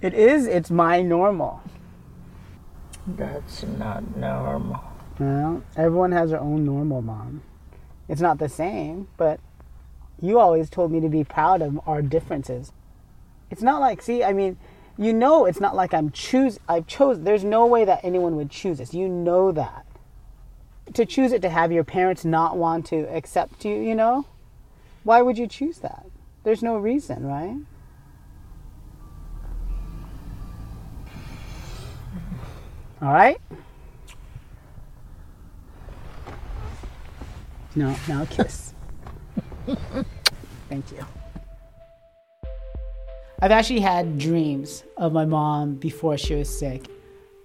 It 0.02 0.14
is, 0.14 0.46
it's 0.46 0.70
my 0.70 1.02
normal. 1.02 1.62
That's 3.06 3.62
not 3.62 4.16
normal. 4.16 4.82
Well, 5.18 5.62
everyone 5.76 6.12
has 6.12 6.30
their 6.30 6.40
own 6.40 6.64
normal, 6.64 7.02
mom. 7.02 7.42
It's 8.08 8.20
not 8.20 8.38
the 8.38 8.48
same, 8.48 9.08
but 9.16 9.40
you 10.20 10.38
always 10.38 10.70
told 10.70 10.92
me 10.92 11.00
to 11.00 11.08
be 11.08 11.24
proud 11.24 11.62
of 11.62 11.80
our 11.86 12.02
differences. 12.02 12.72
It's 13.50 13.62
not 13.62 13.80
like, 13.80 14.02
see, 14.02 14.24
I 14.24 14.32
mean, 14.32 14.56
you 14.98 15.12
know, 15.12 15.44
it's 15.44 15.60
not 15.60 15.76
like 15.76 15.92
I'm 15.92 16.10
choose. 16.10 16.58
I've 16.68 16.86
chose. 16.86 17.20
There's 17.20 17.44
no 17.44 17.66
way 17.66 17.84
that 17.84 18.00
anyone 18.02 18.36
would 18.36 18.50
choose 18.50 18.78
this. 18.78 18.94
You 18.94 19.08
know 19.08 19.52
that. 19.52 19.86
To 20.94 21.04
choose 21.04 21.32
it 21.32 21.42
to 21.42 21.50
have 21.50 21.72
your 21.72 21.84
parents 21.84 22.24
not 22.24 22.56
want 22.56 22.86
to 22.86 23.08
accept 23.14 23.64
you, 23.64 23.74
you 23.74 23.94
know, 23.94 24.24
why 25.04 25.22
would 25.22 25.36
you 25.36 25.46
choose 25.46 25.78
that? 25.78 26.06
There's 26.44 26.62
no 26.62 26.76
reason, 26.76 27.26
right? 27.26 27.56
All 33.02 33.12
right. 33.12 33.40
No, 37.74 37.94
now 38.08 38.22
a 38.22 38.26
kiss. 38.26 38.72
Thank 40.68 40.90
you. 40.92 41.04
I've 43.42 43.50
actually 43.50 43.80
had 43.80 44.18
dreams 44.18 44.82
of 44.96 45.12
my 45.12 45.26
mom 45.26 45.74
before 45.74 46.16
she 46.16 46.34
was 46.34 46.58
sick. 46.58 46.88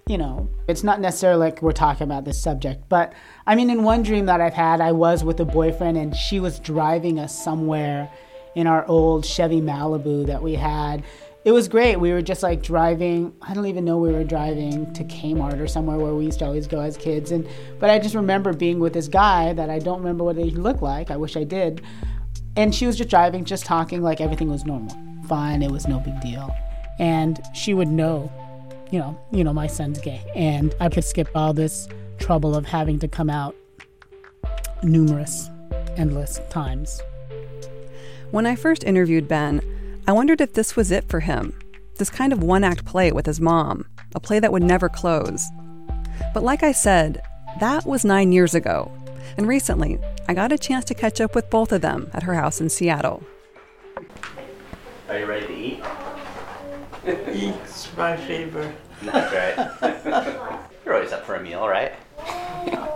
You 0.08 0.16
know, 0.18 0.48
it's 0.68 0.82
not 0.82 1.00
necessarily 1.00 1.38
like 1.38 1.60
we're 1.60 1.72
talking 1.72 2.04
about 2.04 2.24
this 2.24 2.40
subject, 2.42 2.88
but 2.88 3.12
I 3.46 3.54
mean, 3.54 3.68
in 3.68 3.82
one 3.82 4.02
dream 4.02 4.26
that 4.26 4.40
I've 4.40 4.54
had, 4.54 4.80
I 4.80 4.92
was 4.92 5.22
with 5.22 5.38
a 5.38 5.44
boyfriend 5.44 5.98
and 5.98 6.16
she 6.16 6.40
was 6.40 6.58
driving 6.58 7.20
us 7.20 7.44
somewhere 7.44 8.10
in 8.54 8.66
our 8.66 8.86
old 8.86 9.24
Chevy 9.24 9.60
Malibu 9.60 10.26
that 10.26 10.42
we 10.42 10.54
had. 10.54 11.04
It 11.44 11.50
was 11.50 11.66
great. 11.66 11.96
We 11.96 12.12
were 12.12 12.22
just 12.22 12.42
like 12.44 12.62
driving. 12.62 13.34
I 13.42 13.52
don't 13.52 13.66
even 13.66 13.84
know 13.84 13.98
we 13.98 14.12
were 14.12 14.22
driving 14.22 14.92
to 14.92 15.02
Kmart 15.04 15.60
or 15.60 15.66
somewhere 15.66 15.96
where 15.96 16.14
we 16.14 16.24
used 16.24 16.38
to 16.38 16.44
always 16.44 16.68
go 16.68 16.80
as 16.80 16.96
kids. 16.96 17.32
And 17.32 17.48
but 17.80 17.90
I 17.90 17.98
just 17.98 18.14
remember 18.14 18.52
being 18.52 18.78
with 18.78 18.92
this 18.92 19.08
guy 19.08 19.52
that 19.54 19.68
I 19.68 19.80
don't 19.80 19.98
remember 19.98 20.22
what 20.22 20.36
he 20.36 20.50
looked 20.50 20.82
like. 20.82 21.10
I 21.10 21.16
wish 21.16 21.36
I 21.36 21.42
did. 21.42 21.82
And 22.56 22.72
she 22.72 22.86
was 22.86 22.96
just 22.96 23.10
driving, 23.10 23.44
just 23.44 23.64
talking 23.64 24.02
like 24.02 24.20
everything 24.20 24.50
was 24.50 24.64
normal, 24.64 24.96
fine. 25.26 25.62
It 25.62 25.70
was 25.70 25.88
no 25.88 25.98
big 25.98 26.20
deal. 26.20 26.54
And 27.00 27.40
she 27.54 27.74
would 27.74 27.88
know, 27.88 28.30
you 28.92 29.00
know, 29.00 29.18
you 29.32 29.42
know, 29.42 29.52
my 29.52 29.66
son's 29.66 29.98
gay, 29.98 30.22
and 30.36 30.74
I 30.78 30.90
could 30.90 31.04
skip 31.04 31.28
all 31.34 31.54
this 31.54 31.88
trouble 32.18 32.54
of 32.54 32.66
having 32.66 32.98
to 33.00 33.08
come 33.08 33.30
out 33.30 33.56
numerous, 34.82 35.48
endless 35.96 36.40
times. 36.50 37.00
When 38.30 38.46
I 38.46 38.54
first 38.54 38.84
interviewed 38.84 39.26
Ben, 39.26 39.60
I 40.06 40.12
wondered 40.12 40.40
if 40.40 40.52
this 40.52 40.74
was 40.74 40.90
it 40.90 41.08
for 41.08 41.20
him 41.20 41.58
this 41.96 42.10
kind 42.10 42.32
of 42.32 42.42
one 42.42 42.64
act 42.64 42.84
play 42.84 43.12
with 43.12 43.26
his 43.26 43.40
mom, 43.40 43.86
a 44.14 44.18
play 44.18 44.40
that 44.40 44.50
would 44.50 44.62
never 44.62 44.88
close. 44.88 45.46
But 46.34 46.42
like 46.42 46.64
I 46.64 46.72
said, 46.72 47.22
that 47.60 47.86
was 47.86 48.04
nine 48.04 48.32
years 48.32 48.56
ago. 48.56 48.90
And 49.36 49.46
recently, 49.46 49.98
I 50.26 50.34
got 50.34 50.50
a 50.50 50.58
chance 50.58 50.84
to 50.86 50.94
catch 50.94 51.20
up 51.20 51.34
with 51.34 51.50
both 51.50 51.70
of 51.70 51.80
them 51.80 52.10
at 52.12 52.24
her 52.24 52.34
house 52.34 52.60
in 52.60 52.70
Seattle. 52.70 53.22
Are 55.08 55.18
you 55.18 55.26
ready 55.26 55.46
to 55.46 55.54
eat? 55.54 55.84
It's 57.04 57.96
my 57.96 58.16
favorite. 58.16 58.74
That's 59.02 59.80
right. 59.80 60.58
You're 60.84 60.94
always 60.94 61.12
up 61.12 61.24
for 61.24 61.34
a 61.34 61.42
meal, 61.42 61.66
right? 61.68 61.92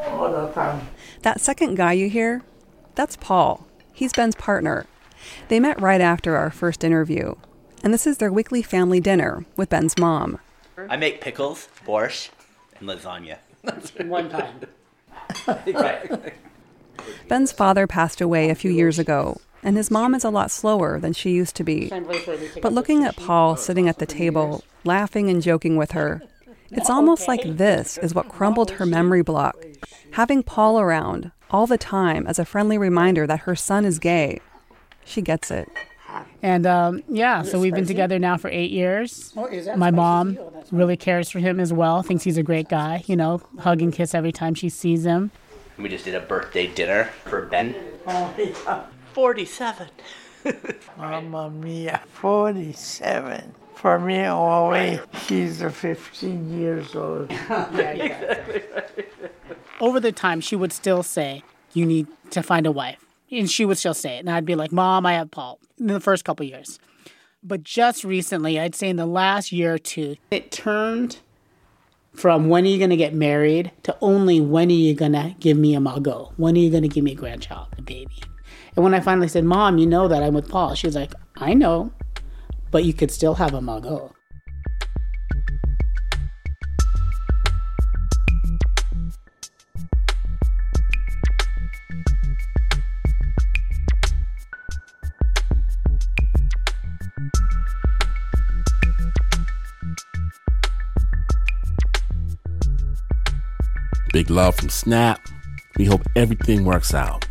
All 0.08 0.30
the 0.30 0.52
time. 0.52 0.86
That 1.22 1.40
second 1.40 1.76
guy 1.76 1.92
you 1.92 2.08
hear, 2.08 2.42
that's 2.94 3.16
Paul. 3.16 3.66
He's 3.92 4.12
Ben's 4.12 4.36
partner. 4.36 4.86
They 5.48 5.60
met 5.60 5.80
right 5.80 6.00
after 6.00 6.36
our 6.36 6.50
first 6.50 6.84
interview, 6.84 7.34
and 7.82 7.92
this 7.92 8.06
is 8.06 8.18
their 8.18 8.32
weekly 8.32 8.62
family 8.62 9.00
dinner 9.00 9.44
with 9.56 9.70
Ben's 9.70 9.98
mom. 9.98 10.38
I 10.88 10.96
make 10.96 11.20
pickles, 11.20 11.68
borscht, 11.86 12.30
and 12.78 12.88
lasagna. 12.88 13.38
One 14.06 14.28
time. 14.28 14.60
right. 15.46 16.34
Ben's 17.28 17.52
father 17.52 17.86
passed 17.86 18.20
away 18.20 18.50
a 18.50 18.54
few 18.54 18.70
years 18.70 18.98
ago, 18.98 19.40
and 19.62 19.76
his 19.76 19.90
mom 19.90 20.14
is 20.14 20.24
a 20.24 20.30
lot 20.30 20.50
slower 20.50 21.00
than 21.00 21.12
she 21.12 21.30
used 21.30 21.56
to 21.56 21.64
be. 21.64 21.90
But 22.62 22.72
looking 22.72 23.04
at 23.04 23.16
Paul 23.16 23.56
sitting 23.56 23.88
at 23.88 23.98
the 23.98 24.06
table, 24.06 24.62
laughing 24.84 25.28
and 25.28 25.42
joking 25.42 25.76
with 25.76 25.92
her, 25.92 26.22
it's 26.70 26.90
almost 26.90 27.28
like 27.28 27.42
this 27.42 27.98
is 27.98 28.14
what 28.14 28.28
crumbled 28.28 28.72
her 28.72 28.86
memory 28.86 29.22
block. 29.22 29.56
Having 30.12 30.44
Paul 30.44 30.80
around 30.80 31.32
all 31.50 31.66
the 31.66 31.78
time 31.78 32.26
as 32.26 32.38
a 32.38 32.44
friendly 32.44 32.78
reminder 32.78 33.26
that 33.26 33.40
her 33.40 33.54
son 33.54 33.84
is 33.84 33.98
gay. 33.98 34.40
She 35.06 35.22
gets 35.22 35.50
it. 35.50 35.68
And 36.42 36.66
um, 36.66 37.02
yeah, 37.08 37.42
so 37.42 37.58
we've 37.60 37.74
been 37.74 37.86
together 37.86 38.18
now 38.18 38.36
for 38.36 38.48
eight 38.48 38.70
years. 38.70 39.32
Oh, 39.36 39.46
is 39.46 39.66
that 39.66 39.78
My 39.78 39.90
mom 39.90 40.38
Oh, 40.40 40.64
really 40.70 40.96
cares 40.96 41.30
for 41.30 41.38
him 41.40 41.60
as 41.60 41.72
well, 41.72 42.02
thinks 42.02 42.24
he's 42.24 42.36
a 42.38 42.42
great 42.42 42.68
guy, 42.68 43.02
you 43.06 43.16
know, 43.16 43.40
hug 43.60 43.82
and 43.82 43.92
kiss 43.92 44.14
every 44.14 44.32
time 44.32 44.54
she 44.54 44.68
sees 44.68 45.04
him. 45.04 45.30
We 45.78 45.88
just 45.88 46.04
did 46.06 46.14
a 46.14 46.20
birthday 46.20 46.68
dinner 46.68 47.10
for 47.24 47.42
Ben. 47.46 47.74
Oh, 48.06 48.34
yeah. 48.38 48.84
47. 49.12 49.88
Mamma 50.96 51.50
mia, 51.50 52.00
47. 52.14 53.54
For 53.74 53.98
me, 53.98 54.24
always, 54.24 55.00
she's 55.26 55.60
a 55.60 55.68
15 55.70 56.58
years 56.58 56.94
old. 56.94 57.30
Over 59.80 60.00
the 60.00 60.12
time, 60.12 60.40
she 60.40 60.56
would 60.56 60.72
still 60.72 61.02
say, 61.02 61.42
You 61.74 61.84
need 61.84 62.06
to 62.30 62.42
find 62.42 62.66
a 62.66 62.72
wife. 62.72 63.04
And 63.30 63.50
she 63.50 63.64
would 63.64 63.78
still 63.78 63.94
say 63.94 64.16
it. 64.16 64.20
And 64.20 64.30
I'd 64.30 64.44
be 64.44 64.54
like, 64.54 64.72
Mom, 64.72 65.06
I 65.06 65.14
have 65.14 65.30
Paul 65.30 65.58
in 65.78 65.88
the 65.88 66.00
first 66.00 66.24
couple 66.24 66.46
years. 66.46 66.78
But 67.42 67.62
just 67.62 68.04
recently, 68.04 68.58
I'd 68.58 68.74
say 68.74 68.88
in 68.88 68.96
the 68.96 69.06
last 69.06 69.52
year 69.52 69.74
or 69.74 69.78
two, 69.78 70.16
it 70.30 70.50
turned 70.50 71.18
from 72.12 72.48
when 72.48 72.64
are 72.64 72.68
you 72.68 72.78
going 72.78 72.90
to 72.90 72.96
get 72.96 73.14
married 73.14 73.70
to 73.82 73.96
only 74.00 74.40
when 74.40 74.68
are 74.68 74.72
you 74.72 74.94
going 74.94 75.12
to 75.12 75.34
give 75.38 75.56
me 75.56 75.74
a 75.74 75.80
mago? 75.80 76.32
When 76.36 76.56
are 76.56 76.58
you 76.58 76.70
going 76.70 76.82
to 76.82 76.88
give 76.88 77.04
me 77.04 77.12
a 77.12 77.16
grandchild, 77.16 77.68
a 77.78 77.82
baby? 77.82 78.22
And 78.74 78.82
when 78.82 78.94
I 78.94 79.00
finally 79.00 79.28
said, 79.28 79.44
Mom, 79.44 79.78
you 79.78 79.86
know 79.86 80.08
that 80.08 80.22
I'm 80.22 80.34
with 80.34 80.48
Paul, 80.48 80.74
she 80.74 80.86
was 80.86 80.96
like, 80.96 81.12
I 81.36 81.54
know, 81.54 81.92
but 82.70 82.84
you 82.84 82.94
could 82.94 83.10
still 83.10 83.34
have 83.34 83.54
a 83.54 83.60
mago. 83.60 84.12
Love 104.30 104.56
from 104.56 104.68
Snap. 104.68 105.20
We 105.78 105.84
hope 105.84 106.02
everything 106.16 106.64
works 106.64 106.94
out. 106.94 107.26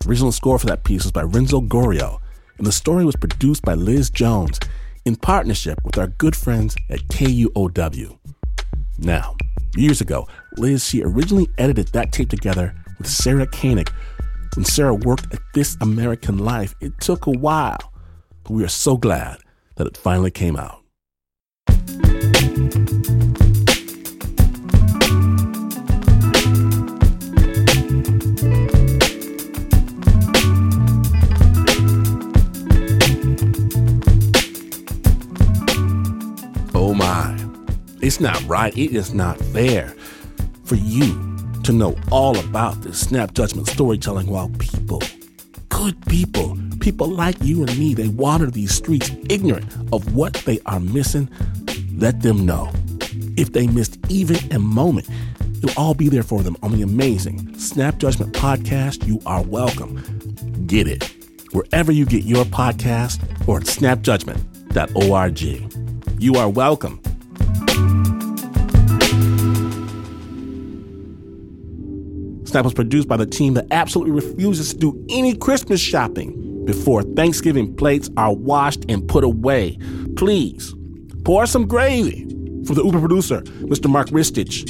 The 0.00 0.08
original 0.08 0.30
score 0.30 0.58
for 0.58 0.66
that 0.66 0.84
piece 0.84 1.02
was 1.02 1.12
by 1.12 1.22
Renzo 1.22 1.60
Gorrio, 1.60 2.20
and 2.58 2.66
the 2.66 2.72
story 2.72 3.04
was 3.04 3.16
produced 3.16 3.62
by 3.62 3.74
Liz 3.74 4.08
Jones 4.08 4.60
in 5.04 5.16
partnership 5.16 5.78
with 5.84 5.98
our 5.98 6.06
good 6.06 6.36
friends 6.36 6.76
at 6.90 7.00
KUOW. 7.08 8.18
Now, 8.98 9.36
years 9.74 10.00
ago, 10.00 10.28
Liz, 10.56 10.84
she 10.84 11.02
originally 11.02 11.48
edited 11.58 11.88
that 11.88 12.12
tape 12.12 12.30
together 12.30 12.74
with 12.98 13.08
Sarah 13.08 13.46
Koenig. 13.46 13.90
When 14.54 14.64
Sarah 14.64 14.94
worked 14.94 15.32
at 15.34 15.40
This 15.54 15.76
American 15.80 16.38
Life, 16.38 16.74
it 16.80 16.92
took 17.00 17.26
a 17.26 17.32
while, 17.32 17.92
but 18.44 18.52
we 18.52 18.64
are 18.64 18.68
so 18.68 18.96
glad 18.96 19.38
that 19.76 19.86
it 19.86 19.96
finally 19.96 20.30
came 20.30 20.56
out. 20.56 20.82
It's 38.08 38.20
not 38.20 38.42
right. 38.48 38.74
It 38.74 38.96
is 38.96 39.12
not 39.12 39.36
fair 39.36 39.94
for 40.64 40.76
you 40.76 41.36
to 41.62 41.74
know 41.74 41.94
all 42.10 42.38
about 42.38 42.80
this 42.80 43.00
snap 43.00 43.34
judgment 43.34 43.68
storytelling 43.68 44.28
while 44.28 44.48
people, 44.58 45.02
good 45.68 46.00
people, 46.06 46.56
people 46.80 47.10
like 47.10 47.36
you 47.42 47.64
and 47.64 47.78
me, 47.78 47.92
they 47.92 48.08
wander 48.08 48.50
these 48.50 48.74
streets 48.74 49.10
ignorant 49.28 49.70
of 49.92 50.14
what 50.14 50.32
they 50.46 50.58
are 50.64 50.80
missing. 50.80 51.28
Let 51.92 52.22
them 52.22 52.46
know. 52.46 52.72
If 53.36 53.52
they 53.52 53.66
missed 53.66 53.98
even 54.08 54.38
a 54.54 54.58
moment, 54.58 55.06
you'll 55.60 55.76
all 55.76 55.92
be 55.92 56.08
there 56.08 56.22
for 56.22 56.42
them 56.42 56.56
on 56.62 56.72
the 56.72 56.80
amazing 56.80 57.58
Snap 57.58 57.98
Judgment 57.98 58.32
podcast. 58.32 59.06
You 59.06 59.20
are 59.26 59.42
welcome. 59.42 60.02
Get 60.66 60.88
it 60.88 61.14
wherever 61.52 61.92
you 61.92 62.06
get 62.06 62.24
your 62.24 62.46
podcast 62.46 63.20
or 63.46 63.58
at 63.58 63.64
snapjudgment.org. 63.64 66.22
You 66.22 66.34
are 66.36 66.48
welcome. 66.48 67.02
Snap 72.48 72.64
was 72.64 72.72
produced 72.72 73.08
by 73.08 73.18
the 73.18 73.26
team 73.26 73.52
that 73.54 73.66
absolutely 73.70 74.10
refuses 74.10 74.72
to 74.72 74.78
do 74.78 75.06
any 75.10 75.36
Christmas 75.36 75.82
shopping 75.82 76.64
before 76.64 77.02
Thanksgiving 77.02 77.76
plates 77.76 78.08
are 78.16 78.32
washed 78.34 78.86
and 78.88 79.06
put 79.06 79.22
away. 79.22 79.76
Please 80.16 80.74
pour 81.24 81.44
some 81.44 81.66
gravy 81.66 82.24
for 82.64 82.72
the 82.74 82.82
Uber 82.82 83.00
producer, 83.00 83.42
Mr. 83.42 83.90
Mark 83.90 84.08
Ristich. 84.08 84.64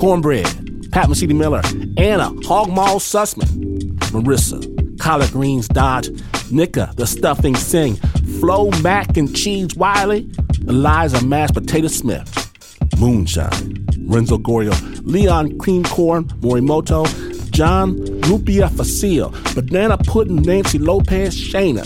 Cornbread, 0.00 0.90
Pat 0.90 1.06
Mesiti 1.06 1.36
Miller, 1.36 1.62
Anna 1.96 2.30
Hogmaw 2.42 2.98
Sussman, 2.98 3.96
Marissa, 4.10 4.98
Collard 4.98 5.30
Greens 5.30 5.68
Dodge, 5.68 6.10
Nika 6.50 6.92
the 6.96 7.06
Stuffing 7.06 7.54
Sing, 7.54 7.94
Flo 8.40 8.68
Mac 8.82 9.16
and 9.16 9.32
Cheese 9.36 9.76
Wiley, 9.76 10.28
Eliza 10.66 11.24
Mashed 11.24 11.54
Potato 11.54 11.86
Smith, 11.86 12.50
Moonshine, 12.98 13.86
Renzo 14.06 14.38
Gorrio, 14.38 14.72
Leon 15.04 15.58
Cream 15.58 15.84
Corn, 15.84 16.24
Morimoto, 16.40 17.06
John 17.50 17.96
Lupia 18.22 18.70
Facile, 18.70 19.30
Banana 19.54 19.98
Pudding 19.98 20.42
Nancy 20.42 20.78
Lopez 20.78 21.34
Shayna, 21.34 21.84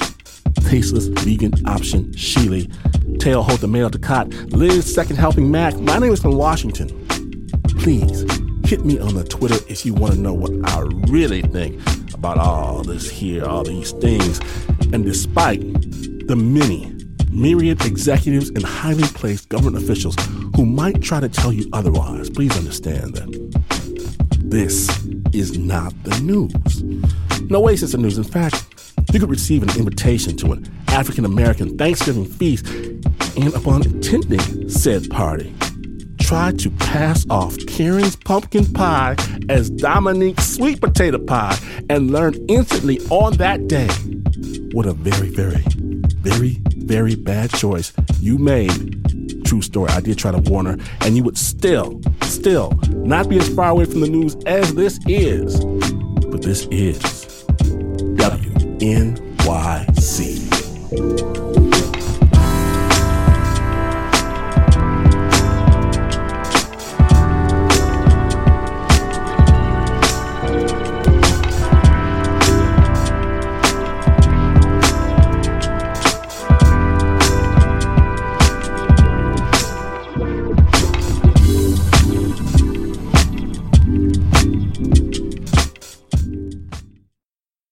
Tasteless 0.68 1.06
Vegan 1.06 1.52
Option 1.66 2.12
Sheely, 2.12 2.70
Tail 3.18 3.42
Hold 3.42 3.60
the 3.60 3.68
Mail 3.68 3.90
Ducat, 3.90 4.28
Liz 4.52 4.92
Second 4.92 5.16
Helping 5.16 5.50
Mac. 5.50 5.74
My 5.78 5.98
name 5.98 6.12
is 6.12 6.20
from 6.20 6.36
Washington. 6.36 6.88
Please 7.78 8.20
hit 8.64 8.84
me 8.84 8.98
on 8.98 9.14
the 9.14 9.24
Twitter 9.24 9.58
if 9.68 9.84
you 9.84 9.94
want 9.94 10.14
to 10.14 10.20
know 10.20 10.32
what 10.32 10.50
I 10.70 10.80
really 11.08 11.42
think 11.42 11.80
about 12.14 12.38
all 12.38 12.82
this 12.82 13.10
here, 13.10 13.44
all 13.44 13.62
these 13.64 13.92
things. 13.92 14.40
And 14.92 15.04
despite 15.04 15.60
the 16.28 16.36
many 16.36 16.93
myriad 17.34 17.84
executives 17.84 18.48
and 18.50 18.62
highly 18.62 19.02
placed 19.02 19.48
government 19.48 19.82
officials 19.82 20.16
who 20.54 20.64
might 20.64 21.02
try 21.02 21.20
to 21.20 21.28
tell 21.28 21.52
you 21.52 21.68
otherwise, 21.72 22.30
please 22.30 22.56
understand 22.56 23.14
that 23.14 23.54
this 24.38 24.88
is 25.32 25.58
not 25.58 25.92
the 26.04 26.18
news. 26.20 26.82
No 27.50 27.60
way 27.60 27.74
is 27.74 27.92
the 27.92 27.98
news. 27.98 28.16
In 28.16 28.24
fact, 28.24 28.64
you 29.12 29.20
could 29.20 29.30
receive 29.30 29.62
an 29.62 29.70
invitation 29.78 30.36
to 30.38 30.52
an 30.52 30.70
African 30.88 31.24
American 31.24 31.76
Thanksgiving 31.76 32.24
feast, 32.24 32.66
and 32.66 33.52
upon 33.54 33.82
attending 33.82 34.68
said 34.68 35.10
party, 35.10 35.54
try 36.20 36.52
to 36.52 36.70
pass 36.70 37.26
off 37.28 37.56
Karen's 37.66 38.16
pumpkin 38.16 38.72
pie 38.72 39.16
as 39.48 39.70
Dominique's 39.70 40.54
sweet 40.54 40.80
potato 40.80 41.18
pie 41.18 41.58
and 41.90 42.12
learn 42.12 42.34
instantly 42.48 43.00
on 43.10 43.34
that 43.38 43.66
day 43.66 43.88
what 44.72 44.86
a 44.86 44.92
very, 44.92 45.28
very, 45.30 45.62
very, 46.22 46.60
very 46.84 47.14
bad 47.14 47.50
choice 47.50 47.92
you 48.20 48.38
made. 48.38 49.44
True 49.44 49.62
story. 49.62 49.90
I 49.90 50.00
did 50.00 50.18
try 50.18 50.32
to 50.32 50.38
warn 50.50 50.66
her, 50.66 50.76
and 51.00 51.16
you 51.16 51.22
would 51.24 51.38
still, 51.38 52.00
still 52.22 52.72
not 52.92 53.28
be 53.28 53.38
as 53.38 53.54
far 53.54 53.70
away 53.70 53.84
from 53.84 54.00
the 54.00 54.08
news 54.08 54.34
as 54.46 54.74
this 54.74 54.98
is. 55.06 55.64
But 55.64 56.42
this 56.42 56.66
is 56.70 57.00
WNYC. 58.16 59.04